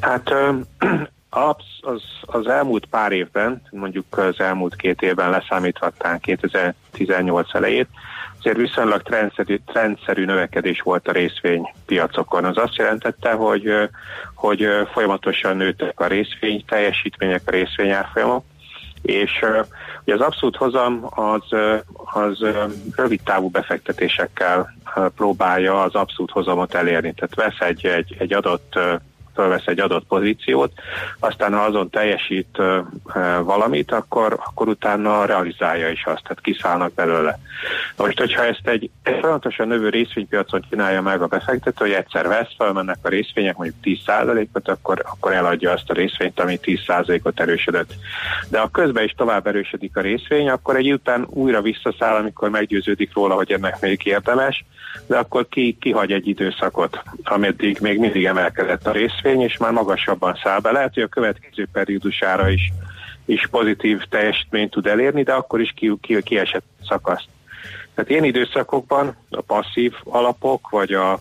Hát 0.01 0.31
absz, 1.31 1.79
az, 1.81 2.03
az 2.21 2.47
elmúlt 2.47 2.87
pár 2.87 3.13
évben, 3.13 3.63
mondjuk 3.71 4.19
az 4.19 4.41
elmúlt 4.41 4.77
két 4.77 5.03
évben 5.03 5.31
leszámíthatnánk 5.31 6.21
2018 6.21 7.55
elejét, 7.55 7.89
azért 8.47 8.69
viszonylag 8.69 9.03
trendszerű, 9.03 9.59
trendszerű 9.67 10.25
növekedés 10.25 10.81
volt 10.81 11.09
a 11.09 11.13
részvénypiacokon. 11.13 12.45
Az 12.45 12.57
azt 12.57 12.77
jelentette, 12.77 13.31
hogy, 13.33 13.73
hogy 14.35 14.69
folyamatosan 14.93 15.57
nőttek 15.57 16.01
a 16.01 16.07
részvény 16.07 16.65
teljesítmények, 16.67 17.43
a 17.47 17.51
részvényárfolyamok, 17.51 18.45
és 19.03 19.45
ugye 20.05 20.15
az 20.15 20.21
abszolút 20.21 20.57
hozam 20.57 21.07
az, 21.11 21.59
az 22.13 22.45
rövid 22.97 23.21
távú 23.25 23.49
befektetésekkel 23.49 24.75
próbálja 25.17 25.83
az 25.83 25.95
abszolút 25.95 26.31
hozamot 26.31 26.75
elérni. 26.75 27.15
Tehát 27.15 27.35
vesz 27.35 27.69
egy, 27.69 27.87
egy, 27.87 28.17
egy 28.19 28.33
adott 28.33 28.79
fölvesz 29.37 29.67
egy 29.67 29.81
adott 29.81 30.07
pozíciót, 30.07 30.73
aztán 31.19 31.53
ha 31.53 31.65
azon 31.65 31.91
teljesít 31.91 32.59
valamit, 33.43 33.93
akkor, 33.93 34.33
akkor 34.47 34.69
utána 34.69 35.25
realizálja 35.25 35.89
is 35.89 36.05
azt, 36.05 36.23
tehát 36.23 36.41
kiszállnak 36.41 36.95
belőle. 36.95 37.39
Most, 37.97 38.19
hogyha 38.19 38.45
ezt 38.45 38.69
egy, 38.69 38.91
egy 39.03 39.19
folyamatosan 39.21 39.69
növő 39.69 39.89
részvénypiacon 39.89 40.65
csinálja 40.71 41.03
meg 41.03 41.23
a 41.23 41.27
befektető, 41.27 41.85
hogy 41.85 41.95
egyszer 41.95 42.29
vesz, 42.29 42.55
felmennek 42.57 42.99
a 43.03 43.09
részvények 43.09 43.57
mondjuk 43.57 43.79
10%-ot, 43.83 44.69
akkor, 44.69 45.03
akkor 45.05 45.33
eladja 45.33 45.71
azt 45.71 45.91
a 45.91 45.95
részvényt, 45.95 46.41
ami 46.41 46.59
10%-ot 46.63 47.41
erősödött. 47.41 47.95
De 48.49 48.59
ha 48.59 48.69
közben 48.69 49.05
is 49.05 49.15
tovább 49.17 49.47
erősödik 49.47 49.97
a 49.97 50.01
részvény, 50.01 50.49
akkor 50.49 50.77
egy 50.77 50.93
után 50.93 51.27
újra 51.31 51.63
visszaszáll, 51.63 52.15
amikor 52.15 52.51
meggyőződik 52.51 53.15
róla, 53.15 53.35
hogy 53.35 53.53
ennek 53.53 53.81
még 53.81 54.01
érdemes, 54.05 54.65
de 55.07 55.17
akkor 55.17 55.49
ki, 55.49 55.77
kihagy 55.81 56.13
egy 56.13 56.29
időszakot, 56.29 57.03
ameddig 57.23 57.79
még 57.81 57.99
mindig 57.99 58.25
emelkedett 58.25 58.87
a 58.87 58.93
részvény, 58.93 59.26
és 59.27 59.57
már 59.57 59.73
magasabban 59.73 60.39
száll 60.43 60.61
be. 60.61 60.71
Lehet, 60.71 60.95
hogy 60.95 61.03
a 61.03 61.09
következő 61.09 61.67
periódusára 61.73 62.49
is, 62.49 62.73
is 63.25 63.47
pozitív 63.51 64.03
teljesítményt 64.11 64.71
tud 64.71 64.87
elérni, 64.87 65.23
de 65.23 65.33
akkor 65.33 65.61
is 65.61 65.73
ki, 65.77 65.93
ki, 66.01 66.23
kiesett 66.23 66.65
szakaszt. 66.89 67.29
Tehát 67.95 68.11
ilyen 68.11 68.25
időszakokban 68.25 69.17
a 69.31 69.41
passzív 69.41 69.93
alapok, 70.05 70.69
vagy 70.71 70.93
a, 70.93 71.19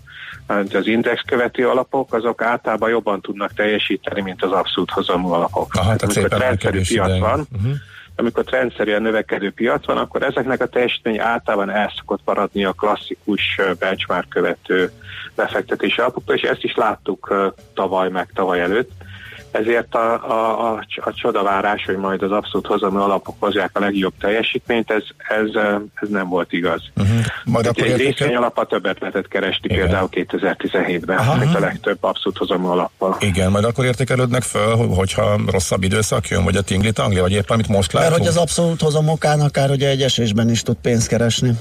az 0.47 0.87
index 0.87 1.21
követő 1.25 1.69
alapok, 1.69 2.13
azok 2.13 2.41
általában 2.41 2.89
jobban 2.89 3.21
tudnak 3.21 3.53
teljesíteni, 3.53 4.21
mint 4.21 4.43
az 4.43 4.51
abszolút 4.51 4.91
hozamú 4.91 5.31
alapok. 5.31 5.73
Aha, 5.73 5.95
tehát 5.95 6.17
amikor 6.17 6.39
rendszerű 6.39 6.81
piac 6.87 7.19
van, 7.19 7.47
Uh-huh. 7.55 7.75
Amikor 8.15 8.43
rendszerűen 8.45 9.01
növekedő 9.01 9.51
piac 9.51 9.85
van, 9.85 9.97
akkor 9.97 10.23
ezeknek 10.23 10.61
a 10.61 10.67
teljesítmény 10.67 11.19
általában 11.19 11.69
el 11.69 11.93
szokott 11.95 12.21
maradni 12.25 12.65
a 12.65 12.71
klasszikus 12.71 13.61
benchmark 13.79 14.29
követő 14.29 14.91
befektetési 15.35 16.01
alapoktól, 16.01 16.35
és 16.35 16.41
ezt 16.41 16.63
is 16.63 16.75
láttuk 16.75 17.53
tavaly 17.73 18.09
meg 18.09 18.29
tavaly 18.33 18.61
előtt. 18.61 18.91
Ezért 19.59 19.95
a, 19.95 20.13
a, 20.13 20.71
a, 20.71 20.85
a 20.95 21.13
csodavárás, 21.13 21.85
hogy 21.85 21.97
majd 21.97 22.21
az 22.21 22.31
abszolút 22.31 22.67
hozamú 22.67 22.97
alapok 22.97 23.35
hozzák 23.39 23.69
a 23.73 23.79
legjobb 23.79 24.13
teljesítményt, 24.19 24.91
ez, 24.91 25.03
ez, 25.17 25.61
ez 25.93 26.09
nem 26.09 26.29
volt 26.29 26.53
igaz. 26.53 26.81
Uh-huh. 26.95 27.19
Majd 27.45 27.65
akkor 27.65 27.83
egy 27.83 27.97
részvény 27.97 28.35
alapot 28.35 28.69
többet 28.69 28.99
lehetett 28.99 29.27
keresni 29.27 29.69
Igen. 29.69 29.77
például 29.77 30.09
2017-ben, 30.11 31.17
Aha. 31.17 31.35
mint 31.35 31.55
a 31.55 31.59
legtöbb 31.59 31.97
abszolút 31.99 32.37
hozamú 32.37 32.67
alappal. 32.67 33.17
Igen, 33.19 33.51
majd 33.51 33.63
akkor 33.63 33.85
értékelődnek 33.85 34.41
föl, 34.41 34.75
hogyha 34.75 35.39
rosszabb 35.51 35.83
időszak 35.83 36.27
jön, 36.27 36.43
vagy 36.43 36.55
a 36.55 36.61
tingli 36.61 36.91
tangli, 36.91 37.19
vagy 37.19 37.31
éppen 37.31 37.53
amit 37.53 37.67
most 37.67 37.93
látunk. 37.93 38.11
Mert 38.11 38.21
hogy 38.21 38.31
az 38.31 38.41
abszolút 38.41 38.81
hozamokán 38.81 39.39
akár 39.39 39.69
ugye 39.69 39.89
egy 39.89 40.01
esésben 40.01 40.49
is 40.49 40.61
tud 40.61 40.77
pénzt 40.81 41.07
keresni. 41.07 41.51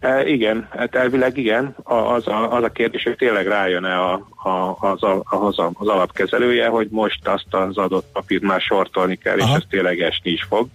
E, 0.00 0.26
igen, 0.26 0.68
hát 0.70 0.94
elvileg 0.94 1.36
igen. 1.36 1.74
A, 1.82 1.94
az, 1.94 2.26
a, 2.26 2.52
az 2.52 2.62
a 2.62 2.68
kérdés, 2.68 3.02
hogy 3.02 3.16
tényleg 3.16 3.46
rájön-e 3.46 4.00
a, 4.00 4.12
a, 4.36 4.76
az, 4.80 5.02
a, 5.02 5.22
az, 5.24 5.58
a, 5.58 5.70
az 5.72 5.86
alapkezelője, 5.86 6.68
hogy 6.68 6.88
most 6.90 7.28
azt 7.28 7.54
az 7.54 7.76
adott 7.76 8.06
papírt 8.12 8.42
már 8.42 8.60
sortolni 8.60 9.16
kell, 9.16 9.38
Aha. 9.38 9.50
és 9.50 9.56
ez 9.56 9.68
tényleg 9.70 10.00
esni 10.00 10.30
is 10.30 10.42
fog. 10.42 10.68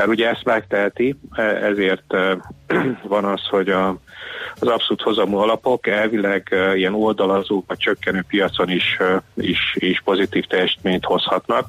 Mert 0.00 0.12
ugye 0.12 0.28
ezt 0.28 0.44
megteheti, 0.44 1.16
e, 1.32 1.42
ezért 1.42 2.12
e, 2.14 2.36
van 3.14 3.24
az, 3.24 3.40
hogy 3.50 3.68
a, 3.68 3.88
az 4.58 4.68
abszolút 4.68 5.02
hozamú 5.02 5.36
alapok 5.36 5.86
elvileg 5.86 6.48
uh, 6.50 6.78
ilyen 6.78 6.94
oldalazó 6.94 7.64
vagy 7.66 7.78
csökkenő 7.78 8.24
piacon 8.28 8.70
is, 8.70 8.98
is, 9.34 9.58
is 9.74 10.00
pozitív 10.04 10.44
teljesítményt 10.44 11.04
hozhatnak. 11.04 11.68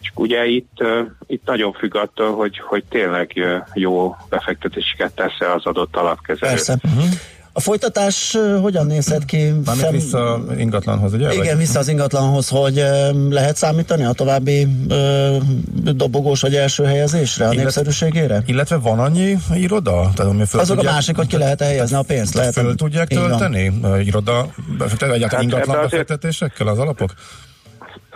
És 0.00 0.10
ugye 0.14 0.46
itt, 0.46 0.84
itt 1.26 1.46
nagyon 1.46 1.72
függ 1.72 1.94
attól, 1.94 2.34
hogy, 2.34 2.58
hogy 2.58 2.84
tényleg 2.84 3.44
jó 3.74 4.16
befektetéseket 4.28 5.14
tesz 5.14 5.40
az 5.54 5.66
adott 5.66 5.96
alapkezelő. 5.96 6.52
Persze. 6.52 6.76
Uh-huh. 6.84 7.10
A 7.52 7.60
folytatás 7.60 8.36
hogyan 8.60 8.86
nézhet 8.86 9.24
ki? 9.24 9.36
Mármint 9.36 9.78
Fem... 9.78 9.92
vissza 9.92 10.44
ingatlanhoz, 10.58 11.12
ugye? 11.12 11.32
Igen, 11.32 11.46
vagy? 11.46 11.56
vissza 11.56 11.78
az 11.78 11.88
ingatlanhoz, 11.88 12.48
hogy 12.48 12.84
lehet 13.30 13.56
számítani 13.56 14.04
a 14.04 14.12
további 14.12 14.66
ö, 14.88 15.36
dobogós 15.94 16.40
vagy 16.40 16.54
első 16.54 16.84
helyezésre, 16.84 17.46
a 17.46 17.52
Illet, 17.52 17.64
népszerűségére? 17.64 18.42
Illetve 18.46 18.76
van 18.76 18.98
annyi 18.98 19.36
iroda? 19.54 20.10
Tehát, 20.14 20.32
ami 20.32 20.42
Azok 20.42 20.66
tudják, 20.66 20.86
a 20.86 20.92
másik, 20.92 21.16
hogy 21.16 21.26
ki 21.26 21.36
lehet 21.36 21.62
helyezni 21.62 21.96
a 21.96 22.02
pénzt. 22.02 22.34
Lehet, 22.34 22.52
föl 22.52 22.74
tudják 22.74 23.08
tölteni 23.08 23.72
iroda, 24.04 24.46
egyáltalán 24.78 25.30
hát, 25.30 25.42
ingatlan 25.42 25.80
befektetésekkel 25.80 26.66
az 26.66 26.78
alapok? 26.78 27.10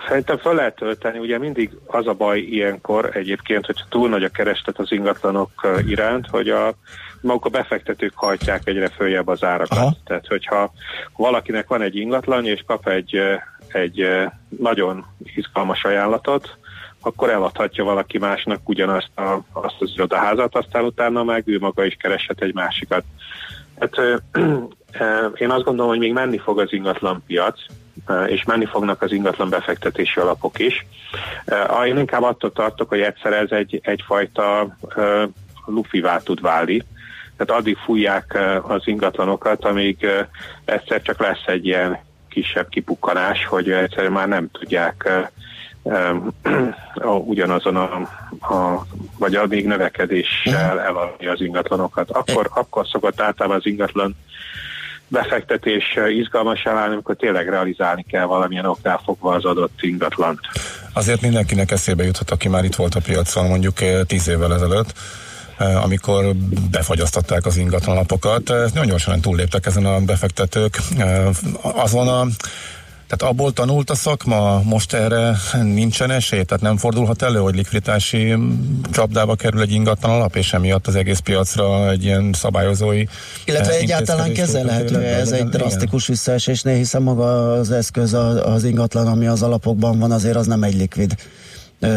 Szerintem 0.09 0.39
fel 0.39 0.55
lehet 0.55 0.75
tölteni, 0.75 1.19
ugye 1.19 1.39
mindig 1.39 1.71
az 1.87 2.07
a 2.07 2.13
baj 2.13 2.39
ilyenkor 2.39 3.11
egyébként, 3.17 3.67
hogyha 3.67 3.87
túl 3.89 4.09
nagy 4.09 4.23
a 4.23 4.29
kereslet 4.29 4.79
az 4.79 4.93
ingatlanok 4.93 5.51
iránt, 5.87 6.27
hogy 6.31 6.49
a 6.49 6.75
maguk 7.25 7.45
a 7.45 7.49
befektetők 7.49 8.13
hajtják 8.15 8.63
egyre 8.65 8.89
följebb 8.89 9.29
az 9.29 9.45
árakat. 9.45 9.79
Aha. 9.79 9.97
Tehát, 10.05 10.27
hogyha 10.27 10.73
valakinek 11.17 11.69
van 11.69 11.83
egy 11.83 11.97
ingatlan, 11.97 12.47
és 12.47 12.63
kap 12.67 12.89
egy, 12.89 13.21
egy 13.69 14.07
nagyon 14.59 15.07
izgalmas 15.35 15.85
ajánlatot, 15.85 16.57
akkor 17.01 17.31
eladhatja 17.31 17.85
valaki 17.85 18.19
másnak 18.19 18.69
ugyanazt 18.69 19.11
a, 19.15 19.41
azt 19.53 19.77
az 19.79 19.91
irodaházat, 19.95 20.57
aztán 20.57 20.85
utána 20.85 21.25
meg 21.25 21.43
ő 21.47 21.59
maga 21.59 21.85
is 21.85 21.97
kereshet 21.99 22.43
egy 22.43 22.55
másikat. 22.55 23.05
Hát, 23.81 23.97
én 25.35 25.51
azt 25.51 25.65
gondolom, 25.65 25.91
hogy 25.91 25.99
még 25.99 26.13
menni 26.13 26.39
fog 26.39 26.61
az 26.61 26.73
ingatlan 26.73 27.23
piac, 27.27 27.61
és 28.27 28.45
menni 28.45 28.65
fognak 28.65 29.03
az 29.03 29.13
ingatlan 29.13 29.49
befektetési 29.49 30.21
alapok 30.21 30.59
is. 30.59 30.87
Én 31.87 31.99
inkább 31.99 32.23
attól 32.23 32.53
tartok, 32.53 32.89
hogy 32.89 33.01
egyszer 33.01 33.33
ez 33.33 33.51
egy, 33.51 33.81
egyfajta 33.83 34.77
lufivá 35.67 36.19
tud 36.19 36.41
válni, 36.41 36.83
tehát 37.37 37.61
addig 37.61 37.77
fújják 37.77 38.39
az 38.63 38.83
ingatlanokat, 38.85 39.65
amíg 39.65 40.07
egyszer 40.65 41.03
csak 41.03 41.21
lesz 41.21 41.47
egy 41.47 41.67
ilyen 41.67 41.99
kisebb 42.29 42.69
kipukkanás, 42.69 43.47
hogy 43.47 43.71
egyszerűen 43.71 44.13
már 44.13 44.29
nem 44.29 44.49
tudják 44.51 45.11
ugyanazon 47.03 47.77
a, 47.77 47.95
a 48.55 48.87
vagy 49.19 49.35
addig 49.35 49.67
növekedéssel 49.67 50.81
eladni 50.81 51.27
az 51.27 51.41
ingatlanokat. 51.41 52.11
Akkor, 52.11 52.51
akkor 52.55 52.87
szokott 52.87 53.21
általában 53.21 53.57
az 53.57 53.67
ingatlan 53.67 54.17
befektetés 55.09 55.99
izgalmas 56.09 56.63
válni, 56.63 56.93
amikor 56.93 57.17
tényleg 57.17 57.49
realizálni 57.49 58.03
kell 58.03 58.25
valamilyen 58.25 58.65
oknál 58.67 59.01
fogva 59.05 59.35
az 59.35 59.45
adott 59.45 59.79
ingatlant. 59.81 60.41
Azért 60.93 61.21
mindenkinek 61.21 61.71
eszébe 61.71 62.05
juthat, 62.05 62.31
aki 62.31 62.49
már 62.49 62.65
itt 62.65 62.75
volt 62.75 62.95
a 62.95 63.01
piacon 63.01 63.47
mondjuk 63.47 63.75
tíz 64.07 64.29
évvel 64.29 64.55
ezelőtt, 64.55 64.93
Eh, 64.93 65.24
amikor 65.59 66.35
befagyasztották 66.71 67.47
az 67.47 67.57
ingatlanapokat. 67.57 68.49
Nagyon 68.49 68.87
gyorsan 68.87 69.21
túlléptek 69.21 69.67
ezen 69.67 69.87
a 69.87 70.01
befektetők. 70.01 70.79
Azon 71.61 72.09
a 72.09 72.27
tehát 73.09 73.35
abból 73.35 73.53
tanult 73.53 73.91
a 73.91 73.95
szakma, 73.95 74.63
most 74.63 74.93
erre 74.93 75.37
nincsen 75.63 76.11
esély, 76.11 76.43
tehát 76.43 76.63
nem 76.63 76.77
fordulhat 76.77 77.23
elő, 77.23 77.39
hogy 77.39 77.55
likviditási 77.55 78.35
csapdába 78.93 79.35
kerül 79.35 79.61
egy 79.61 79.73
ingatlan 79.73 80.13
alap, 80.13 80.37
és 80.37 80.53
emiatt 80.53 80.87
az 80.87 80.95
egész 80.95 81.19
piacra 81.19 81.91
egy 81.91 82.05
ilyen 82.05 82.33
szabályozói 82.33 83.05
Illetve 83.45 83.73
egyáltalán 83.73 84.33
kezelhető 84.33 85.03
ez 85.03 85.33
egy 85.33 85.49
drasztikus 85.49 86.07
visszaesésnél, 86.07 86.77
hiszen 86.77 87.03
maga 87.03 87.53
az 87.53 87.71
eszköz, 87.71 88.15
az 88.45 88.65
ingatlan, 88.65 89.07
ami 89.07 89.27
az 89.27 89.43
alapokban 89.43 89.99
van, 89.99 90.13
azért 90.13 90.37
az 90.37 90.47
nem 90.47 90.63
egy 90.63 90.75
likvid 90.75 91.15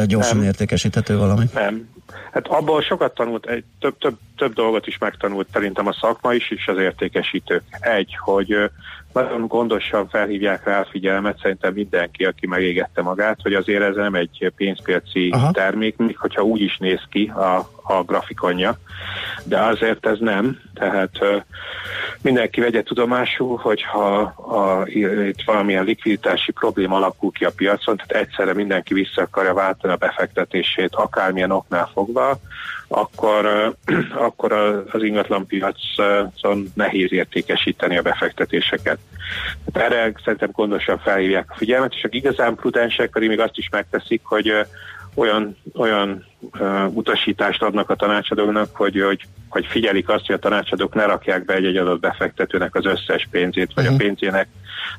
gyorsan 0.05 0.37
nem. 0.37 0.45
értékesíthető 0.45 1.17
valami. 1.17 1.49
Nem, 1.53 1.87
Hát 2.31 2.47
abból 2.47 2.81
sokat 2.81 3.13
tanult, 3.13 3.45
egy, 3.45 3.63
több, 3.79 3.97
több, 3.97 4.17
több 4.35 4.53
dolgot 4.53 4.87
is 4.87 4.97
megtanult 4.97 5.47
szerintem 5.53 5.87
a 5.87 5.93
szakma 5.93 6.33
is, 6.33 6.51
és 6.51 6.67
az 6.67 6.77
értékesítők. 6.77 7.63
Egy, 7.79 8.17
hogy 8.19 8.69
nagyon 9.13 9.47
gondosan 9.47 10.07
felhívják 10.09 10.65
rá 10.65 10.79
a 10.79 10.87
figyelmet, 10.89 11.39
szerintem 11.41 11.73
mindenki, 11.73 12.25
aki 12.25 12.47
megégette 12.47 13.01
magát, 13.01 13.39
hogy 13.41 13.53
azért 13.53 13.83
ez 13.83 13.95
nem 13.95 14.15
egy 14.15 14.51
pénzpiaci 14.55 15.29
Aha. 15.29 15.51
termék, 15.51 15.97
még 15.97 16.17
hogyha 16.17 16.41
úgy 16.41 16.61
is 16.61 16.77
néz 16.77 17.01
ki 17.09 17.31
a, 17.35 17.69
a 17.83 18.03
grafikonja, 18.05 18.77
de 19.43 19.59
azért 19.59 20.05
ez 20.05 20.17
nem, 20.19 20.59
tehát 20.77 21.43
mindenki 22.21 22.61
vegye 22.61 22.83
tudomásul, 22.83 23.57
hogyha 23.57 24.15
a, 24.35 24.87
itt 24.87 25.41
valamilyen 25.45 25.83
likviditási 25.83 26.51
probléma 26.51 26.95
alakul 26.95 27.31
ki 27.31 27.45
a 27.45 27.51
piacon, 27.55 27.97
tehát 27.97 28.27
egyszerre 28.27 28.53
mindenki 28.53 28.93
vissza 28.93 29.21
akarja 29.21 29.53
váltani 29.53 29.93
a 29.93 29.97
befektetését, 29.97 30.95
akármilyen 30.95 31.51
oknál 31.51 31.89
fogva, 31.93 32.39
akkor, 32.87 33.75
akkor 34.27 34.51
az 34.91 35.03
ingatlan 35.03 35.45
piacon 35.45 36.71
nehéz 36.73 37.13
értékesíteni 37.13 37.97
a 37.97 38.01
befektetéseket. 38.01 38.99
Tehát 39.71 39.91
erre 39.91 40.11
szerintem 40.23 40.49
gondosan 40.51 40.97
felhívják 40.97 41.51
a 41.51 41.55
figyelmet, 41.55 41.93
és 41.93 42.03
a 42.03 42.07
igazán 42.11 42.55
prudensek 42.55 43.09
pedig 43.09 43.29
még 43.29 43.39
azt 43.39 43.57
is 43.57 43.69
megteszik, 43.69 44.21
hogy 44.23 44.53
olyan, 45.17 45.57
olyan 45.73 46.25
uh, 46.59 46.95
utasítást 46.95 47.61
adnak 47.61 47.89
a 47.89 47.95
tanácsadóknak, 47.95 48.75
hogy, 48.75 49.01
hogy, 49.01 49.21
hogy 49.49 49.65
figyelik 49.65 50.09
azt, 50.09 50.25
hogy 50.25 50.35
a 50.35 50.39
tanácsadók 50.39 50.93
ne 50.93 51.05
rakják 51.05 51.45
be 51.45 51.53
egy-egy 51.53 51.77
adott 51.77 51.99
befektetőnek 51.99 52.75
az 52.75 52.85
összes 52.85 53.27
pénzét, 53.31 53.73
vagy 53.73 53.83
uh-huh. 53.83 53.99
a 53.99 54.03
mhm. 54.03 54.05
pénzének 54.05 54.47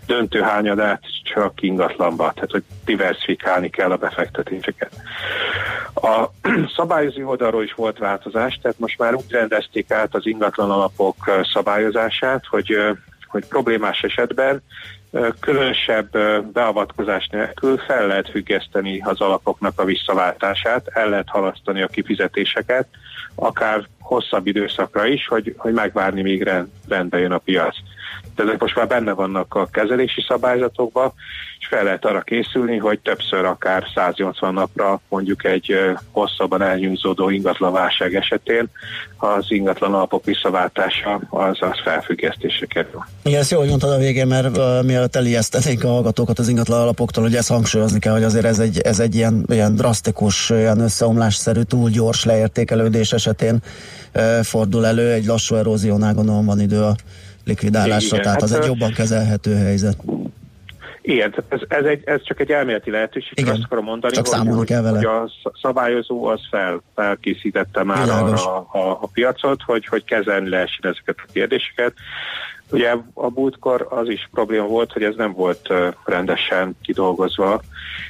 döntő 0.06 0.40
hányadát 0.40 1.02
csak 1.22 1.62
ingatlanba, 1.62 2.32
tehát 2.34 2.50
hogy 2.50 2.62
diversifikálni 2.84 3.70
kell 3.70 3.90
a 3.90 3.96
befektetéseket. 3.96 4.92
A 5.94 6.24
szabályozó 6.76 7.28
oldalról 7.28 7.62
is 7.62 7.74
volt 7.74 7.98
változás, 7.98 8.58
tehát 8.62 8.78
most 8.78 8.98
már 8.98 9.14
úgy 9.14 9.30
rendezték 9.30 9.90
át 9.90 10.14
az 10.14 10.26
ingatlan 10.26 10.70
alapok 10.70 11.16
szabályozását, 11.52 12.46
hogy 12.46 12.76
hogy 13.28 13.46
problémás 13.46 14.02
esetben 14.02 14.62
különösebb 15.40 16.10
beavatkozás 16.52 17.28
nélkül 17.28 17.78
fel 17.78 18.06
lehet 18.06 18.30
függeszteni 18.30 19.00
az 19.00 19.20
alapoknak 19.20 19.80
a 19.80 19.84
visszaváltását, 19.84 20.86
el 20.86 21.08
lehet 21.08 21.28
halasztani 21.28 21.82
a 21.82 21.86
kifizetéseket, 21.86 22.88
akár 23.34 23.86
hosszabb 24.00 24.46
időszakra 24.46 25.06
is, 25.06 25.26
hogy, 25.26 25.54
hogy 25.56 25.72
megvárni, 25.72 26.22
míg 26.22 26.42
rend, 26.42 26.68
rendbe 26.88 27.18
jön 27.18 27.32
a 27.32 27.38
piac. 27.38 27.76
De 28.38 28.44
ezek 28.44 28.60
most 28.60 28.76
már 28.76 28.86
benne 28.86 29.12
vannak 29.12 29.54
a 29.54 29.66
kezelési 29.66 30.24
szabályzatokban, 30.28 31.12
és 31.58 31.66
fel 31.66 31.84
lehet 31.84 32.04
arra 32.04 32.20
készülni, 32.20 32.76
hogy 32.76 33.00
többször 33.00 33.44
akár 33.44 33.84
180 33.94 34.52
napra 34.54 35.00
mondjuk 35.08 35.44
egy 35.44 35.74
hosszabban 36.10 36.62
elnyújzódó 36.62 37.28
ingatlanválság 37.28 38.14
esetén 38.14 38.68
az 39.16 39.44
ingatlan 39.48 39.94
alapok 39.94 40.24
visszaváltása 40.24 41.20
az, 41.30 41.56
az 41.60 41.80
felfüggesztésre 41.84 42.66
kerül. 42.66 43.04
Igen, 43.22 43.40
ezt 43.40 43.50
jól 43.50 43.66
mondtad 43.66 43.90
a 43.90 43.98
végén, 43.98 44.26
mert 44.26 44.56
uh, 44.56 44.84
mielőtt 44.84 45.16
elijesztenénk 45.16 45.84
a 45.84 45.88
hallgatókat 45.88 46.38
az 46.38 46.48
ingatlan 46.48 46.80
alapoktól, 46.80 47.22
hogy 47.22 47.34
ezt 47.34 47.48
hangsúlyozni 47.48 47.98
kell, 47.98 48.12
hogy 48.12 48.24
azért 48.24 48.44
ez 48.44 48.58
egy, 48.58 48.78
ez 48.78 49.00
egy 49.00 49.14
ilyen, 49.14 49.44
ilyen 49.48 49.74
drasztikus, 49.74 50.50
ilyen 50.50 50.80
összeomlásszerű, 50.80 51.60
túl 51.62 51.90
gyors 51.90 52.24
leértékelődés 52.24 53.12
esetén 53.12 53.58
uh, 54.14 54.42
fordul 54.42 54.86
elő, 54.86 55.12
egy 55.12 55.24
lassú 55.24 55.54
eróziónál 55.54 56.14
gondolom 56.14 56.44
van 56.44 56.60
idő 56.60 56.82
a 56.82 56.94
likvidálásra, 57.48 58.16
Igen, 58.16 58.22
tehát 58.22 58.40
hát, 58.40 58.50
az 58.50 58.52
egy 58.52 58.66
jobban 58.66 58.92
kezelhető 58.92 59.54
helyzet. 59.54 59.96
Igen, 61.08 61.34
ez, 61.48 61.60
ez, 61.68 61.84
egy, 61.84 62.02
ez 62.04 62.22
csak 62.22 62.40
egy 62.40 62.50
elméleti 62.50 62.90
lehetőség, 62.90 63.38
Igen, 63.38 63.52
azt 63.52 63.62
akarom 63.64 63.84
mondani, 63.84 64.14
csak 64.14 64.26
hogy, 64.26 64.38
számolni 64.38 64.64
kell 64.64 64.82
vele. 64.82 64.96
hogy 64.96 65.06
a 65.06 65.30
szabályozó 65.62 66.24
az 66.24 66.40
fel, 66.50 66.82
felkészítette 66.94 67.82
már 67.82 68.08
arra 68.08 68.56
a, 68.56 68.98
a, 69.00 69.08
piacot, 69.12 69.62
hogy, 69.62 69.86
hogy 69.86 70.04
kezelni 70.04 70.48
lehessen 70.48 70.90
ezeket 70.90 71.16
a 71.18 71.30
kérdéseket. 71.32 71.92
Ugye 72.70 72.94
a 73.14 73.30
múltkor 73.34 73.86
az 73.90 74.08
is 74.08 74.28
probléma 74.32 74.66
volt, 74.66 74.92
hogy 74.92 75.02
ez 75.02 75.14
nem 75.16 75.32
volt 75.32 75.68
rendesen 76.04 76.76
kidolgozva, 76.82 77.60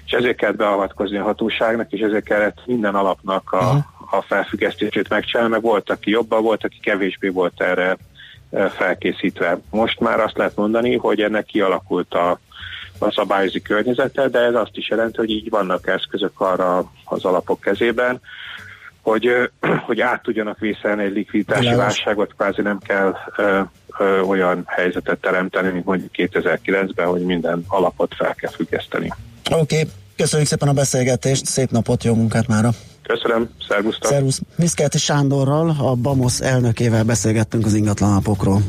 és 0.04 0.12
ezért 0.12 0.36
kellett 0.36 0.56
beavatkozni 0.56 1.16
a 1.16 1.22
hatóságnak, 1.22 1.92
és 1.92 2.00
ezért 2.00 2.24
kellett 2.24 2.58
minden 2.66 2.94
alapnak 2.94 3.52
a, 3.52 3.70
a 4.10 4.22
felfüggesztését 4.22 5.08
megcsinálni, 5.08 5.52
meg 5.52 5.62
volt, 5.62 5.90
aki 5.90 6.10
jobban 6.10 6.42
volt, 6.42 6.64
aki 6.64 6.78
kevésbé 6.80 7.28
volt 7.28 7.60
erre 7.62 7.96
felkészítve. 8.50 9.58
Most 9.70 10.00
már 10.00 10.20
azt 10.20 10.36
lehet 10.36 10.56
mondani, 10.56 10.96
hogy 10.96 11.20
ennek 11.20 11.44
kialakult 11.44 12.14
a, 12.14 12.40
a 12.98 13.12
szabályozi 13.12 13.62
környezete, 13.62 14.28
de 14.28 14.38
ez 14.38 14.54
azt 14.54 14.76
is 14.76 14.88
jelenti, 14.88 15.16
hogy 15.16 15.30
így 15.30 15.50
vannak 15.50 15.86
eszközök 15.86 16.40
arra 16.40 16.90
az 17.04 17.24
alapok 17.24 17.60
kezében, 17.60 18.20
hogy, 19.02 19.50
hogy 19.86 20.00
át 20.00 20.22
tudjanak 20.22 20.58
vészelni 20.58 21.04
egy 21.04 21.12
likviditási 21.12 21.74
válságot, 21.74 22.34
kvázi 22.36 22.62
nem 22.62 22.78
kell 22.78 23.16
ö, 23.36 23.60
ö, 23.98 24.20
olyan 24.20 24.62
helyzetet 24.66 25.20
teremteni, 25.20 25.70
mint 25.70 25.84
mondjuk 25.84 26.10
2009-ben, 26.14 27.06
hogy 27.06 27.22
minden 27.22 27.64
alapot 27.68 28.14
fel 28.14 28.34
kell 28.34 28.50
függeszteni. 28.50 29.12
Oké, 29.50 29.80
okay. 29.80 29.88
köszönjük 30.16 30.48
szépen 30.48 30.68
a 30.68 30.72
beszélgetést, 30.72 31.44
szép 31.44 31.70
napot, 31.70 32.04
jó 32.04 32.14
munkát 32.14 32.46
mára! 32.46 32.70
Köszönöm, 33.08 33.48
szervusztok! 33.68 34.10
Szervusz! 34.10 34.40
Viszkelti 34.56 34.98
Sándorral, 34.98 35.76
a 35.78 35.94
BAMOS 35.94 36.40
elnökével 36.40 37.04
beszélgettünk 37.04 37.66
az 37.66 37.74
ingatlanapokról. 37.74 38.62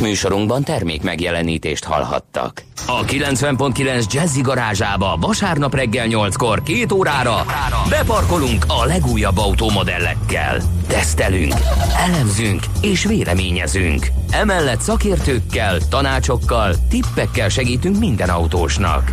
Műsorunkban 0.00 0.64
termék 0.64 1.02
megjelenítést 1.02 1.84
hallhattak. 1.84 2.62
A 2.86 3.04
90.9 3.04 4.12
Jazzy 4.12 4.40
garázsába 4.40 5.16
vasárnap 5.20 5.74
reggel 5.74 6.06
8-kor 6.08 6.62
két 6.62 6.92
órára 6.92 7.44
beparkolunk 7.88 8.64
a 8.68 8.84
legújabb 8.84 9.38
autómodellekkel. 9.38 10.60
Tesztelünk, 10.86 11.54
elemzünk 11.96 12.62
és 12.80 13.04
véleményezünk. 13.04 14.06
Emellett 14.30 14.80
szakértőkkel, 14.80 15.78
tanácsokkal, 15.88 16.74
tippekkel 16.88 17.48
segítünk 17.48 17.98
minden 17.98 18.28
autósnak. 18.28 19.12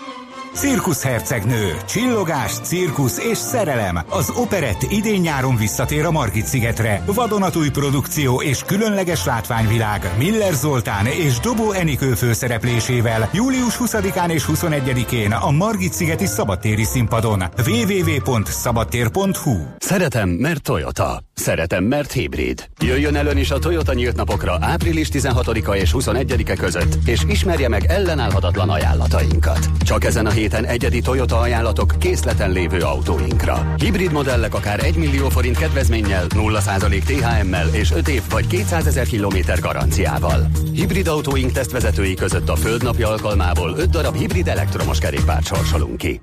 Cirkuszhercegnő, 0.53 1.77
csillogás, 1.87 2.51
cirkusz 2.51 3.17
és 3.17 3.37
szerelem. 3.37 3.99
Az 4.09 4.29
operett 4.29 4.81
idén-nyáron 4.89 5.55
visszatér 5.55 6.05
a 6.05 6.11
Margit 6.11 6.45
szigetre. 6.45 7.03
Vadonatúj 7.05 7.69
produkció 7.69 8.41
és 8.41 8.63
különleges 8.63 9.25
látványvilág 9.25 10.11
Miller 10.17 10.53
Zoltán 10.53 11.05
és 11.05 11.39
Dobó 11.39 11.71
Enikő 11.71 12.13
főszereplésével 12.13 13.29
július 13.33 13.77
20-án 13.79 14.29
és 14.29 14.45
21-én 14.47 15.31
a 15.31 15.51
Margit 15.51 15.93
szigeti 15.93 16.25
szabadtéri 16.25 16.83
színpadon 16.83 17.43
www.szabadtér.hu 17.67 19.57
Szeretem, 19.77 20.29
mert 20.29 20.61
Toyota. 20.61 21.23
Szeretem, 21.33 21.83
mert 21.83 22.11
hibrid. 22.11 22.69
Jöjjön 22.79 23.15
el 23.15 23.27
ön 23.27 23.37
is 23.37 23.51
a 23.51 23.59
Toyota 23.59 23.93
nyílt 23.93 24.15
napokra 24.15 24.57
április 24.59 25.09
16-a 25.13 25.75
és 25.75 25.93
21-e 25.97 26.55
között, 26.55 26.97
és 27.05 27.23
ismerje 27.27 27.69
meg 27.69 27.85
ellenállhatatlan 27.85 28.69
ajánlatainkat. 28.69 29.69
Csak 29.83 30.03
ezen 30.03 30.25
a 30.25 30.29
héten 30.41 30.65
egyedi 30.65 31.01
Toyota 31.01 31.39
ajánlatok 31.39 31.95
készleten 31.99 32.51
lévő 32.51 32.79
autóinkra. 32.79 33.73
Hibrid 33.77 34.11
modellek 34.11 34.53
akár 34.53 34.83
1 34.83 34.95
millió 34.95 35.29
forint 35.29 35.57
kedvezménnyel, 35.57 36.25
0% 36.29 37.03
THM-mel 37.03 37.67
és 37.67 37.91
5 37.91 38.07
év 38.07 38.21
vagy 38.29 38.47
200 38.47 38.87
ezer 38.87 39.05
kilométer 39.05 39.59
garanciával. 39.59 40.49
Hibrid 40.73 41.07
autóink 41.07 41.51
tesztvezetői 41.51 42.13
között 42.13 42.49
a 42.49 42.55
Földnapja 42.55 43.07
alkalmából 43.09 43.75
5 43.77 43.89
darab 43.89 44.15
hibrid 44.15 44.47
elektromos 44.47 44.99
kerékpárt 44.99 45.45
sorsolunk 45.45 45.97
ki. 45.97 46.21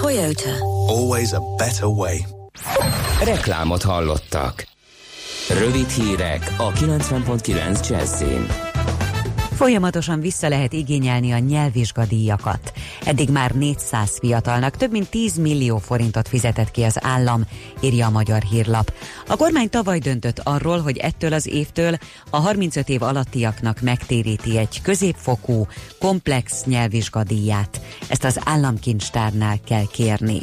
Toyota. 0.00 0.50
Always 0.86 1.32
a 1.32 1.40
better 1.56 1.84
way. 1.84 2.16
Reklámot 3.24 3.82
hallottak. 3.82 4.66
Rövid 5.58 5.88
hírek 5.88 6.54
a 6.56 6.72
90.9 6.72 7.88
Jazzin. 7.88 8.67
Folyamatosan 9.58 10.20
vissza 10.20 10.48
lehet 10.48 10.72
igényelni 10.72 11.32
a 11.32 11.38
nyelvvizsgadíjakat. 11.38 12.72
Eddig 13.04 13.30
már 13.30 13.50
400 13.50 14.18
fiatalnak 14.18 14.76
több 14.76 14.90
mint 14.90 15.08
10 15.08 15.36
millió 15.36 15.78
forintot 15.78 16.28
fizetett 16.28 16.70
ki 16.70 16.82
az 16.82 17.04
állam, 17.04 17.44
írja 17.80 18.06
a 18.06 18.10
Magyar 18.10 18.42
Hírlap. 18.42 18.92
A 19.26 19.36
kormány 19.36 19.70
tavaly 19.70 19.98
döntött 19.98 20.38
arról, 20.38 20.80
hogy 20.80 20.96
ettől 20.96 21.32
az 21.32 21.46
évtől 21.46 21.96
a 22.30 22.36
35 22.36 22.88
év 22.88 23.02
alattiaknak 23.02 23.80
megtéríti 23.80 24.58
egy 24.58 24.80
középfokú, 24.82 25.66
komplex 25.98 26.64
nyelvvizsgadíját. 26.64 27.80
Ezt 28.08 28.24
az 28.24 28.40
államkincstárnál 28.44 29.58
kell 29.64 29.86
kérni. 29.92 30.40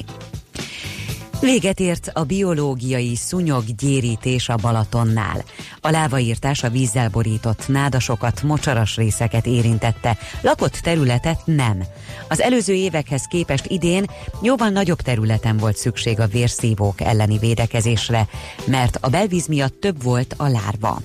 Véget 1.46 1.80
ért 1.80 2.10
a 2.14 2.24
biológiai 2.24 3.16
szúnyoggyérítés 3.16 4.50
a 4.50 4.56
Balatonnál. 4.56 5.44
A 5.82 5.90
lávaírtás 5.90 6.64
a 6.64 6.70
vízzel 6.70 7.10
borított 7.10 7.68
nádasokat, 7.68 8.44
mocsaras 8.44 8.96
részeket 8.96 9.46
érintette, 9.46 10.18
lakott 10.42 10.74
területet 10.74 11.42
nem. 11.46 11.84
Az 12.28 12.42
előző 12.42 12.74
évekhez 12.74 13.24
képest 13.24 13.66
idén 13.66 14.06
jóval 14.42 14.70
nagyobb 14.70 15.02
területen 15.02 15.58
volt 15.58 15.78
szükség 15.78 16.20
a 16.20 16.28
vérszívók 16.28 17.02
elleni 17.02 17.38
védekezésre, 17.38 18.28
mert 18.66 18.98
a 19.02 19.10
belvíz 19.10 19.48
miatt 19.48 19.80
több 19.80 20.04
volt 20.04 20.34
a 20.38 20.48
lárva. 20.48 21.02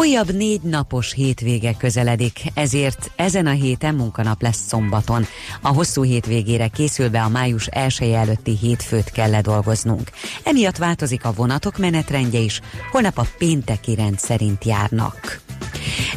Újabb 0.00 0.32
négy 0.32 0.60
napos 0.62 1.12
hétvége 1.12 1.74
közeledik, 1.74 2.40
ezért 2.54 3.10
ezen 3.16 3.46
a 3.46 3.50
héten 3.50 3.94
munkanap 3.94 4.42
lesz 4.42 4.66
szombaton. 4.66 5.24
A 5.62 5.68
hosszú 5.68 6.02
hétvégére 6.02 6.68
készülve 6.68 7.22
a 7.22 7.28
május 7.28 7.66
1 7.66 8.00
előtti 8.02 8.56
hétfőt 8.60 9.10
kell 9.10 9.30
ledolgoznunk. 9.30 10.10
Emiatt 10.44 10.76
változik 10.76 11.24
a 11.24 11.32
vonatok 11.32 11.78
menetrendje 11.78 12.38
is, 12.38 12.60
holnap 12.90 13.18
a 13.18 13.26
pénteki 13.38 13.94
rend 13.94 14.18
szerint 14.18 14.64
járnak. 14.64 15.40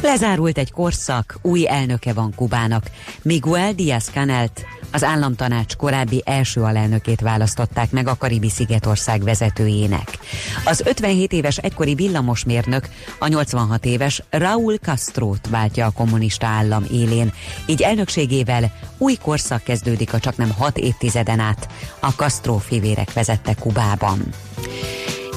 Lezárult 0.02 0.58
egy 0.58 0.72
korszak, 0.72 1.38
új 1.42 1.68
elnöke 1.68 2.12
van 2.12 2.34
Kubának. 2.34 2.90
Miguel 3.22 3.72
Díaz-Canelt 3.72 4.64
az 4.94 5.04
államtanács 5.04 5.76
korábbi 5.76 6.22
első 6.24 6.60
alelnökét 6.60 7.20
választották 7.20 7.90
meg 7.90 8.08
a 8.08 8.16
Karibi 8.16 8.48
szigetország 8.48 9.22
vezetőjének. 9.22 10.18
Az 10.64 10.82
57 10.84 11.32
éves 11.32 11.56
egykori 11.56 11.94
villamosmérnök 11.94 12.88
a 13.18 13.26
86 13.26 13.84
éves 13.84 14.22
Raúl 14.30 14.76
Castrót 14.76 15.48
váltja 15.48 15.86
a 15.86 15.90
kommunista 15.90 16.46
állam 16.46 16.84
élén, 16.92 17.32
így 17.66 17.82
elnökségével 17.82 18.72
új 18.98 19.14
korszak 19.14 19.62
kezdődik 19.62 20.12
a 20.12 20.18
csaknem 20.18 20.50
6 20.50 20.78
évtizeden 20.78 21.38
át. 21.38 21.68
A 22.00 22.10
Castro 22.10 22.58
fivérek 22.58 23.12
vezette 23.12 23.54
Kubában. 23.54 24.22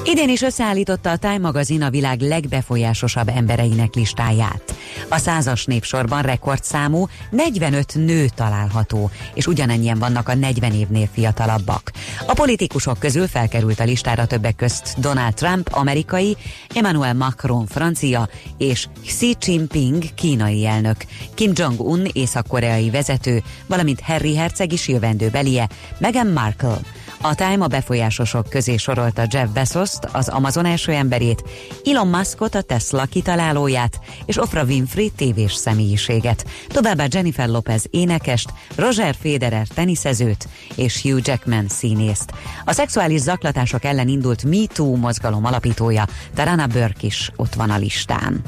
Idén 0.04 0.28
is 0.28 0.42
összeállította 0.42 1.10
a 1.10 1.16
Time 1.16 1.38
magazin 1.38 1.82
a 1.82 1.90
világ 1.90 2.20
legbefolyásosabb 2.20 3.28
embereinek 3.28 3.94
listáját. 3.94 4.74
A 5.08 5.18
százas 5.18 5.64
népsorban 5.64 6.22
rekordszámú 6.22 7.08
45 7.30 7.94
nő 7.94 8.26
található, 8.34 9.10
és 9.34 9.46
ugyanennyien 9.46 9.98
vannak 9.98 10.28
a 10.28 10.34
40 10.34 10.72
évnél 10.72 11.08
fiatalabbak. 11.12 11.92
A 12.26 12.32
politikusok 12.32 12.98
közül 12.98 13.26
felkerült 13.26 13.80
a 13.80 13.84
listára 13.84 14.26
többek 14.26 14.56
közt 14.56 15.00
Donald 15.00 15.34
Trump, 15.34 15.68
amerikai, 15.72 16.36
Emmanuel 16.74 17.14
Macron, 17.14 17.66
francia, 17.66 18.28
és 18.58 18.86
Xi 19.06 19.36
Jinping, 19.40 20.14
kínai 20.14 20.66
elnök, 20.66 20.96
Kim 21.34 21.52
Jong-un, 21.54 22.06
észak-koreai 22.12 22.90
vezető, 22.90 23.42
valamint 23.66 24.00
Harry 24.00 24.36
Herceg 24.36 24.72
is 24.72 24.88
jövendőbelie, 24.88 25.68
Meghan 25.98 26.26
Markle. 26.26 26.78
A 27.20 27.34
Time 27.34 27.64
a 27.64 27.66
befolyásosok 27.66 28.48
közé 28.48 28.76
sorolta 28.76 29.22
Jeff 29.30 29.48
Bezos-t, 29.48 30.04
az 30.12 30.28
Amazon 30.28 30.64
első 30.64 30.92
emberét, 30.92 31.44
Elon 31.84 32.08
Muskot, 32.08 32.54
a 32.54 32.62
Tesla 32.62 33.04
kitalálóját, 33.04 34.00
és 34.26 34.38
Oprah 34.38 34.68
Winfrey 34.68 35.10
tévés 35.10 35.54
személyiséget, 35.54 36.44
továbbá 36.68 37.04
Jennifer 37.08 37.48
Lopez 37.48 37.84
énekest, 37.90 38.52
Roger 38.76 39.14
Federer 39.20 39.66
teniszezőt 39.66 40.48
és 40.74 41.02
Hugh 41.02 41.20
Jackman 41.22 41.68
színészt. 41.68 42.32
A 42.64 42.72
szexuális 42.72 43.20
zaklatások 43.20 43.84
ellen 43.84 44.08
indult 44.08 44.44
MeToo 44.44 44.96
mozgalom 44.96 45.44
alapítója, 45.44 46.04
Tarana 46.34 46.66
Burke 46.66 47.06
is 47.06 47.32
ott 47.36 47.54
van 47.54 47.70
a 47.70 47.78
listán. 47.78 48.42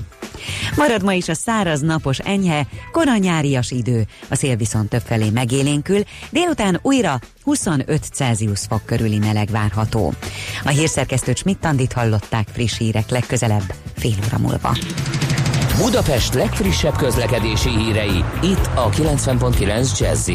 Marad 0.77 1.03
ma 1.03 1.13
is 1.13 1.29
a 1.29 1.35
száraz, 1.35 1.81
napos, 1.81 2.19
enyhe, 2.19 2.67
korai 2.93 3.19
nyárias 3.19 3.71
idő, 3.71 4.07
a 4.29 4.35
szél 4.35 4.57
viszont 4.57 4.89
többfelé 4.89 5.31
megélénkül, 5.31 6.03
délután 6.31 6.79
újra 6.83 7.19
25 7.43 8.05
Celsius 8.13 8.61
fok 8.69 8.85
körüli 8.85 9.19
meleg 9.19 9.49
várható. 9.51 10.15
A 10.65 10.69
hírszerkesztő 10.69 11.33
Schmidt-Tandit 11.35 11.93
hallották 11.93 12.49
friss 12.53 12.79
hírek 12.79 13.11
legközelebb 13.11 13.75
fél 13.97 14.15
óra 14.27 14.39
múlva. 14.39 14.77
Budapest 15.77 16.35
legfrissebb 16.35 16.97
közlekedési 16.97 17.69
hírei, 17.69 18.25
itt 18.43 18.71
a 18.75 18.89
90.9 18.91 19.99
jazz 19.99 20.31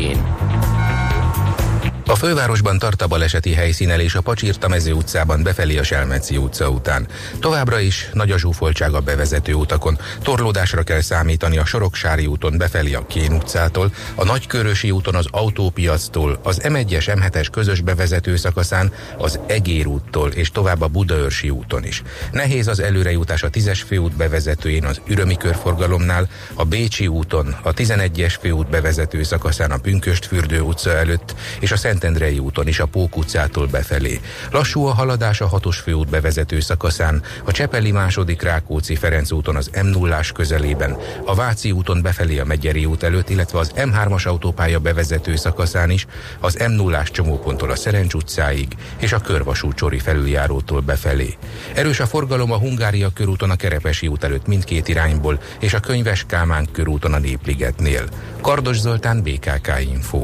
a 2.07 2.15
fővárosban 2.15 2.77
tart 2.77 3.01
a 3.01 3.07
baleseti 3.07 3.53
helyszínelés 3.53 4.15
a 4.15 4.21
Pacsirta 4.21 4.67
mező 4.67 4.93
utcában 4.93 5.43
befelé 5.43 5.77
a 5.77 5.83
Selmeci 5.83 6.37
utca 6.37 6.69
után. 6.69 7.07
Továbbra 7.39 7.79
is 7.79 8.09
nagy 8.13 8.31
a 8.31 8.37
zsúfoltság 8.37 8.93
a 8.93 8.99
bevezető 8.99 9.53
utakon. 9.53 9.97
Torlódásra 10.21 10.83
kell 10.83 11.01
számítani 11.01 11.57
a 11.57 11.65
Soroksári 11.65 12.25
úton 12.25 12.57
befelé 12.57 12.93
a 12.93 13.05
Kén 13.05 13.33
utcától, 13.33 13.91
a 14.15 14.23
Nagykörösi 14.23 14.91
úton 14.91 15.15
az 15.15 15.27
autópiactól, 15.31 16.39
az 16.43 16.61
M1-es 16.63 17.05
M7-es 17.05 17.47
közös 17.51 17.81
bevezető 17.81 18.35
szakaszán, 18.35 18.91
az 19.17 19.39
Egér 19.47 19.87
úttól 19.87 20.31
és 20.31 20.51
tovább 20.51 20.81
a 20.81 20.87
Budaörsi 20.87 21.49
úton 21.49 21.83
is. 21.83 22.01
Nehéz 22.31 22.67
az 22.67 22.79
előrejutás 22.79 23.43
a 23.43 23.49
10-es 23.49 23.81
főút 23.87 24.15
bevezetőjén 24.15 24.85
az 24.85 25.01
Ürömi 25.07 25.37
körforgalomnál, 25.37 26.29
a 26.53 26.63
Bécsi 26.63 27.07
úton, 27.07 27.55
a 27.63 27.73
11-es 27.73 28.35
főút 28.41 28.69
bevezető 28.69 29.23
szakaszán 29.23 29.71
a 29.71 29.77
Pünköstfürdő 29.77 30.59
utca 30.59 30.91
előtt 30.91 31.35
és 31.59 31.71
a 31.71 31.77
Szent 31.77 31.94
Szentendrei 31.95 32.39
úton 32.39 32.67
is 32.67 32.79
a 32.79 32.85
Pók 32.85 33.17
utcától 33.17 33.67
befelé. 33.67 34.19
Lassú 34.51 34.85
a 34.85 34.93
haladás 34.93 35.41
a 35.41 35.47
hatos 35.47 35.77
főút 35.77 36.09
bevezető 36.09 36.59
szakaszán, 36.59 37.21
a 37.45 37.51
Csepeli 37.51 37.91
második 37.91 38.41
Rákóczi 38.41 38.95
Ferenc 38.95 39.31
úton 39.31 39.55
az 39.55 39.69
m 39.83 39.87
0 39.87 40.19
közelében, 40.33 40.97
a 41.25 41.35
Váci 41.35 41.71
úton 41.71 42.01
befelé 42.01 42.39
a 42.39 42.45
Megyeri 42.45 42.85
út 42.85 43.03
előtt, 43.03 43.29
illetve 43.29 43.59
az 43.59 43.71
M3-as 43.75 44.27
autópálya 44.27 44.79
bevezető 44.79 45.35
szakaszán 45.35 45.89
is, 45.89 46.05
az 46.39 46.63
m 46.67 46.71
0 46.71 47.03
csomóponttól 47.03 47.71
a 47.71 47.75
Szerencs 47.75 48.13
utcáig 48.13 48.67
és 48.97 49.13
a 49.13 49.19
Körvasú 49.19 49.73
Csori 49.73 49.99
felüljárótól 49.99 50.81
befelé. 50.81 51.37
Erős 51.73 51.99
a 51.99 52.05
forgalom 52.05 52.51
a 52.51 52.57
Hungária 52.57 53.09
körúton 53.13 53.49
a 53.49 53.55
Kerepesi 53.55 54.07
út 54.07 54.23
előtt 54.23 54.47
mindkét 54.47 54.87
irányból 54.87 55.39
és 55.59 55.73
a 55.73 55.79
Könyves 55.79 56.23
Kálmán 56.27 56.67
körúton 56.71 57.13
a 57.13 57.19
Népligetnél. 57.19 58.03
Kardos 58.41 58.79
Zoltán, 58.79 59.21
BKK 59.21 59.71
Info. 59.79 60.23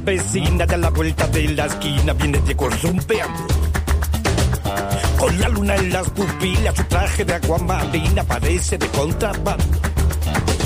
Vecina 0.00 0.66
de 0.66 0.78
la 0.78 0.90
vuelta 0.90 1.26
de 1.28 1.48
la 1.48 1.66
esquina 1.66 2.12
viene 2.12 2.40
de 2.40 2.56
zumpeando. 2.80 3.46
Con 5.18 5.40
la 5.40 5.48
luna 5.48 5.76
en 5.76 5.92
las 5.92 6.08
pupilas, 6.10 6.74
su 6.74 6.84
traje 6.84 7.24
de 7.24 7.34
aguamarina 7.34 8.24
parece 8.24 8.78
de 8.78 8.86
contrabando. 8.88 9.78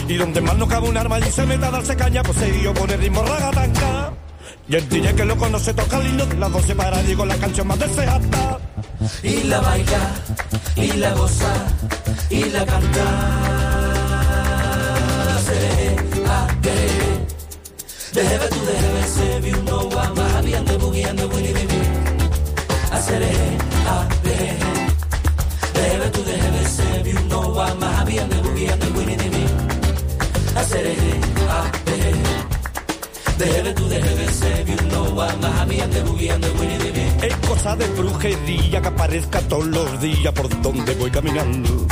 Y 0.08 0.14
donde 0.14 0.40
más 0.40 0.56
no 0.56 0.68
cabe 0.68 0.88
un 0.88 0.96
arma 0.96 1.18
y 1.18 1.22
se 1.24 1.46
meta 1.46 1.68
a 1.68 1.70
darse 1.70 1.96
caña, 1.96 2.22
pues 2.22 2.38
se 2.38 2.52
dio 2.52 2.72
por 2.74 2.90
el 2.90 3.00
ritmo 3.00 3.22
ragatanga. 3.22 4.12
Y 4.68 4.76
el 4.76 4.88
DJ 4.88 5.14
que 5.14 5.24
lo 5.24 5.36
conoce 5.36 5.74
toca 5.74 5.98
lindo 5.98 6.24
de 6.26 6.36
las 6.36 6.52
12 6.52 6.74
para 6.74 7.02
digo 7.02 7.26
la 7.26 7.36
canción 7.36 7.66
más 7.66 7.78
deseada. 7.78 8.58
Y 9.22 9.42
la 9.44 9.60
baila, 9.60 10.10
y 10.76 10.92
la 10.92 11.12
goza, 11.14 11.66
y 12.30 12.44
la 12.44 12.64
canta. 12.64 13.04
Se, 15.46 15.96
The 18.14 18.22
heaven 18.22 18.48
to 18.48 18.60
the 18.60 18.74
heavens, 18.74 19.18
if 19.18 19.44
you 19.44 19.62
know 19.62 19.90
I'm 19.90 20.16
a 20.16 20.28
happy 20.28 20.52
and 20.54 20.68
the 20.68 20.74
boogie 20.74 21.04
and 21.04 21.18
the 21.18 21.26
willy 21.26 21.52
baby. 21.52 21.80
I 22.92 23.00
said, 23.00 23.22
hey, 23.22 23.58
ah, 23.90 24.08
hey, 24.22 24.34
hey. 24.34 24.58
The 25.74 25.82
heaven 25.90 26.12
to 26.12 26.20
the 26.22 26.36
heavens, 26.36 26.78
if 26.78 27.06
you 27.08 27.28
know 27.28 27.58
I'm 27.58 27.82
a 27.82 27.86
happy 27.86 28.18
and 28.18 28.30
the 28.30 28.36
boogie 28.36 28.70
and 28.70 28.80
the 28.82 28.90
willy 28.96 29.16
baby. 29.16 29.44
I 30.54 30.62
said, 30.62 30.86
hey, 30.86 31.20
ah, 31.50 31.72
hey, 31.86 31.98
hey. 31.98 32.14
The 33.36 33.46
heaven 33.46 33.74
to 33.74 33.82
the 33.82 33.98
heavens, 33.98 34.42
if 34.42 34.68
you 34.68 34.88
know 34.90 35.20
I'm 35.20 35.42
a 35.42 35.50
happy 35.50 35.80
and 35.80 35.92
the 35.92 36.00
boogie 36.06 36.30
and 36.32 36.44
the 36.44 36.52
willy 36.52 36.78
baby. 36.78 37.26
Es 37.26 37.34
cosa 37.48 37.74
de 37.74 37.86
brujería 37.88 38.80
que 38.80 38.88
aparezca 38.88 39.40
todos 39.48 39.66
los 39.66 40.00
días 40.00 40.32
por 40.32 40.48
donde 40.62 40.94
voy 40.94 41.10
caminando. 41.10 41.84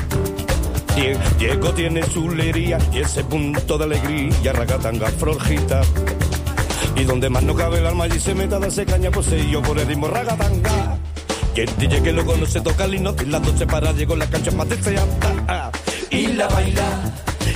Diego 0.95 1.73
tiene 1.73 2.03
su 2.03 2.29
lería 2.31 2.79
y 2.93 2.99
ese 2.99 3.25
punto 3.25 3.79
de 3.79 3.85
alegría, 3.85 4.53
ragatanga 4.53 5.09
florjita. 5.09 5.81
Y 6.97 7.05
donde 7.05 7.31
más 7.31 7.43
no 7.43 7.55
cabe 7.55 7.79
el 7.79 7.87
alma 7.87 8.07
y 8.07 8.21
se 8.21 8.35
meta 8.35 8.59
se 8.71 8.85
caña, 8.85 9.11
yo 9.51 9.63
por 9.63 9.79
el 9.79 9.87
ritmo 9.87 10.09
ragatanga. 10.09 10.99
Y 11.57 11.61
el 11.61 11.77
DJ 11.77 12.03
que 12.03 12.13
lo 12.13 12.25
conoce 12.25 12.61
toca 12.61 12.85
el 12.85 12.95
hino, 12.95 13.15
y 13.21 13.27
las 13.27 13.43
se 13.59 13.67
para, 13.67 13.93
llegó 13.93 14.17
la 14.17 14.29
cancha 14.29 14.51
más 14.51 14.69
deseada. 14.69 15.71
Y 16.11 16.27
la 16.29 16.49
baila, 16.49 17.13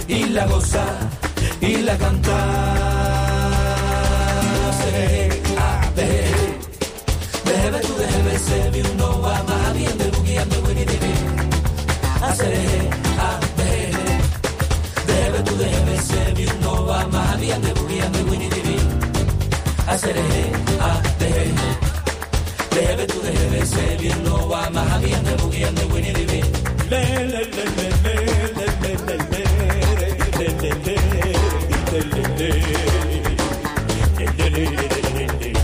y 0.09 0.25
la 0.25 0.47
goza, 0.47 0.85
y 1.61 1.77
la 1.77 1.97
canta. 1.99 2.87
Bebe 7.45 7.81
tu 7.81 7.95
debe 7.95 8.39
se 8.39 8.71
vi 8.71 8.83
uno 8.93 9.21
va 9.23 9.43
más 9.43 9.75
bien 9.75 9.99
de 9.99 10.11
buguía 10.11 10.45
de 10.45 10.59
winnie 10.59 10.85
de 10.85 10.99
Hacer 12.23 13.06
tu 16.07 16.15
debe 16.15 16.27
se 16.27 16.35
vi 16.35 16.47
uno 16.59 16.87
va 16.87 17.07
más 17.09 17.41
bien 17.41 17.63
de 17.63 17.73
buguía 17.75 18.09
de 18.11 18.23
winnie 18.25 18.49
de 18.49 18.77
hacer 19.89 20.17
a 20.81 21.01
de 21.19 21.31
Debe 22.75 23.07
tu 23.07 23.21
debe 23.23 23.67
se 23.67 23.97
bien 24.01 24.25
no 24.25 24.49
va 24.49 24.71
más 24.71 25.03
bien 25.03 25.25
de 25.25 25.35
buguía 25.37 25.71
de 25.73 25.85
winnie 25.87 26.13
de 26.13 26.25
le 26.91 27.25
le 27.27 27.45
le 27.45 27.65
le 27.75 27.89
le 28.03 28.67
le 28.83 28.97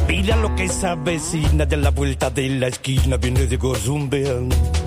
Mira 0.09 0.37
lo 0.37 0.55
que 0.57 0.65
esa 0.65 0.95
vecina 0.95 1.67
de 1.67 1.77
la 1.77 1.91
vuelta 1.91 2.31
de 2.31 2.49
la 2.49 2.69
esquina 2.69 3.17
viene 3.17 3.47
de 3.47 3.57
gozumbeando. 3.57 4.82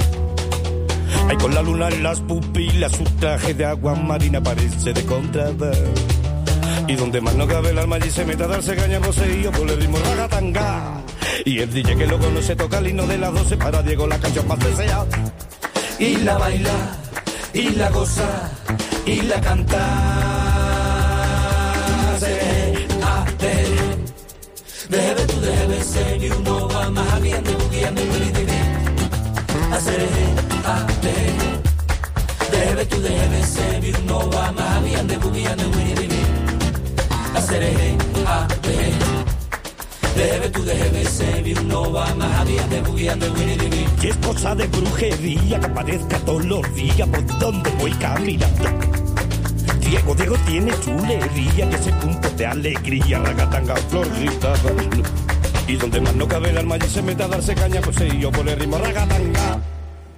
Ay, 1.27 1.37
con 1.37 1.53
la 1.53 1.61
luna 1.61 1.89
en 1.89 2.03
las 2.03 2.19
pupilas, 2.21 2.91
su 2.91 3.03
traje 3.19 3.53
de 3.53 3.65
agua 3.65 3.95
marina 3.95 4.41
parece 4.41 4.93
de 4.93 5.05
contrabando. 5.05 5.71
Y 6.87 6.95
donde 6.95 7.19
más 7.19 7.35
no 7.35 7.47
cabe 7.47 7.69
el 7.69 7.79
alma 7.79 7.97
y 7.97 8.11
se 8.11 8.25
mete 8.25 8.43
a 8.43 8.47
darse 8.47 8.75
caña 8.75 8.99
yo 9.41 9.51
por 9.51 9.69
el 9.69 9.79
ritmo 9.79 9.97
ragatanga. 9.97 11.01
Y 11.43 11.59
el 11.59 11.73
DJ 11.73 11.95
que 11.95 12.07
lo 12.07 12.19
conoce 12.19 12.55
toca 12.55 12.77
el 12.77 12.87
himno 12.87 13.07
de 13.07 13.17
las 13.17 13.33
12 13.33 13.57
para 13.57 13.81
Diego 13.81 14.07
la 14.07 14.19
canción 14.19 14.47
más 14.47 14.59
deseada. 14.59 15.07
Y 15.97 16.17
la 16.17 16.37
baila, 16.37 16.97
y 17.53 17.69
la 17.69 17.89
goza, 17.89 18.51
y 19.05 19.21
la 19.21 19.41
canta. 19.41 19.81
De, 22.19 22.87
debe 24.89 25.25
tu 25.25 25.41
debe 25.41 25.83
ser 25.83 26.23
y 26.23 26.29
uno 26.29 26.67
va 26.69 26.89
más 26.91 27.21
bien 27.21 27.43
de 27.43 27.55
bugueando 27.55 28.01
y 28.01 28.31
de 28.31 28.45
bien. 28.45 29.73
Hacer, 29.73 30.07
a, 30.65 30.85
de, 31.01 32.57
debe 32.57 32.85
tu 32.85 33.01
debe 33.01 33.43
ser 33.43 33.83
y 33.83 33.93
uno 34.03 34.29
va 34.31 34.51
más 34.51 34.83
bien 34.83 35.07
de 35.07 35.17
bugueando 35.17 35.63
y 35.79 35.93
de 35.93 36.07
bien 36.07 36.35
hacer 37.35 37.97
a 38.27 38.47
Debe 40.15 40.49
tu 40.49 40.63
debe 40.63 41.03
ser 41.03 41.63
no 41.65 41.91
va 41.91 42.15
más 42.15 42.47
bien 42.47 42.69
de 42.69 42.81
bugueando 42.81 43.25
Winnie 43.33 43.57
Dini. 43.57 43.85
Y 44.01 44.07
es 44.07 44.15
cosa 44.17 44.55
de 44.55 44.65
brujería 44.67 45.59
que 45.59 45.65
aparezca 45.65 46.17
todos 46.19 46.45
los 46.45 46.73
días 46.73 47.07
por 47.09 47.39
donde 47.39 47.69
voy 47.71 47.91
caminando. 47.91 48.63
Diego, 49.81 50.15
Diego 50.15 50.35
tiene 50.47 50.71
chulería, 50.79 51.69
que 51.69 51.75
ese 51.75 51.91
punto 51.93 52.29
de 52.29 52.45
alegría, 52.45 53.19
ragatanga, 53.19 53.75
florita. 53.75 54.53
Y 55.67 55.75
donde 55.75 55.99
más 55.99 56.15
no 56.15 56.27
cabe 56.27 56.49
el 56.51 56.59
alma 56.59 56.77
y 56.77 56.89
se 56.89 57.01
mete 57.01 57.23
a 57.23 57.27
darse 57.27 57.53
caña, 57.53 57.81
pues 57.81 57.97
yo 58.17 58.31
por 58.31 58.47
el 58.47 58.57
ritmo 58.57 58.77
ragatanga. 58.77 59.59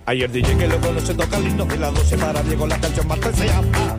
Ayer 0.09 0.31
DJ 0.31 0.57
que 0.57 0.67
lo 0.69 0.79
conoce 0.79 1.13
toca 1.13 1.37
lindo, 1.37 1.65
de 1.65 1.77
la 1.77 1.91
12 1.91 2.17
para 2.17 2.41
Diego 2.41 2.65
la 2.65 2.79
canción 2.79 3.05
más 3.09 3.19
deseada. 3.19 3.97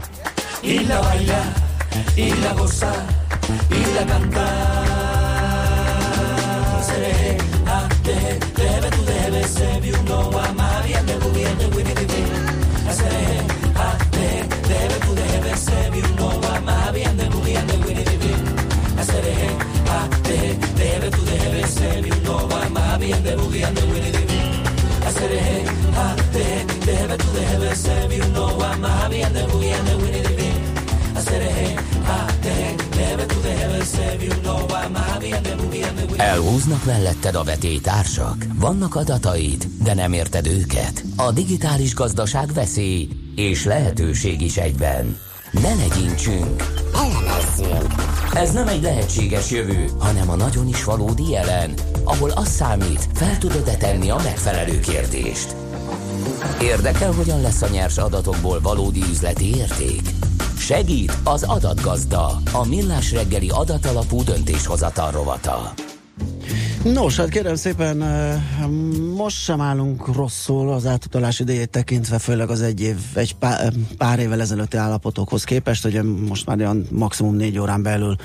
Y 0.63 0.79
la 0.79 1.01
baila 1.01 1.43
y 2.17 2.31
la 2.31 2.55
goza 2.55 2.91
y 3.71 3.95
la 3.95 4.07
canta. 4.07 4.47
Seré 6.81 7.37
a 7.67 7.89
de 8.05 8.41
debe 8.57 8.89
tu 8.89 9.05
debe 9.05 9.45
se 9.47 9.81
vi 9.81 9.93
uno 9.93 10.31
a 10.39 10.68
Elhúznak 36.19 36.85
melletted 36.85 37.35
a 37.35 37.43
vetétársak? 37.43 38.47
Vannak 38.55 38.95
adataid, 38.95 39.67
de 39.83 39.95
nem 39.95 40.13
érted 40.13 40.47
őket? 40.47 41.05
A 41.17 41.31
digitális 41.31 41.95
gazdaság 41.95 42.53
veszély 42.53 43.09
és 43.35 43.65
lehetőség 43.65 44.41
is 44.41 44.57
egyben. 44.57 45.19
Ne 45.51 45.75
legyintsünk! 45.75 46.63
Elemezzünk! 46.95 47.95
Ez 48.35 48.53
nem 48.53 48.69
egy 48.69 48.83
lehetséges 48.83 49.51
jövő, 49.51 49.91
hanem 49.99 50.31
a 50.31 50.37
nagyon 50.37 50.69
is 50.69 50.85
valódi 50.85 51.31
jelen, 51.31 51.75
ahol 52.05 52.31
az 52.31 52.49
számít, 52.49 53.09
fel 53.15 53.39
tudod-e 53.39 53.77
tenni 53.77 54.11
a 54.11 54.21
megfelelő 54.23 54.81
kérdést. 54.81 55.57
Érdekel, 56.61 57.13
hogyan 57.13 57.41
lesz 57.41 57.63
a 57.63 57.69
nyers 57.69 57.99
adatokból 57.99 58.61
valódi 58.61 59.03
üzleti 59.11 59.57
érték? 59.57 60.03
Segít 60.59 61.19
az 61.25 61.43
adatgazda, 61.43 62.41
a 62.53 62.67
millás 62.67 63.13
reggeli 63.13 63.49
adatalapú 63.49 64.23
döntéshozatal 64.23 65.11
rovata. 65.11 65.73
Nos, 66.85 67.17
hát 67.17 67.29
kérem 67.29 67.55
szépen, 67.55 68.03
eh, 68.03 68.43
most 69.17 69.37
sem 69.37 69.61
állunk 69.61 70.15
rosszul 70.15 70.73
az 70.73 70.87
átutalás 70.87 71.41
idejét 71.41 71.71
tekintve, 71.71 72.19
főleg 72.19 72.51
az 72.51 72.63
egy 72.63 72.81
év, 72.81 72.97
egy 73.15 73.35
pár, 73.35 73.61
eh, 73.61 73.71
pár 73.97 74.19
évvel 74.19 74.41
ezelőtti 74.41 74.77
állapotokhoz 74.77 75.45
képest, 75.45 75.83
hogy 75.83 76.03
most 76.03 76.47
már 76.47 76.59
olyan 76.59 76.87
maximum 76.91 77.35
négy 77.35 77.59
órán 77.59 77.83
belül 77.83 78.17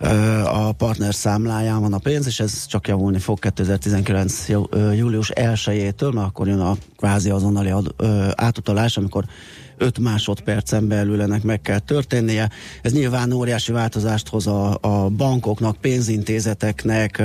eh, 0.00 0.66
a 0.66 0.72
partner 0.72 1.14
számláján 1.14 1.80
van 1.80 1.92
a 1.92 1.98
pénz, 1.98 2.26
és 2.26 2.40
ez 2.40 2.66
csak 2.66 2.88
javulni 2.88 3.18
fog 3.18 3.38
2019. 3.38 4.48
július 4.94 5.30
1-től, 5.34 6.12
mert 6.14 6.26
akkor 6.26 6.48
jön 6.48 6.60
a 6.60 6.76
kvázi 6.96 7.30
azonnali 7.30 7.70
ad, 7.70 7.94
átutalás, 8.34 8.96
amikor 8.96 9.24
5 9.78 9.98
másodpercen 9.98 10.88
belül 10.88 11.22
ennek 11.22 11.42
meg 11.42 11.60
kell 11.60 11.78
történnie. 11.78 12.50
Ez 12.82 12.92
nyilván 12.92 13.32
óriási 13.32 13.72
változást 13.72 14.28
hoz 14.28 14.46
a, 14.46 14.78
a 14.80 15.08
bankoknak, 15.08 15.76
pénzintézeteknek, 15.76 17.22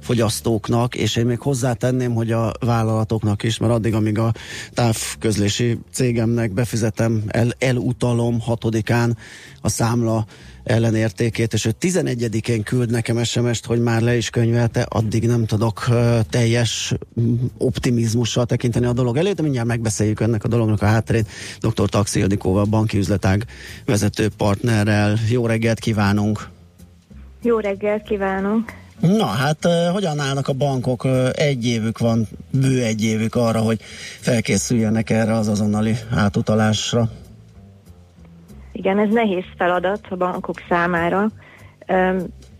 fogyasztóknak, 0.00 0.94
és 0.94 1.16
én 1.16 1.26
még 1.26 1.38
hozzátenném, 1.38 2.14
hogy 2.14 2.32
a 2.32 2.52
vállalatoknak 2.60 3.42
is, 3.42 3.58
mert 3.58 3.72
addig, 3.72 3.94
amíg 3.94 4.18
a 4.18 4.32
távközlési 4.74 5.78
cégemnek 5.92 6.52
befizetem, 6.52 7.22
el, 7.26 7.52
elutalom 7.58 8.40
hatodikán 8.40 9.16
a 9.60 9.68
számla 9.68 10.26
ellenértékét, 10.64 11.52
és 11.52 11.64
ő 11.64 11.74
11-én 11.80 12.62
küld 12.62 12.90
nekem 12.90 13.24
SMS-t, 13.24 13.66
hogy 13.66 13.82
már 13.82 14.02
le 14.02 14.16
is 14.16 14.30
könyvelte, 14.30 14.86
addig 14.88 15.26
nem 15.26 15.46
tudok 15.46 15.88
teljes 16.30 16.94
optimizmussal 17.58 18.46
tekinteni 18.46 18.86
a 18.86 18.92
dolog 18.92 19.16
elé, 19.16 19.32
de 19.32 19.42
mindjárt 19.42 19.66
megbeszéljük 19.66 20.20
ennek 20.20 20.44
a 20.44 20.48
dolognak 20.48 20.82
a 20.82 20.86
hátterét 20.86 21.28
dr. 21.60 21.88
Taxi 21.88 22.18
Ildikóval, 22.18 22.64
banki 22.64 22.98
üzletág 22.98 23.46
vezető 23.84 24.28
partnerrel. 24.36 25.18
Jó 25.28 25.46
reggelt 25.46 25.78
kívánunk! 25.78 26.48
Jó 27.42 27.58
reggelt 27.58 28.02
kívánunk! 28.02 28.72
Na 29.00 29.26
hát 29.26 29.68
hogyan 29.92 30.18
állnak 30.20 30.48
a 30.48 30.52
bankok? 30.52 31.06
Egy 31.32 31.66
évük 31.66 31.98
van, 31.98 32.28
bő 32.50 32.82
egy 32.82 33.04
évük 33.04 33.34
arra, 33.34 33.60
hogy 33.60 33.80
felkészüljenek 34.20 35.10
erre 35.10 35.34
az 35.34 35.48
azonnali 35.48 35.96
átutalásra. 36.10 37.10
Igen, 38.76 38.98
ez 38.98 39.08
nehéz 39.10 39.44
feladat 39.56 40.06
a 40.10 40.16
bankok 40.16 40.62
számára. 40.68 41.30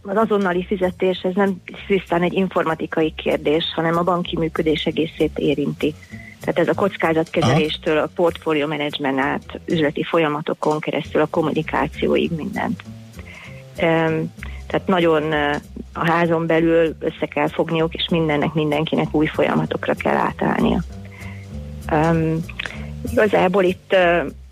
Az 0.03 0.17
azonnali 0.17 0.65
fizetés 0.65 1.21
ez 1.23 1.35
nem 1.35 1.63
tisztán 1.87 2.23
egy 2.23 2.33
informatikai 2.33 3.15
kérdés, 3.17 3.65
hanem 3.75 3.97
a 3.97 4.03
banki 4.03 4.37
működés 4.39 4.85
egészét 4.85 5.39
érinti. 5.39 5.95
Tehát 6.41 6.59
ez 6.59 6.69
a 6.69 6.81
kockázatkezeléstől, 6.81 7.99
a 7.99 8.09
portfólió 8.15 8.67
menedzsment 8.67 9.19
át, 9.19 9.61
üzleti 9.67 10.03
folyamatokon 10.03 10.81
keresztül, 10.81 11.21
a 11.21 11.27
kommunikációig 11.31 12.31
mindent. 12.37 12.83
Tehát 14.67 14.87
nagyon 14.87 15.33
a 15.93 16.11
házon 16.11 16.47
belül 16.47 16.97
össze 16.99 17.27
kell 17.27 17.49
fogniuk, 17.49 17.95
és 17.95 18.07
mindennek, 18.11 18.53
mindenkinek 18.53 19.15
új 19.15 19.27
folyamatokra 19.27 19.95
kell 19.95 20.17
átállnia. 20.17 20.81
Um, 21.93 22.45
igazából 23.11 23.65
itt 23.65 23.97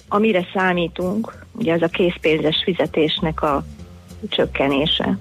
amire 0.08 0.46
számítunk, 0.54 1.41
ugye 1.52 1.72
az 1.72 1.82
a 1.82 1.88
készpénzes 1.88 2.62
fizetésnek 2.64 3.42
a 3.42 3.64
csökkenése. 4.28 5.18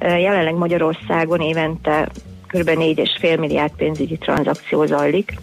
Jelenleg 0.00 0.54
Magyarországon 0.54 1.40
évente 1.40 2.08
kb. 2.46 2.68
4,5 2.68 3.38
milliárd 3.38 3.72
pénzügyi 3.76 4.16
tranzakció 4.16 4.86
zajlik. 4.86 5.34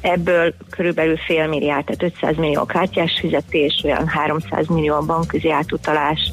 Ebből 0.00 0.54
körülbelül 0.70 1.16
fél 1.16 1.46
milliárd, 1.46 1.84
tehát 1.84 2.14
500 2.14 2.36
millió 2.36 2.64
kártyás 2.64 3.18
fizetés, 3.20 3.80
olyan 3.84 4.06
300 4.06 4.66
millió 4.66 4.94
a 4.94 5.04
bankközi 5.06 5.50
átutalás, 5.50 6.32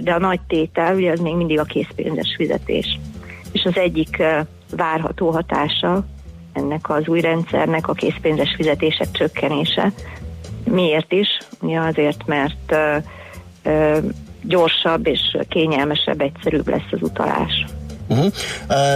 de 0.00 0.12
a 0.12 0.18
nagy 0.18 0.40
tétel 0.48 0.94
ugye 0.94 1.10
az 1.10 1.20
még 1.20 1.34
mindig 1.34 1.58
a 1.58 1.64
készpénzes 1.64 2.34
fizetés. 2.36 2.98
És 3.52 3.64
az 3.64 3.76
egyik 3.76 4.22
várható 4.76 5.30
hatása 5.30 6.04
ennek 6.52 6.90
az 6.90 7.08
új 7.08 7.20
rendszernek 7.20 7.88
a 7.88 7.92
készpénzes 7.92 8.54
fizetések 8.56 9.10
csökkenése, 9.10 9.92
Miért 10.64 11.12
is? 11.12 11.28
Ugye 11.60 11.80
azért, 11.80 12.26
mert 12.26 12.74
gyorsabb 14.42 15.06
és 15.06 15.36
kényelmesebb, 15.48 16.20
egyszerűbb 16.20 16.68
lesz 16.68 16.90
az 16.90 17.02
utalás. 17.02 17.64
Uh-huh. 18.08 18.32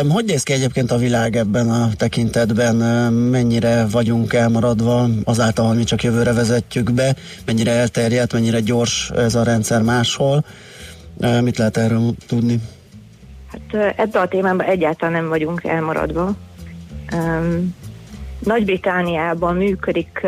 hogy 0.08 0.24
néz 0.24 0.42
ki 0.42 0.52
egyébként 0.52 0.90
a 0.90 0.96
világ 0.96 1.36
ebben 1.36 1.70
a 1.70 1.88
tekintetben? 1.96 2.76
mennyire 3.12 3.86
vagyunk 3.90 4.32
elmaradva 4.32 5.08
azáltal, 5.24 5.66
hogy 5.66 5.76
mi 5.76 5.84
csak 5.84 6.02
jövőre 6.02 6.32
vezetjük 6.32 6.92
be? 6.92 7.14
Mennyire 7.46 7.70
elterjedt, 7.70 8.32
mennyire 8.32 8.60
gyors 8.60 9.10
ez 9.10 9.34
a 9.34 9.42
rendszer 9.42 9.82
máshol? 9.82 10.44
mit 11.40 11.58
lehet 11.58 11.76
erről 11.76 12.14
tudni? 12.26 12.60
Hát 13.46 13.94
ebben 13.96 14.22
a 14.22 14.28
témában 14.28 14.66
egyáltalán 14.66 15.14
nem 15.14 15.28
vagyunk 15.28 15.64
elmaradva. 15.64 16.34
Nagy-Britániában 18.38 19.56
működik 19.56 20.26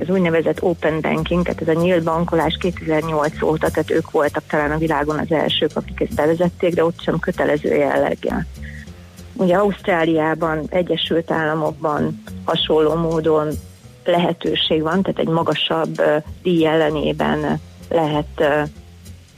az 0.00 0.08
úgynevezett 0.08 0.62
open 0.62 1.00
banking, 1.00 1.44
tehát 1.44 1.60
ez 1.60 1.76
a 1.76 1.80
nyílt 1.80 2.02
bankolás 2.02 2.56
2008 2.60 3.42
óta, 3.42 3.70
tehát 3.70 3.90
ők 3.90 4.10
voltak 4.10 4.42
talán 4.48 4.70
a 4.70 4.78
világon 4.78 5.18
az 5.18 5.32
elsők, 5.32 5.70
akik 5.74 6.00
ezt 6.00 6.14
bevezették, 6.14 6.74
de 6.74 6.84
ott 6.84 7.00
sem 7.00 7.18
kötelező 7.18 7.74
jelleggel. 7.74 8.46
Ugye 9.32 9.56
Ausztráliában, 9.56 10.66
Egyesült 10.68 11.30
Államokban 11.30 12.22
hasonló 12.44 12.94
módon 12.94 13.48
lehetőség 14.04 14.82
van, 14.82 15.02
tehát 15.02 15.18
egy 15.18 15.28
magasabb 15.28 16.02
díj 16.42 16.66
ellenében 16.66 17.60
lehet 17.90 18.44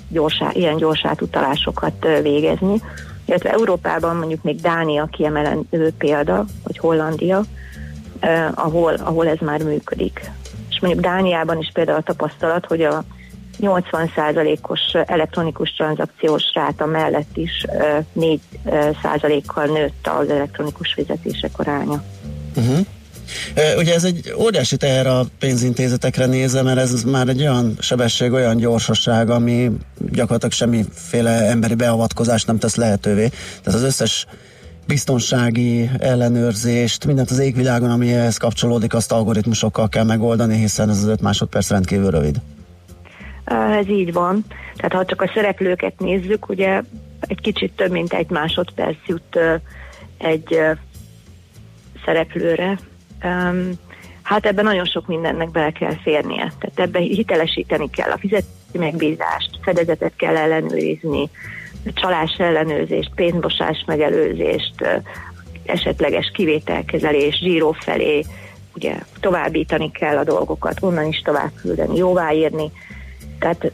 gyorsá, 0.09 0.51
ilyen 0.53 0.77
gyors 0.77 1.05
átutalásokat 1.05 2.07
végezni. 2.23 2.83
Illetve 3.25 3.51
Európában 3.51 4.17
mondjuk 4.17 4.43
még 4.43 4.61
Dánia 4.61 5.09
kiemelendő 5.11 5.93
példa, 5.99 6.45
vagy 6.63 6.79
Hollandia, 6.79 7.43
ahol, 8.55 8.95
ahol 8.95 9.29
ez 9.29 9.39
már 9.41 9.63
működik 9.63 10.31
és 10.79 10.85
mondjuk 10.85 11.05
Dániában 11.05 11.59
is 11.59 11.71
például 11.73 11.99
a 11.99 12.03
tapasztalat, 12.03 12.67
hogy 12.67 12.83
a 12.83 13.05
80%-os 13.61 14.81
elektronikus 15.07 15.71
tranzakciós 15.71 16.43
ráta 16.55 16.87
mellett 16.87 17.37
is 17.37 17.65
4%-kal 18.21 19.67
nőtt 19.67 20.07
az 20.21 20.29
elektronikus 20.29 20.93
fizetések 20.93 21.59
aránya. 21.59 22.03
Uh-huh. 22.57 22.79
Ugye 23.79 23.95
ez 23.95 24.05
egy 24.05 24.35
óriási 24.37 24.77
teher 24.77 25.07
a 25.07 25.25
pénzintézetekre 25.39 26.27
nézve, 26.27 26.63
mert 26.63 26.79
ez 26.79 27.03
már 27.03 27.29
egy 27.29 27.41
olyan 27.41 27.77
sebesség, 27.79 28.33
olyan 28.33 28.57
gyorsaság, 28.57 29.31
ami 29.31 29.71
gyakorlatilag 30.11 30.53
semmiféle 30.53 31.31
emberi 31.31 31.75
beavatkozást 31.75 32.47
nem 32.47 32.59
tesz 32.59 32.77
lehetővé. 32.77 33.29
Tehát 33.63 33.81
az 33.81 33.83
összes 33.83 34.27
biztonsági 34.89 35.91
ellenőrzést, 35.99 37.07
mindent 37.07 37.31
az 37.31 37.39
égvilágon, 37.39 37.91
ami 37.91 38.13
ehhez 38.13 38.37
kapcsolódik, 38.37 38.95
azt 38.95 39.13
algoritmusokkal 39.13 39.89
kell 39.89 40.05
megoldani, 40.05 40.57
hiszen 40.57 40.89
ez 40.89 40.97
az 40.97 41.09
5 41.09 41.21
másodperc 41.21 41.71
rendkívül 41.71 42.11
rövid. 42.11 42.41
Ez 43.79 43.89
így 43.89 44.13
van. 44.13 44.45
Tehát 44.77 44.93
ha 44.93 45.05
csak 45.05 45.23
a 45.23 45.31
szereplőket 45.35 45.99
nézzük, 45.99 46.49
ugye 46.49 46.83
egy 47.21 47.41
kicsit 47.41 47.73
több 47.73 47.91
mint 47.91 48.13
egy 48.13 48.31
másodperc 48.31 48.97
jut 49.07 49.39
egy 50.19 50.61
szereplőre. 52.05 52.79
Hát 54.23 54.47
ebben 54.47 54.65
nagyon 54.65 54.87
sok 54.87 55.07
mindennek 55.07 55.51
bele 55.51 55.71
kell 55.71 55.97
férnie. 56.03 56.53
Tehát 56.59 56.81
ebben 56.81 57.03
hitelesíteni 57.03 57.91
kell 57.91 58.11
a 58.11 58.19
fizeti 58.19 58.47
megbízást, 58.73 59.51
fedezetet 59.63 60.13
kell 60.17 60.37
ellenőrizni, 60.37 61.31
csalás 61.95 62.35
ellenőrzést, 62.39 63.11
pénzmosás 63.15 63.85
megelőzést, 63.87 65.03
esetleges 65.65 66.31
kivételkezelés, 66.35 67.39
zsíró 67.39 67.73
felé, 67.79 68.25
ugye 68.75 68.95
továbbítani 69.21 69.91
kell 69.91 70.17
a 70.17 70.25
dolgokat, 70.25 70.77
onnan 70.81 71.07
is 71.07 71.23
tovább 71.25 71.51
küldeni, 71.61 71.97
jóváírni. 71.97 72.73
Tehát 73.39 73.73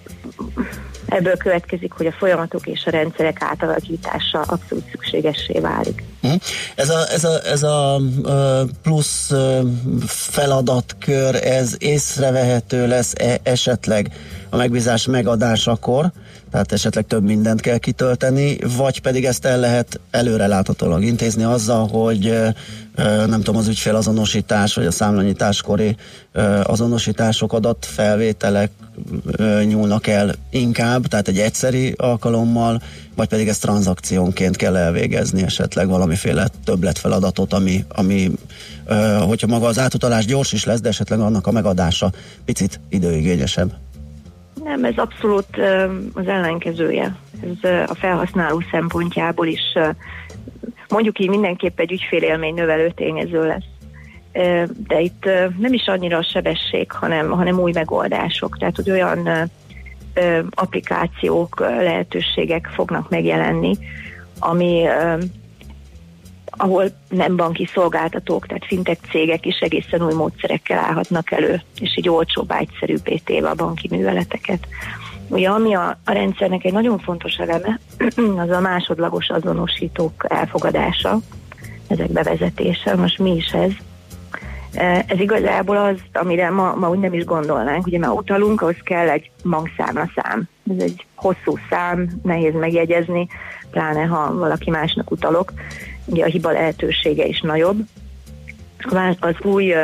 ebből 1.07 1.37
következik, 1.37 1.93
hogy 1.93 2.07
a 2.07 2.13
folyamatok 2.13 2.67
és 2.67 2.87
a 2.87 2.91
rendszerek 2.91 3.37
átalakítása 3.41 4.41
abszolút 4.41 4.91
szükségessé 4.91 5.59
válik. 5.59 6.03
Hm? 6.21 6.35
Ez 6.75 6.89
a, 6.89 7.11
ez 7.11 7.25
a, 7.25 7.41
ez 7.45 7.63
a 7.63 8.01
plusz 8.83 9.33
feladatkör, 10.07 11.35
ez 11.35 11.75
észrevehető 11.79 12.87
lesz 12.87 13.13
esetleg 13.43 14.13
a 14.51 14.57
megbízás 14.57 15.07
megadásakor, 15.07 16.13
tehát 16.55 16.73
esetleg 16.73 17.07
több 17.07 17.25
mindent 17.25 17.61
kell 17.61 17.79
kitölteni, 17.79 18.59
vagy 18.77 19.01
pedig 19.01 19.25
ezt 19.25 19.45
el 19.45 19.61
lehet 19.61 20.01
előreláthatólag 20.11 21.05
intézni 21.05 21.43
azzal, 21.43 21.89
hogy 21.89 22.39
nem 23.27 23.43
tudom, 23.43 23.57
az 23.57 23.69
ügyfélazonosítás, 23.69 24.75
vagy 24.75 24.87
a 24.87 24.91
számlanyításkori 24.91 25.97
azonosítások, 26.63 27.53
adatfelvételek 27.53 28.71
nyúlnak 29.65 30.07
el 30.07 30.35
inkább, 30.51 31.07
tehát 31.07 31.29
egy 31.29 31.39
egyszeri 31.39 31.95
alkalommal, 31.97 32.83
vagy 33.15 33.29
pedig 33.29 33.49
ezt 33.49 33.61
tranzakciónként 33.61 34.57
kell 34.57 34.77
elvégezni 34.77 35.43
esetleg 35.43 35.89
valamiféle 35.89 36.49
többletfeladatot, 36.65 37.53
ami, 37.53 37.85
ami 37.89 38.31
hogyha 39.27 39.47
maga 39.47 39.67
az 39.67 39.79
átutalás 39.79 40.25
gyors 40.25 40.53
is 40.53 40.65
lesz, 40.65 40.81
de 40.81 40.89
esetleg 40.89 41.21
annak 41.21 41.47
a 41.47 41.53
megadása 41.53 42.13
picit 42.45 42.81
időigényesebb. 42.89 43.73
Nem, 44.65 44.85
ez 44.85 44.97
abszolút 44.97 45.57
az 46.15 46.27
ellenkezője. 46.27 47.17
Ez 47.43 47.71
a 47.87 47.95
felhasználó 47.95 48.63
szempontjából 48.71 49.47
is 49.47 49.61
mondjuk 50.89 51.19
így 51.19 51.29
mindenképp 51.29 51.81
egy 51.81 51.93
ügyfélélmény 51.93 52.55
növelő 52.55 52.91
tényező 52.91 53.47
lesz. 53.47 53.65
De 54.87 55.01
itt 55.01 55.25
nem 55.59 55.73
is 55.73 55.87
annyira 55.87 56.19
a 56.19 56.29
sebesség, 56.33 56.93
hanem, 56.93 57.31
hanem 57.31 57.59
új 57.59 57.73
megoldások. 57.73 58.59
Tehát, 58.59 58.77
hogy 58.77 58.91
olyan 58.91 59.51
applikációk, 60.51 61.61
lehetőségek 61.61 62.71
fognak 62.75 63.11
megjelenni, 63.11 63.77
ami 64.39 64.87
ahol 66.57 66.85
nem 67.09 67.37
banki 67.37 67.69
szolgáltatók, 67.73 68.47
tehát 68.47 68.67
fintek 68.67 68.99
cégek 69.11 69.47
is 69.47 69.59
egészen 69.59 70.03
új 70.03 70.15
módszerekkel 70.15 70.79
állhatnak 70.79 71.31
elő, 71.31 71.63
és 71.81 71.97
így 71.97 72.09
olcsóbb, 72.09 72.51
egyszerűbbé 72.51 73.17
téve 73.17 73.49
a 73.49 73.55
banki 73.55 73.89
műveleteket. 73.91 74.67
Ugye 75.29 75.49
ami 75.49 75.75
a, 75.75 75.99
a 76.05 76.13
rendszernek 76.13 76.65
egy 76.65 76.73
nagyon 76.73 76.99
fontos 76.99 77.35
eleme, 77.35 77.79
az 78.45 78.51
a 78.51 78.61
másodlagos 78.61 79.29
azonosítók 79.29 80.27
elfogadása, 80.29 81.19
ezek 81.87 82.11
bevezetése. 82.11 82.97
Most 82.97 83.19
mi 83.19 83.37
is 83.37 83.53
ez? 83.53 83.73
E, 84.75 85.05
ez 85.09 85.21
igazából 85.21 85.77
az, 85.77 85.97
amire 86.13 86.51
ma, 86.51 86.75
ma 86.75 86.91
úgy 86.91 86.99
nem 86.99 87.13
is 87.13 87.25
gondolnánk. 87.25 87.87
Ugye, 87.87 87.99
mert 87.99 88.13
utalunk, 88.13 88.61
ahhoz 88.61 88.77
kell 88.83 89.09
egy 89.09 89.31
szám. 90.15 90.49
Ez 90.71 90.83
egy 90.83 91.07
hosszú 91.15 91.59
szám, 91.71 92.09
nehéz 92.23 92.55
megjegyezni, 92.55 93.29
pláne 93.71 94.05
ha 94.05 94.35
valaki 94.35 94.71
másnak 94.71 95.11
utalok. 95.11 95.53
Ugye 96.05 96.25
a 96.25 96.29
hiba 96.29 96.51
lehetősége 96.51 97.25
is 97.27 97.41
nagyobb. 97.41 97.79
Az 99.21 99.35
új 99.43 99.75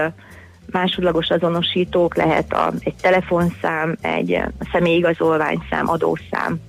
másodlagos 0.70 1.28
azonosítók 1.28 2.16
lehet 2.16 2.52
a, 2.52 2.72
egy 2.80 2.94
telefonszám, 3.00 3.96
egy 4.00 4.40
személyigazolványszám, 4.72 5.88
adószám. 5.88 6.60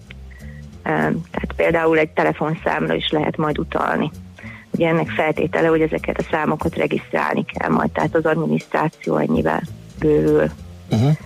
Tehát 0.84 1.54
például 1.56 1.98
egy 1.98 2.10
telefonszámra 2.10 2.94
is 2.94 3.10
lehet 3.10 3.38
majd 3.38 3.58
utalni. 3.60 4.12
Ugye 4.72 4.88
ennek 4.88 5.10
feltétele, 5.10 5.68
hogy 5.68 5.82
ezeket 5.82 6.20
a 6.20 6.28
számokat 6.32 6.76
regisztrálni 6.76 7.46
kell 7.46 7.70
majd, 7.70 7.92
tehát 7.92 8.16
az 8.16 8.26
adminisztráció 8.26 9.18
ennyivel 9.18 9.62
bővül. 10.00 10.50
Uh-huh. 10.92 11.18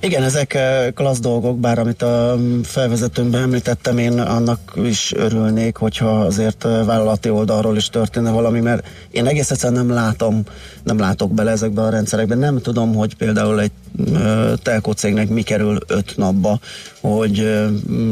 Igen, 0.00 0.22
ezek 0.22 0.54
eh, 0.54 0.86
klassz 0.94 1.20
dolgok, 1.20 1.58
bár 1.58 1.78
amit 1.78 2.02
a 2.02 2.38
felvezetőmben 2.62 3.42
említettem, 3.42 3.98
én 3.98 4.20
annak 4.20 4.72
is 4.76 5.12
örülnék, 5.16 5.76
hogyha 5.76 6.20
azért 6.20 6.64
eh, 6.64 6.84
vállalati 6.84 7.30
oldalról 7.30 7.76
is 7.76 7.88
történne 7.88 8.30
valami, 8.30 8.60
mert 8.60 8.86
én 9.10 9.26
egész 9.26 9.50
egyszerűen 9.50 9.86
nem 9.86 9.94
látom, 9.94 10.42
nem 10.82 10.98
látok 10.98 11.32
bele 11.32 11.50
ezekbe 11.50 11.82
a 11.82 11.90
rendszerekbe. 11.90 12.34
Nem 12.34 12.60
tudom, 12.60 12.94
hogy 12.94 13.14
például 13.14 13.60
egy 13.60 13.72
eh, 14.14 14.52
telkó 14.62 14.92
cégnek 14.92 15.28
mi 15.28 15.42
kerül 15.42 15.78
öt 15.86 16.16
napba, 16.16 16.58
hogy 17.00 17.66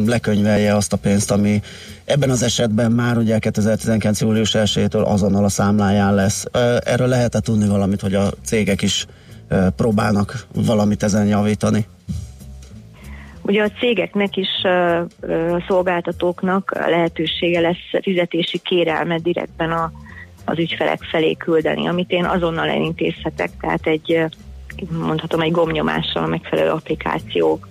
lekönyvelje 0.07 0.76
azt 0.76 0.92
a 0.92 0.96
pénzt, 0.96 1.30
ami 1.30 1.62
Ebben 2.07 2.30
az 2.30 2.42
esetben 2.42 2.92
már 2.92 3.18
ugye 3.18 3.38
2019. 3.38 4.20
július 4.20 4.50
1-től 4.54 5.04
azonnal 5.04 5.44
a 5.44 5.48
számláján 5.48 6.14
lesz. 6.14 6.44
Erről 6.84 7.09
lehet-e 7.09 7.40
tudni 7.40 7.68
valamit, 7.68 8.00
hogy 8.00 8.14
a 8.14 8.32
cégek 8.44 8.82
is 8.82 9.07
próbálnak 9.76 10.47
valamit 10.55 11.03
ezen 11.03 11.26
javítani? 11.26 11.86
Ugye 13.42 13.62
a 13.62 13.70
cégeknek 13.70 14.36
is, 14.36 14.49
a 15.53 15.64
szolgáltatóknak 15.68 16.72
lehetősége 16.74 17.61
lesz 17.61 18.03
fizetési 18.03 18.59
kérelmet 18.59 19.22
direktben 19.22 19.70
a, 19.70 19.92
az 20.44 20.59
ügyfelek 20.59 21.03
felé 21.03 21.34
küldeni, 21.34 21.86
amit 21.86 22.11
én 22.11 22.24
azonnal 22.24 22.68
elintézhetek, 22.68 23.51
tehát 23.61 23.86
egy, 23.86 24.24
mondhatom, 24.90 25.40
egy 25.40 25.51
gomnyomással 25.51 26.22
a 26.22 26.26
megfelelő 26.26 26.70
applikációk 26.70 27.68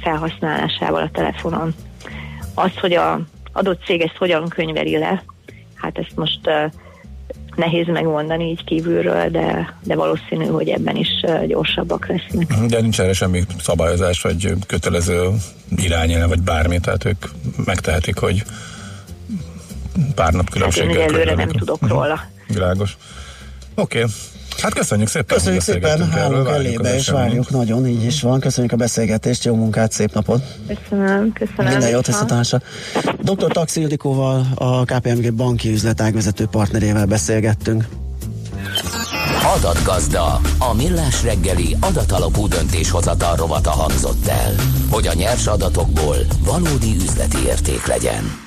felhasználásával 0.00 1.02
a 1.02 1.10
telefonon. 1.10 1.74
Az, 2.54 2.78
hogy 2.80 2.92
a 2.92 3.20
adott 3.52 3.84
cég 3.84 4.00
ezt 4.00 4.16
hogyan 4.16 4.48
könyveri 4.48 4.98
le, 4.98 5.22
hát 5.74 5.98
ezt 5.98 6.16
most 6.16 6.40
nehéz 7.56 7.86
megmondani 7.86 8.44
így 8.44 8.64
kívülről, 8.64 9.28
de, 9.30 9.74
de 9.82 9.94
valószínű, 9.94 10.44
hogy 10.44 10.68
ebben 10.68 10.96
is 10.96 11.08
gyorsabbak 11.46 12.06
lesznek. 12.06 12.54
De 12.66 12.80
nincs 12.80 13.00
erre 13.00 13.12
semmi 13.12 13.42
szabályozás, 13.60 14.22
vagy 14.22 14.52
kötelező 14.66 15.30
irányel, 15.76 16.28
vagy 16.28 16.40
bármi, 16.40 16.80
tehát 16.80 17.04
ők 17.04 17.24
megtehetik, 17.64 18.18
hogy 18.18 18.42
pár 20.14 20.32
nap 20.32 20.50
különbséggel 20.50 21.00
hát 21.00 21.10
én 21.10 21.14
előre 21.14 21.34
nem 21.34 21.48
tudok 21.48 21.88
róla. 21.88 22.20
Világos. 22.48 22.96
Oké, 23.74 23.98
okay. 23.98 24.10
Hát 24.62 24.74
köszönjük 24.74 25.08
szépen. 25.08 25.36
Köszönjük 25.36 25.62
szépen, 25.62 26.12
állunk 26.12 26.48
elébe, 26.48 26.94
és 26.94 27.08
várjuk 27.08 27.50
nagyon, 27.50 27.86
így 27.86 28.04
is 28.04 28.22
van. 28.22 28.40
Köszönjük 28.40 28.72
a 28.72 28.76
beszélgetést, 28.76 29.44
jó 29.44 29.54
munkát, 29.54 29.92
szép 29.92 30.12
napot. 30.12 30.42
Köszönöm, 30.66 31.32
köszönöm. 31.32 31.70
Minden 31.72 31.90
jót 31.90 32.06
visszatásra. 32.06 32.60
Dr. 33.20 33.52
Taxi 33.52 33.80
Ildikóval, 33.80 34.46
a 34.54 34.84
KPMG 34.84 35.34
banki 35.34 35.72
üzletágvezető 35.72 36.46
partnerével 36.46 37.06
beszélgettünk. 37.06 37.88
Adatgazda, 39.56 40.40
a 40.58 40.74
millás 40.74 41.22
reggeli 41.22 41.76
adatalapú 41.80 42.48
döntéshozatal 42.48 43.36
rovata 43.36 43.70
hangzott 43.70 44.26
el, 44.26 44.54
hogy 44.90 45.06
a 45.06 45.14
nyers 45.14 45.46
adatokból 45.46 46.16
valódi 46.44 46.94
üzleti 46.94 47.38
érték 47.46 47.86
legyen. 47.86 48.45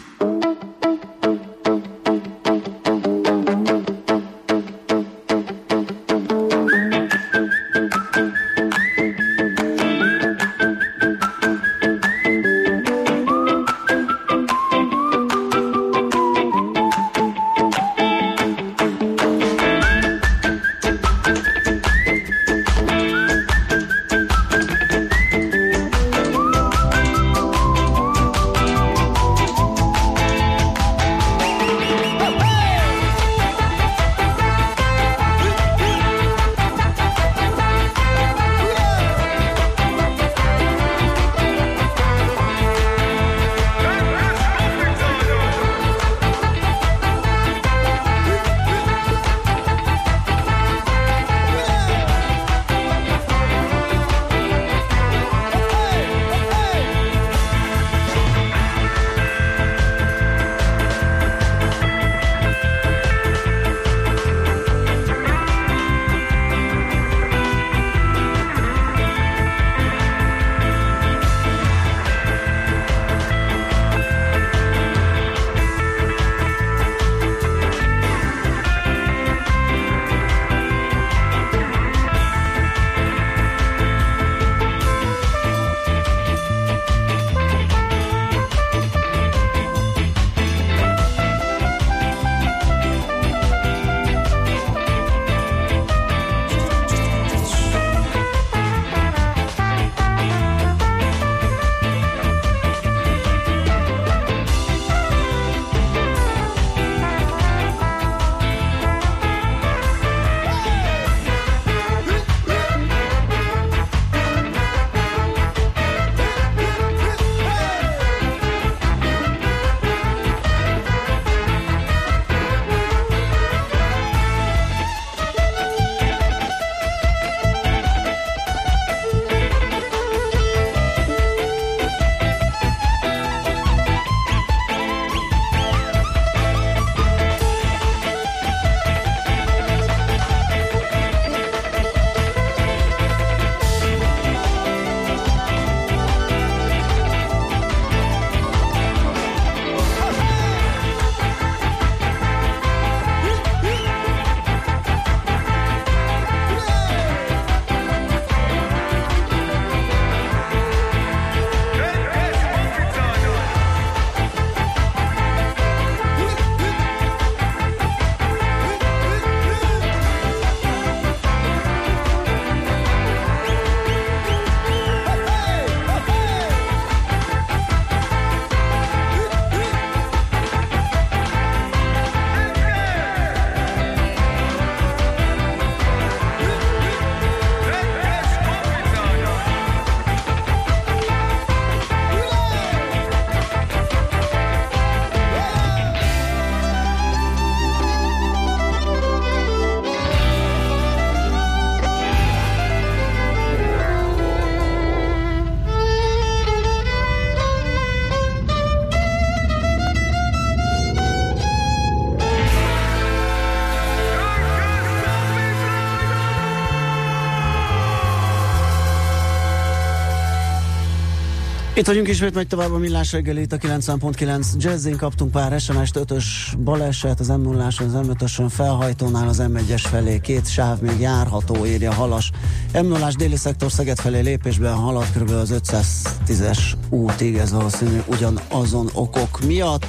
Itt 221.79 221.87
vagyunk 221.87 222.07
ismét, 222.07 222.33
megy 222.33 222.47
tovább 222.47 222.71
a 222.71 222.77
millás 222.77 223.11
reggeli, 223.11 223.41
itt 223.41 223.53
a 223.53 223.57
90.9 223.57 224.45
Jazzin 224.57 224.97
kaptunk 224.97 225.31
pár 225.31 225.59
SMS-t, 225.59 225.99
5-ös 225.99 226.25
baleset, 226.63 227.19
az 227.19 227.27
m 227.27 227.41
0 227.41 227.65
az 227.65 227.75
M5-ösön 227.79 228.49
felhajtónál 228.49 229.27
az 229.27 229.43
M1-es 229.47 229.83
felé 229.89 230.19
két 230.19 230.49
sáv 230.49 230.79
még 230.79 230.99
járható, 230.99 231.65
írja 231.65 231.93
Halas. 231.93 232.31
m 232.73 232.85
0 232.85 233.09
déli 233.17 233.35
szektor 233.35 233.71
Szeged 233.71 233.99
felé 233.99 234.19
lépésben 234.19 234.73
halad 234.73 235.05
kb. 235.15 235.29
az 235.29 235.53
510-es 235.63 236.59
útig, 236.89 237.35
ez 237.35 237.51
valószínű 237.51 238.01
ugyanazon 238.05 238.89
okok 238.93 239.39
miatt. 239.45 239.85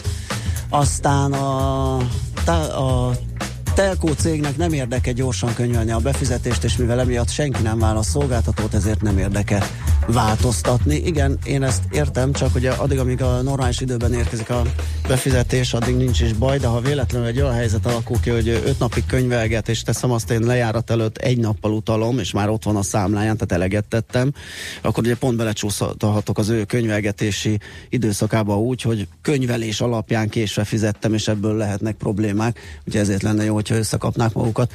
Aztán 0.69 1.33
a, 1.33 1.97
a 2.47 3.11
telkó 3.75 4.09
cégnek 4.09 4.57
nem 4.57 4.73
érdeke 4.73 5.13
gyorsan 5.13 5.55
könyvelni 5.55 5.91
a 5.91 5.99
befizetést, 5.99 6.65
és 6.65 6.77
mivel 6.77 7.01
emiatt 7.01 7.31
senki 7.31 7.63
nem 7.63 7.79
válasz 7.79 8.09
szolgáltatót, 8.09 8.75
ezért 8.75 9.03
nem 9.03 9.19
érdeke 9.19 9.65
változtatni. 10.13 10.97
Igen, 10.97 11.39
én 11.45 11.63
ezt 11.63 11.83
értem, 11.91 12.33
csak 12.33 12.53
hogy 12.53 12.67
addig, 12.67 12.99
amíg 12.99 13.23
a 13.23 13.43
normális 13.43 13.81
időben 13.81 14.13
érkezik 14.13 14.51
a 14.51 14.63
befizetés, 15.09 15.73
addig 15.75 15.97
nincs 15.97 16.21
is 16.21 16.33
baj, 16.33 16.59
de 16.59 16.67
ha 16.67 16.81
véletlenül 16.81 17.29
egy 17.29 17.41
olyan 17.41 17.55
helyzet 17.55 17.87
alakul 17.87 18.21
ki, 18.21 18.31
hogy 18.31 18.49
öt 18.49 18.79
napig 18.79 19.07
könyvelget, 19.07 19.69
és 19.69 19.83
teszem 19.83 20.11
azt 20.11 20.31
én 20.31 20.41
lejárat 20.41 20.91
előtt 20.91 21.17
egy 21.17 21.39
nappal 21.39 21.73
utalom, 21.73 22.19
és 22.19 22.33
már 22.33 22.49
ott 22.49 22.65
van 22.65 22.77
a 22.77 22.83
számláján, 22.83 23.35
tehát 23.35 23.53
eleget 23.53 23.85
tettem, 23.85 24.33
akkor 24.83 25.05
ugye 25.05 25.17
pont 25.17 25.37
belecsúszhatok 25.37 26.39
az 26.39 26.49
ő 26.49 26.65
könyvelgetési 26.65 27.59
időszakába 27.89 28.59
úgy, 28.59 28.83
hogy 28.83 29.09
könyvelés 29.23 29.81
alapján 29.81 30.29
késve 30.29 30.65
fizettem, 30.65 31.15
és 31.15 31.29
ebből 31.29 31.57
lehetnek 31.57 31.97
problémák, 31.97 32.81
ugye 32.87 33.01
ezért 33.01 33.23
lenne 33.23 33.45
jó, 33.45 33.55
hogyha 33.55 33.75
összekapnák 33.75 34.33
magukat 34.33 34.73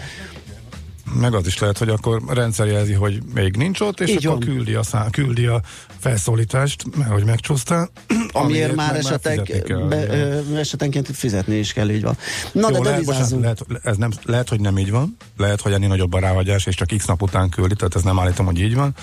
meg 1.14 1.34
az 1.34 1.48
is 1.48 1.60
lehet, 1.60 1.78
hogy 1.78 1.90
akkor 1.90 2.22
rendszer 2.28 2.68
jelzi, 2.68 2.94
hogy 2.94 3.22
még 3.34 3.56
nincs 3.56 3.80
ott, 3.80 4.00
és 4.00 4.10
így 4.10 4.26
akkor 4.26 4.46
küldi 4.46 4.74
a, 4.74 4.84
szá, 4.84 5.10
küldi 5.10 5.46
a 5.46 5.62
felszólítást, 6.00 6.98
mert 6.98 7.12
hogy 7.12 7.24
megcsúsztál. 7.24 7.90
Amiért, 8.32 8.76
már 8.76 8.96
esetek, 8.96 9.66
be, 9.88 10.08
ö, 10.08 10.58
esetenként 10.58 11.08
fizetni 11.14 11.56
is 11.56 11.74
kell, 11.74 11.90
így 11.90 12.02
van. 12.02 12.18
Na, 12.52 12.70
Jó, 12.70 12.82
de 12.82 12.90
lehet, 12.90 13.06
bocsánat, 13.06 13.40
lehet, 13.42 13.66
ez 13.84 13.98
nem, 13.98 14.12
lehet, 14.24 14.50
hogy 14.50 14.60
nem 14.60 14.78
így 14.78 14.92
van, 14.92 15.18
lehet, 15.38 15.62
hogy 15.62 15.72
ennél 15.72 15.88
nagyobb 15.88 16.14
a 16.14 16.20
ráhagyás, 16.20 16.66
és 16.66 16.76
csak 16.76 16.88
x 16.98 17.06
nap 17.06 17.22
után 17.22 17.50
küldi, 17.50 17.76
tehát 17.76 17.96
ez 17.96 18.04
nem 18.04 18.20
állítom, 18.20 18.46
hogy 18.46 18.60
így 18.60 18.76
van 18.76 18.94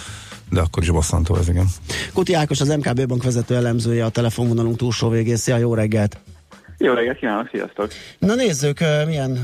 de 0.50 0.60
akkor 0.60 0.82
is 0.82 0.90
bosszantó 0.90 1.36
ez, 1.36 1.48
igen. 1.48 1.66
Kuti 2.12 2.34
Ákos, 2.34 2.60
az 2.60 2.68
MKB 2.68 3.06
bank 3.06 3.22
vezető 3.22 3.56
elemzője, 3.56 4.04
a 4.04 4.08
telefonvonalunk 4.08 4.76
túlsó 4.76 5.08
végén. 5.08 5.36
Szia, 5.36 5.56
jó 5.56 5.74
reggelt! 5.74 6.18
Jó 6.84 6.92
reggelt 6.92 7.18
kívánok, 7.18 7.48
sziasztok! 7.50 7.88
Na 8.18 8.34
nézzük, 8.34 8.78
milyen 9.06 9.38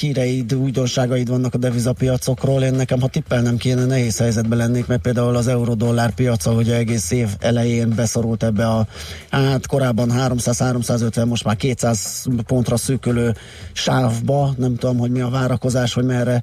híreid, 0.00 0.54
újdonságaid 0.54 1.28
vannak 1.28 1.54
a 1.54 1.58
devizapiacokról. 1.58 2.62
Én 2.62 2.74
nekem, 2.74 3.00
ha 3.00 3.08
tippelnem 3.08 3.56
kéne, 3.56 3.84
nehéz 3.84 4.18
helyzetben 4.18 4.58
lennék, 4.58 4.86
mert 4.86 5.02
például 5.02 5.36
az 5.36 5.48
euró-dollár 5.48 6.14
piaca, 6.14 6.50
hogy 6.50 6.70
egész 6.70 7.10
év 7.10 7.28
elején 7.40 7.92
beszorult 7.96 8.42
ebbe 8.42 8.66
a, 8.66 8.86
hát 9.30 9.66
korábban 9.66 10.08
300-350, 10.12 11.26
most 11.26 11.44
már 11.44 11.56
200 11.56 12.26
pontra 12.46 12.76
szűkölő 12.76 13.32
sávba. 13.72 14.50
Nem 14.56 14.76
tudom, 14.76 14.98
hogy 14.98 15.10
mi 15.10 15.20
a 15.20 15.28
várakozás, 15.28 15.94
hogy 15.94 16.04
merre 16.04 16.42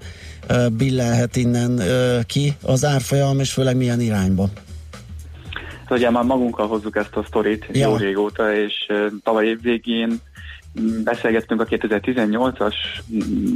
billenhet 0.77 1.35
innen 1.35 1.81
ki 2.25 2.53
az 2.63 2.85
árfolyam, 2.85 3.39
és 3.39 3.51
főleg 3.51 3.77
milyen 3.77 4.01
irányba. 4.01 4.49
Ugye 5.91 6.09
már 6.09 6.23
magunkkal 6.23 6.67
hozzuk 6.67 6.95
ezt 6.95 7.15
a 7.15 7.23
sztorit 7.27 7.65
ja. 7.71 7.87
jó 7.87 7.95
régóta, 7.95 8.55
és 8.55 8.91
tavaly 9.23 9.45
év 9.45 9.61
végén 9.61 10.19
beszélgettünk 11.03 11.61
a 11.61 11.65
2018-as 11.65 12.75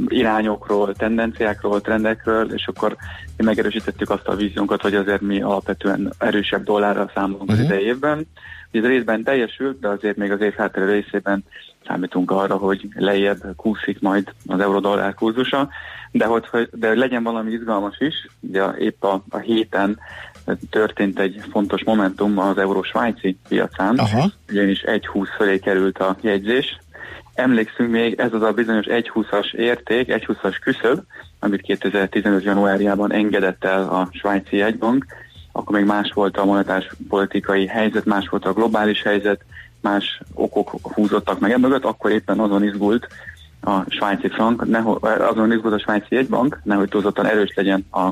irányokról, 0.08 0.94
tendenciákról, 0.94 1.80
trendekről, 1.80 2.52
és 2.52 2.66
akkor 2.66 2.96
mi 3.36 3.44
megerősítettük 3.44 4.10
azt 4.10 4.26
a 4.28 4.34
víziónkat, 4.34 4.82
hogy 4.82 4.94
azért 4.94 5.20
mi 5.20 5.42
alapvetően 5.42 6.12
erősebb 6.18 6.64
dollárral 6.64 7.10
számolunk 7.14 7.42
uh-huh. 7.42 7.58
az 7.58 7.64
mhm. 7.64 7.72
idejében. 7.72 8.26
Ez 8.70 8.84
részben 8.84 9.22
teljesült, 9.22 9.80
de 9.80 9.88
azért 9.88 10.16
még 10.16 10.30
az 10.30 10.40
év 10.40 10.52
hátra 10.52 10.84
részében 10.86 11.44
számítunk 11.86 12.30
arra, 12.30 12.56
hogy 12.56 12.88
lejjebb 12.94 13.56
kúszik 13.56 14.00
majd 14.00 14.32
az 14.46 14.60
euró-dollár 14.60 15.14
kurzusa, 15.14 15.68
de 16.10 16.24
hogy 16.24 16.68
de 16.72 16.94
legyen 16.94 17.22
valami 17.22 17.52
izgalmas 17.52 17.96
is, 17.98 18.14
ugye 18.40 18.64
épp 18.78 19.02
a, 19.02 19.24
a 19.28 19.38
héten 19.38 19.98
történt 20.70 21.18
egy 21.18 21.40
fontos 21.50 21.84
momentum 21.84 22.38
az 22.38 22.58
euró-svájci 22.58 23.38
piacán, 23.48 23.98
Aha. 23.98 24.30
ugyanis 24.50 24.82
1.20 24.86 25.26
fölé 25.36 25.58
került 25.58 25.98
a 25.98 26.16
jegyzés, 26.20 26.78
Emlékszünk 27.34 27.90
még, 27.90 28.20
ez 28.20 28.32
az 28.32 28.42
a 28.42 28.52
bizonyos 28.52 28.86
1.20-as 28.88 29.54
érték, 29.54 30.08
1.20-as 30.08 30.56
küszöb, 30.60 31.00
amit 31.38 31.60
2015. 31.60 32.44
januárjában 32.44 33.12
engedett 33.12 33.64
el 33.64 33.82
a 33.88 34.08
svájci 34.12 34.56
jegybank, 34.56 35.06
akkor 35.52 35.76
még 35.76 35.86
más 35.86 36.12
volt 36.14 36.36
a 36.36 36.44
monetás 36.44 36.90
politikai 37.08 37.66
helyzet, 37.66 38.04
más 38.04 38.28
volt 38.28 38.44
a 38.44 38.52
globális 38.52 39.02
helyzet, 39.02 39.44
más 39.80 40.20
okok 40.34 40.70
húzottak 40.82 41.38
meg 41.40 41.52
emögött, 41.52 41.84
akkor 41.84 42.10
éppen 42.10 42.38
azon 42.38 42.64
izgult 42.64 43.06
a 43.60 43.90
svájci 43.90 44.28
frank, 44.28 44.68
neho, 44.68 44.98
azon 45.00 45.52
izgult 45.52 45.74
a 45.74 45.78
svájci 45.78 46.14
jegybank, 46.14 46.60
nehogy 46.62 46.88
túlzottan 46.88 47.26
erős 47.26 47.52
legyen 47.54 47.86
a 47.90 48.10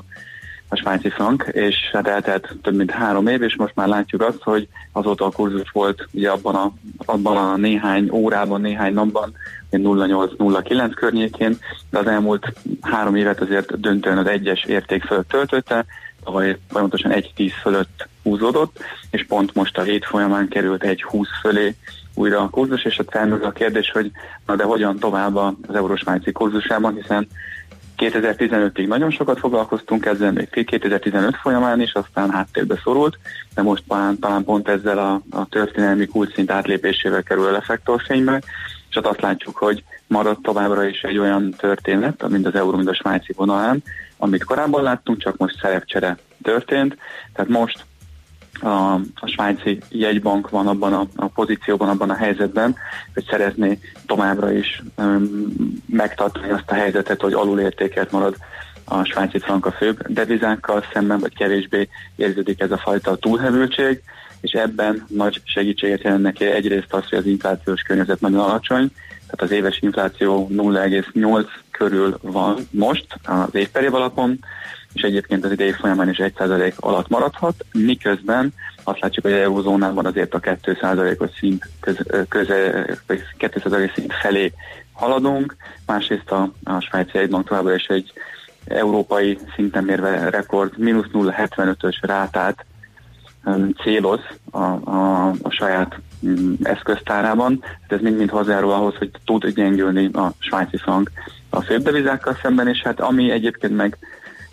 a 0.73 0.77
svájci 0.77 1.09
frank, 1.09 1.49
és 1.53 1.77
hát 1.93 2.07
eltelt 2.07 2.57
több 2.63 2.75
mint 2.75 2.91
három 2.91 3.27
év, 3.27 3.43
és 3.43 3.57
most 3.57 3.75
már 3.75 3.89
látjuk 3.89 4.23
azt, 4.23 4.43
hogy 4.43 4.69
azóta 4.93 5.25
a 5.25 5.31
kurzus 5.31 5.71
volt 5.71 6.09
ugye 6.13 6.31
abban 6.31 6.55
a, 6.55 6.73
abban 7.05 7.37
a 7.37 7.57
néhány 7.57 8.09
órában, 8.13 8.61
néhány 8.61 8.95
napban 8.95 9.33
0,8-0,9 9.71 10.93
környékén, 10.95 11.59
de 11.91 11.99
az 11.99 12.07
elmúlt 12.07 12.53
három 12.81 13.17
évet 13.17 13.41
azért 13.41 13.81
döntően 13.81 14.19
az 14.19 14.27
egyes 14.27 14.65
érték 14.65 15.03
fölött 15.03 15.29
töltötte, 15.29 15.85
tavaly 16.25 16.59
folyamatosan 16.69 17.13
1,10 17.13 17.53
fölött 17.63 18.09
húzódott, 18.23 18.79
és 19.11 19.27
pont 19.27 19.55
most 19.55 19.79
a 19.79 19.83
hét 19.83 20.05
folyamán 20.05 20.49
került 20.49 20.85
1,20 20.85 21.27
fölé 21.41 21.75
újra 22.15 22.41
a 22.41 22.49
kurzus, 22.49 22.85
és 22.85 22.99
ott 22.99 23.11
felmerül 23.11 23.45
a 23.45 23.53
kérdés, 23.53 23.91
hogy 23.91 24.11
na 24.47 24.57
de 24.57 24.65
hogyan 24.65 24.99
tovább 24.99 25.37
az 25.37 25.75
eurosvájci 25.75 26.33
kurzusában, 26.33 26.95
hiszen 26.95 27.29
2015-ig 28.11 28.87
nagyon 28.87 29.11
sokat 29.11 29.39
foglalkoztunk 29.39 30.07
ezzel, 30.07 30.33
még 30.33 30.65
2015 30.65 31.37
folyamán 31.37 31.81
is, 31.81 31.93
aztán 31.93 32.31
háttérbe 32.31 32.81
szorult, 32.85 33.19
de 33.55 33.63
most 33.63 33.85
talán, 33.89 34.19
talán 34.19 34.45
pont 34.45 34.69
ezzel 34.69 34.99
a, 34.99 35.23
a 35.31 35.47
történelmi 35.49 36.07
kulcsszint 36.07 36.51
átlépésével 36.51 37.23
kerül 37.23 37.47
a 37.47 37.53
reflektorfénybe, 37.53 38.43
és 38.89 38.95
hát 38.95 39.07
azt 39.07 39.21
látjuk, 39.21 39.57
hogy 39.57 39.85
marad 40.07 40.39
továbbra 40.43 40.85
is 40.85 41.01
egy 41.01 41.19
olyan 41.19 41.51
történet, 41.51 42.29
mint 42.29 42.47
az 42.47 42.55
euró, 42.55 42.77
mint 42.77 42.89
a 42.89 42.95
svájci 42.95 43.33
vonalán, 43.37 43.83
amit 44.17 44.45
korábban 44.45 44.83
láttunk, 44.83 45.19
csak 45.19 45.37
most 45.37 45.59
szerepcsere 45.61 46.19
történt. 46.43 46.97
Tehát 47.33 47.51
most 47.51 47.85
a, 48.63 48.95
a 48.95 49.27
svájci 49.27 49.79
jegybank 49.89 50.51
van 50.51 50.67
abban 50.67 50.93
a, 50.93 51.07
a 51.17 51.27
pozícióban, 51.27 51.89
abban 51.89 52.11
a 52.11 52.17
helyzetben, 52.17 52.77
hogy 53.15 53.27
szeretné 53.31 53.79
továbbra 54.07 54.53
is 54.53 54.83
um, 54.97 55.53
megtartani 55.87 56.51
azt 56.51 56.71
a 56.71 56.75
helyzetet, 56.75 57.21
hogy 57.21 57.33
alulértékelt 57.33 58.11
marad 58.11 58.37
a 58.85 59.05
svájci 59.05 59.39
franka 59.39 59.73
főbb 59.73 60.07
devizákkal 60.07 60.85
szemben, 60.93 61.19
vagy 61.19 61.35
kevésbé 61.35 61.89
érződik 62.17 62.61
ez 62.61 62.71
a 62.71 62.79
fajta 62.79 63.17
túlhevültség, 63.17 64.03
és 64.41 64.53
ebben 64.53 65.07
nagy 65.09 65.41
segítséget 65.45 66.03
jelent 66.03 66.23
neki 66.23 66.45
egyrészt 66.45 66.93
az, 66.95 67.09
hogy 67.09 67.19
az 67.19 67.27
inflációs 67.27 67.83
környezet 67.83 68.21
nagyon 68.21 68.41
alacsony, 68.41 68.91
tehát 69.09 69.43
az 69.43 69.51
éves 69.51 69.79
infláció 69.81 70.49
0,8 70.53 71.47
körül 71.71 72.19
van 72.23 72.57
most 72.71 73.07
az 73.25 73.55
évperév 73.55 73.95
alapon, 73.95 74.39
és 74.93 75.03
egyébként 75.03 75.45
az 75.45 75.51
idei 75.51 75.73
folyamán 75.73 76.09
is 76.09 76.21
1% 76.21 76.77
alatt 76.77 77.09
maradhat, 77.09 77.65
miközben 77.73 78.55
azt 78.85 79.01
látjuk, 79.01 79.25
hogy 79.25 79.35
a 79.35 79.41
eurozónában 79.41 80.07
azért 80.07 80.35
a 80.35 80.41
2%-os 80.41 81.31
szint, 81.39 81.69
köze, 81.81 82.25
köze, 82.29 82.87
2% 83.39 83.95
szint 83.95 84.13
felé 84.13 84.53
haladunk, 84.93 85.57
másrészt 85.87 86.31
a, 86.31 86.51
a 86.65 86.81
svájci 86.81 87.19
egybank 87.19 87.49
továbbra 87.49 87.75
is 87.75 87.87
egy 87.87 88.13
európai 88.67 89.39
szinten 89.55 89.85
mérve 89.85 90.31
rekord 90.31 90.79
mínusz 90.79 91.07
0,75-ös 91.13 91.97
rátát 92.01 92.65
um, 93.45 93.73
céloz 93.83 94.21
a, 94.51 94.63
a, 94.91 95.29
a 95.43 95.51
saját 95.51 96.01
um, 96.21 96.57
eszköztárában. 96.63 97.59
Hát 97.63 97.93
ez 97.93 98.01
mind-mind 98.01 98.31
hozzájárul 98.31 98.73
ahhoz, 98.73 98.95
hogy 98.95 99.11
tud 99.25 99.47
gyengülni 99.47 100.11
a 100.13 100.33
svájci 100.39 100.77
frank 100.77 101.11
a 101.51 101.61
fődevizákkal 101.61 102.39
szemben, 102.43 102.69
és 102.69 102.83
hát 102.83 103.01
ami 103.01 103.31
egyébként 103.31 103.77
meg 103.77 103.99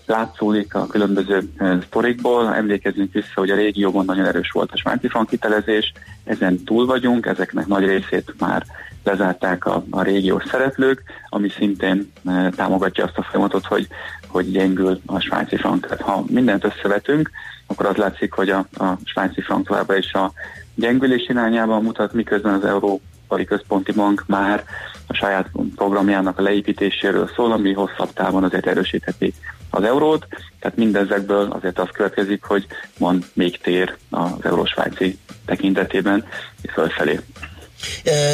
látszódik 0.10 0.76
a 0.76 0.88
különböző 0.88 1.50
sztorikból. 1.86 2.56
Emlékezünk 2.56 3.14
vissza, 3.14 3.32
hogy 3.34 3.50
a 3.50 3.56
régióban 3.56 4.06
nagyon 4.06 4.26
erős 4.26 4.52
volt 4.52 4.72
a 4.72 4.78
svájci 4.78 5.08
frankitelezés, 5.08 5.94
ezen 6.24 6.64
túl 6.64 6.86
vagyunk, 6.86 7.26
ezeknek 7.26 7.68
nagy 7.68 7.86
részét 7.86 8.34
már 8.40 8.66
lezárták 9.04 9.66
a, 9.66 9.84
a 9.90 10.02
régiós 10.02 10.44
szereplők, 10.46 11.04
ami 11.30 11.50
szintén 11.50 12.12
e, 12.26 12.50
támogatja 12.50 13.04
azt 13.04 13.18
a 13.18 13.24
folyamatot, 13.24 13.66
hogy, 13.66 13.88
hogy 14.28 14.52
gyengül 14.52 15.02
a 15.06 15.20
svájci 15.20 15.56
frank. 15.56 15.88
Tehát, 15.88 16.02
ha 16.02 16.24
mindent 16.28 16.64
összevetünk, 16.64 17.30
akkor 17.68 17.86
az 17.86 17.96
látszik, 17.96 18.34
hogy 18.34 18.50
a, 18.50 18.68
a 18.78 18.98
svájci 19.04 19.42
frank 19.42 19.68
továbbra 19.68 19.98
is 19.98 20.14
a 20.14 20.32
gyengülés 20.76 21.28
irányában 21.28 21.84
mutat, 21.84 22.14
miközben 22.14 22.54
az 22.54 22.66
euró 22.66 23.02
Európai 23.30 23.58
Központi 23.58 23.92
Bank 23.92 24.24
már 24.28 24.64
a 25.10 25.14
saját 25.14 25.50
programjának 25.76 26.40
a 26.40 26.42
leépítéséről 26.42 27.30
szól, 27.36 27.52
ami 27.52 27.74
hosszabb 27.74 28.14
távon 28.14 28.44
azért 28.44 28.68
erősítheti 28.68 29.34
az 29.70 29.84
eurót, 29.84 30.28
tehát 30.60 30.78
mindezekből 30.78 31.52
azért 31.52 31.80
az 31.80 31.88
következik, 31.92 32.44
hogy 32.44 32.66
van 32.98 33.24
még 33.34 33.62
tér 33.62 33.96
az 34.10 34.32
eurósvájci 34.42 35.18
tekintetében 35.46 36.26
fölfelé. 36.74 37.20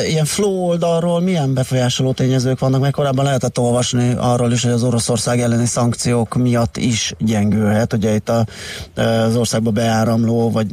Ilyen 0.07 0.25
flow 0.25 0.67
oldalról 0.67 1.19
milyen 1.19 1.53
befolyásoló 1.53 2.11
tényezők 2.11 2.59
vannak, 2.59 2.81
mert 2.81 2.93
korábban 2.93 3.25
lehetett 3.25 3.59
olvasni 3.59 4.13
arról 4.17 4.51
is, 4.51 4.63
hogy 4.63 4.71
az 4.71 4.83
Oroszország 4.83 5.41
elleni 5.41 5.65
szankciók 5.65 6.35
miatt 6.35 6.77
is 6.77 7.13
gyengülhet. 7.19 7.93
Ugye 7.93 8.13
itt 8.15 8.29
a, 8.29 8.45
az 8.95 9.35
országba 9.35 9.71
beáramló, 9.71 10.51
vagy 10.51 10.67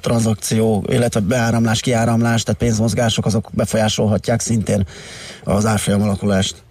tranzakció, 0.00 0.84
illetve 0.88 1.20
beáramlás, 1.20 1.80
kiáramlás, 1.80 2.42
tehát 2.42 2.60
pénzmozgások, 2.60 3.26
azok 3.26 3.50
befolyásolhatják 3.52 4.40
szintén 4.40 4.86
az 5.44 5.66
árfolyam 5.66 6.02
alakulást. 6.02 6.62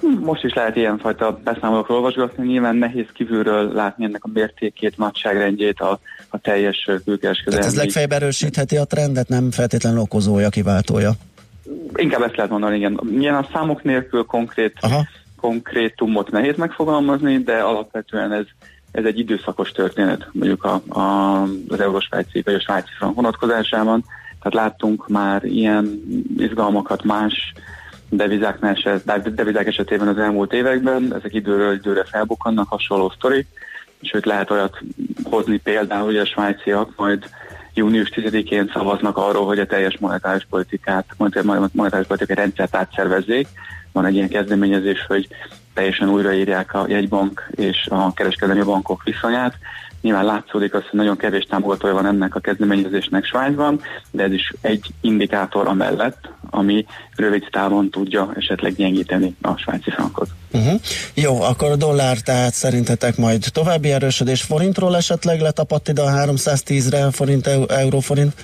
Most 0.00 0.44
is 0.44 0.54
lehet 0.54 0.76
ilyenfajta 0.76 1.40
beszámolókról 1.44 1.96
olvasgatni, 1.96 2.46
nyilván 2.46 2.76
nehéz 2.76 3.06
kívülről 3.12 3.72
látni 3.72 4.04
ennek 4.04 4.24
a 4.24 4.28
mértékét, 4.32 4.96
nagyságrendjét, 4.96 5.80
a, 5.80 5.98
a 6.28 6.38
teljes 6.38 6.90
külkereskedelmi. 7.04 7.60
Tehát 7.60 7.64
ez 7.64 7.76
legfeljebb 7.76 8.12
erősítheti 8.12 8.76
a 8.76 8.84
trendet, 8.84 9.28
nem 9.28 9.50
feltétlenül 9.50 10.00
okozója, 10.00 10.48
kiváltója? 10.48 11.10
Inkább 11.94 12.22
ezt 12.22 12.36
lehet 12.36 12.50
mondani, 12.50 12.76
igen. 12.76 13.00
Milyen 13.02 13.34
a 13.34 13.48
számok 13.52 13.82
nélkül 13.82 14.24
konkrét, 14.24 14.76
Aha. 14.80 15.06
konkrétumot 15.40 16.30
nehéz 16.30 16.56
megfogalmazni, 16.56 17.38
de 17.38 17.56
alapvetően 17.56 18.32
ez, 18.32 18.44
ez 18.92 19.04
egy 19.04 19.18
időszakos 19.18 19.70
történet, 19.70 20.28
mondjuk 20.32 20.64
a, 20.64 20.98
a, 20.98 21.42
az 21.68 21.80
eurosvájci 21.80 22.42
vagy 22.44 22.54
a 22.54 22.60
svájci 22.60 22.90
frank 22.98 23.14
vonatkozásában. 23.14 24.04
Tehát 24.42 24.66
láttunk 24.66 25.08
már 25.08 25.44
ilyen 25.44 26.02
izgalmakat 26.38 27.04
más 27.04 27.52
devizáknál 28.16 28.74
eset, 28.74 29.34
devizák 29.34 29.66
esetében 29.66 30.08
az 30.08 30.18
elmúlt 30.18 30.52
években, 30.52 31.14
ezek 31.14 31.34
időről 31.34 31.74
időre 31.74 32.04
felbukkannak, 32.04 32.68
hasonló 32.68 33.12
sztori, 33.16 33.46
sőt 34.02 34.24
lehet 34.24 34.50
olyat 34.50 34.78
hozni 35.22 35.56
például, 35.56 36.04
hogy 36.04 36.16
a 36.16 36.26
svájciak 36.26 36.92
majd 36.96 37.28
június 37.74 38.10
10-én 38.14 38.70
szavaznak 38.72 39.16
arról, 39.16 39.46
hogy 39.46 39.58
a 39.58 39.66
teljes 39.66 39.98
monetáris 39.98 40.46
politikát, 40.50 41.06
monetáris 41.72 42.06
politikai 42.06 42.36
rendszert 42.36 42.76
átszervezzék. 42.76 43.48
Van 43.92 44.04
egy 44.04 44.14
ilyen 44.14 44.28
kezdeményezés, 44.28 45.04
hogy 45.06 45.28
teljesen 45.76 46.08
újraírják 46.08 46.74
a 46.74 46.84
jegybank 46.88 47.48
és 47.50 47.86
a 47.90 48.12
kereskedelmi 48.12 48.62
bankok 48.62 49.02
viszonyát, 49.02 49.54
Nyilván 50.06 50.24
látszódik 50.24 50.74
az, 50.74 50.80
hogy 50.80 50.98
nagyon 50.98 51.16
kevés 51.16 51.44
támogatója 51.44 51.94
van 51.94 52.06
ennek 52.06 52.34
a 52.34 52.40
kezdeményezésnek 52.40 53.24
Svájcban, 53.24 53.80
de 54.10 54.22
ez 54.22 54.32
is 54.32 54.52
egy 54.60 54.86
indikátor 55.00 55.66
amellett, 55.66 56.28
ami 56.50 56.86
rövid 57.16 57.48
távon 57.50 57.90
tudja 57.90 58.32
esetleg 58.36 58.74
gyengíteni 58.74 59.36
a 59.42 59.56
svájci 59.56 59.90
frankot. 59.90 60.28
Uh-huh. 60.52 60.80
Jó, 61.14 61.42
akkor 61.42 61.70
a 61.70 61.76
dollár 61.76 62.18
tehát 62.18 62.54
szerintetek 62.54 63.16
majd 63.16 63.44
további 63.52 63.92
erősödés 63.92 64.42
forintról 64.42 64.96
esetleg 64.96 65.40
letapadt 65.40 65.88
ide 65.88 66.02
a 66.02 66.10
310-re 66.10 67.10
forint, 67.10 67.46
euró 67.68 68.00
forint? 68.00 68.34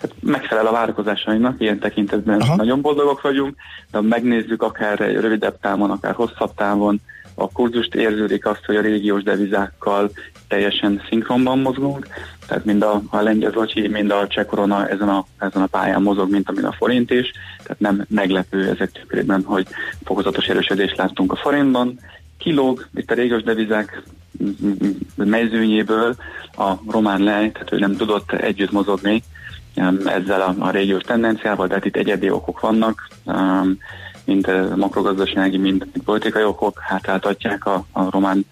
Hát 0.00 0.14
megfelel 0.20 0.66
a 0.66 0.72
várakozásainak, 0.72 1.60
ilyen 1.60 1.78
tekintetben 1.78 2.40
Aha. 2.40 2.56
nagyon 2.56 2.80
boldogok 2.80 3.20
vagyunk, 3.20 3.54
de 3.90 4.00
megnézzük 4.00 4.62
akár 4.62 4.98
rövidebb 4.98 5.60
távon, 5.60 5.90
akár 5.90 6.14
hosszabb 6.14 6.54
távon, 6.54 7.00
a 7.38 7.48
kurzust 7.52 7.94
érződik 7.94 8.46
azt, 8.46 8.64
hogy 8.64 8.76
a 8.76 8.80
régiós 8.80 9.22
devizákkal 9.22 10.10
teljesen 10.48 11.02
szinkronban 11.08 11.58
mozgunk, 11.58 12.06
tehát 12.46 12.64
mind 12.64 12.82
a, 12.82 13.02
a 13.10 13.20
lengyel 13.20 13.50
zocsi, 13.50 13.88
mind 13.88 14.10
a 14.10 14.26
cseh 14.26 14.44
korona 14.44 14.88
ezen 14.88 15.08
a, 15.08 15.26
ezen 15.38 15.62
a 15.62 15.66
pályán 15.66 16.02
mozog, 16.02 16.30
mint 16.30 16.48
amin 16.48 16.64
a 16.64 16.72
forint 16.72 17.10
is, 17.10 17.30
tehát 17.62 17.80
nem 17.80 18.04
meglepő 18.08 18.68
ezek 18.68 18.92
tükrében, 18.92 19.42
hogy 19.42 19.66
fokozatos 20.04 20.46
erősödést 20.46 20.96
láttunk 20.96 21.32
a 21.32 21.36
forintban. 21.36 21.98
Kilóg 22.38 22.86
itt 22.94 23.10
a 23.10 23.14
régiós 23.14 23.42
devizák 23.42 24.02
mezőnyéből 25.14 26.16
a 26.56 26.72
román 26.88 27.22
lej, 27.22 27.52
tehát 27.52 27.72
ő 27.72 27.78
nem 27.78 27.96
tudott 27.96 28.32
együtt 28.32 28.70
mozogni 28.70 29.22
ezzel 30.04 30.40
a, 30.40 30.54
a 30.58 30.70
régiós 30.70 31.02
tendenciával, 31.02 31.68
tehát 31.68 31.84
itt 31.84 31.96
egyedi 31.96 32.30
okok 32.30 32.60
vannak, 32.60 33.08
um, 33.24 33.78
mind 34.24 34.76
makrogazdasági, 34.76 35.56
mind, 35.56 35.86
politikai 36.04 36.44
okok 36.44 36.78
hátráltatják 36.78 37.66
a, 37.66 37.84
a 37.92 38.10
román 38.10 38.46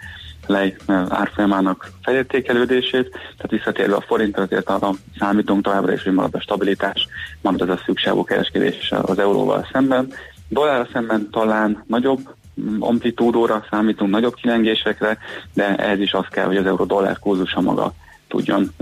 lej 0.47 0.77
árfolyamának 1.09 1.91
felértékelődését, 2.03 3.11
tehát 3.11 3.51
visszatérve 3.51 3.95
a 3.95 4.05
forint, 4.07 4.39
azért 4.39 4.71
arra 4.71 4.91
számítunk 5.19 5.63
továbbra 5.63 5.93
is, 5.93 6.03
hogy 6.03 6.13
marad 6.13 6.35
a 6.35 6.41
stabilitás, 6.41 7.09
marad 7.41 7.61
az 7.61 7.69
a 7.69 7.81
szükségú 7.85 8.25
kereskedés 8.25 8.93
az 9.03 9.19
euróval 9.19 9.69
szemben. 9.73 10.13
Dollárra 10.49 10.89
szemben 10.93 11.31
talán 11.31 11.85
nagyobb 11.87 12.35
amplitúdóra 12.79 13.65
számítunk, 13.71 14.11
nagyobb 14.11 14.35
kilengésekre, 14.35 15.19
de 15.55 15.77
ez 15.77 15.99
is 15.99 16.13
az 16.13 16.27
kell, 16.31 16.47
hogy 16.47 16.57
az 16.57 16.67
euró-dollár 16.67 17.19
kurzusa 17.19 17.61
maga 17.61 17.93
tudjon 18.35 18.73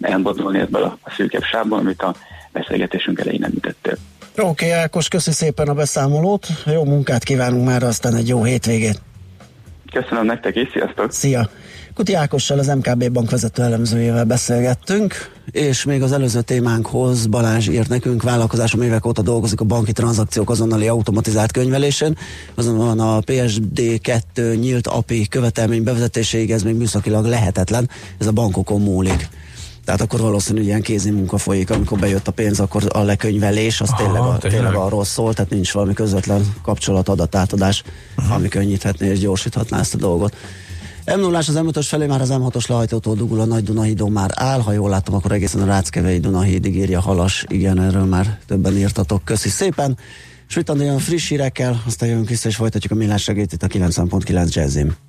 elbodulni 0.00 0.58
ebből 0.58 0.82
a 0.82 0.98
szűkebb 1.16 1.42
sávból, 1.42 1.78
amit 1.78 2.02
a 2.02 2.14
beszélgetésünk 2.52 3.20
elején 3.20 3.44
említettél. 3.44 3.96
Oké, 4.36 4.66
okay, 4.66 4.70
Ákos, 4.70 5.08
köszi 5.08 5.30
szépen 5.30 5.68
a 5.68 5.74
beszámolót, 5.74 6.46
jó 6.66 6.84
munkát 6.84 7.24
kívánunk 7.24 7.66
már, 7.66 7.82
aztán 7.82 8.14
egy 8.14 8.28
jó 8.28 8.44
hétvégét. 8.44 9.00
Köszönöm 9.92 10.24
nektek 10.24 10.56
is, 10.56 10.68
sziasztok! 10.72 11.12
Szia! 11.12 11.48
Kuti 12.00 12.14
Ákossal, 12.14 12.58
az 12.58 12.66
MKB 12.66 13.10
bank 13.10 13.30
vezető 13.30 13.62
elemzőjével 13.62 14.24
beszélgettünk, 14.24 15.14
és 15.50 15.84
még 15.84 16.02
az 16.02 16.12
előző 16.12 16.40
témánkhoz 16.40 17.26
Balázs 17.26 17.68
írt 17.68 17.88
nekünk, 17.88 18.22
vállalkozásom 18.22 18.82
évek 18.82 19.06
óta 19.06 19.22
dolgozik 19.22 19.60
a 19.60 19.64
banki 19.64 19.92
tranzakciók 19.92 20.50
azonnali 20.50 20.88
automatizált 20.88 21.52
könyvelésen, 21.52 22.16
azonban 22.54 23.00
a 23.00 23.20
PSD2 23.20 24.58
nyílt 24.60 24.86
API 24.86 25.28
követelmény 25.28 25.82
bevezetéséig 25.82 26.50
ez 26.50 26.62
még 26.62 26.74
műszakilag 26.74 27.24
lehetetlen, 27.24 27.90
ez 28.18 28.26
a 28.26 28.32
bankokon 28.32 28.80
múlik. 28.80 29.28
Tehát 29.84 30.00
akkor 30.00 30.20
valószínűleg 30.20 30.66
ilyen 30.66 30.82
kézi 30.82 31.10
munka 31.10 31.38
folyik, 31.38 31.70
amikor 31.70 31.98
bejött 31.98 32.28
a 32.28 32.32
pénz, 32.32 32.60
akkor 32.60 32.82
a 32.88 33.02
lekönyvelés, 33.02 33.80
az 33.80 33.88
Aha, 33.90 34.02
tényleg, 34.02 34.22
a, 34.22 34.38
tényleg 34.38 34.74
arról 34.74 35.04
szól, 35.04 35.34
tehát 35.34 35.50
nincs 35.50 35.72
valami 35.72 35.92
közvetlen 35.92 36.54
kapcsolat, 36.62 37.08
adatátadás, 37.08 37.82
uh-huh. 38.16 38.34
ami 38.34 38.48
könnyíthetné 38.48 39.08
és 39.08 39.18
gyorsíthatná 39.18 39.78
ezt 39.78 39.94
a 39.94 39.98
dolgot. 39.98 40.34
M 41.06 41.20
0 41.20 41.38
az 41.38 41.54
m 41.54 41.80
felé 41.80 42.06
már 42.06 42.20
az 42.20 42.30
M6-os 42.32 42.68
lehajtótól 42.68 43.14
dugul 43.14 43.40
a 43.40 43.44
Nagy 43.44 43.64
Dunahídó 43.64 44.08
már 44.08 44.30
áll, 44.34 44.60
ha 44.60 44.72
jól 44.72 44.90
látom, 44.90 45.14
akkor 45.14 45.32
egészen 45.32 45.60
a 45.62 45.64
Ráckevei 45.64 46.18
Dunahídig 46.18 46.76
írja 46.76 47.00
Halas, 47.00 47.44
igen, 47.48 47.80
erről 47.80 48.04
már 48.04 48.38
többen 48.46 48.76
írtatok, 48.76 49.24
köszi 49.24 49.48
szépen. 49.48 49.98
És 50.48 50.56
itt 50.56 50.70
olyan 50.70 50.98
friss 50.98 51.28
hírekkel, 51.28 51.82
aztán 51.86 52.08
jövünk 52.08 52.28
vissza 52.28 52.48
és 52.48 52.56
folytatjuk 52.56 52.92
a 52.92 52.96
millás 52.96 53.22
segít 53.22 53.52
itt 53.52 53.62
a 53.62 53.66
90.9 53.66 54.52
Jazzim. 54.52 54.94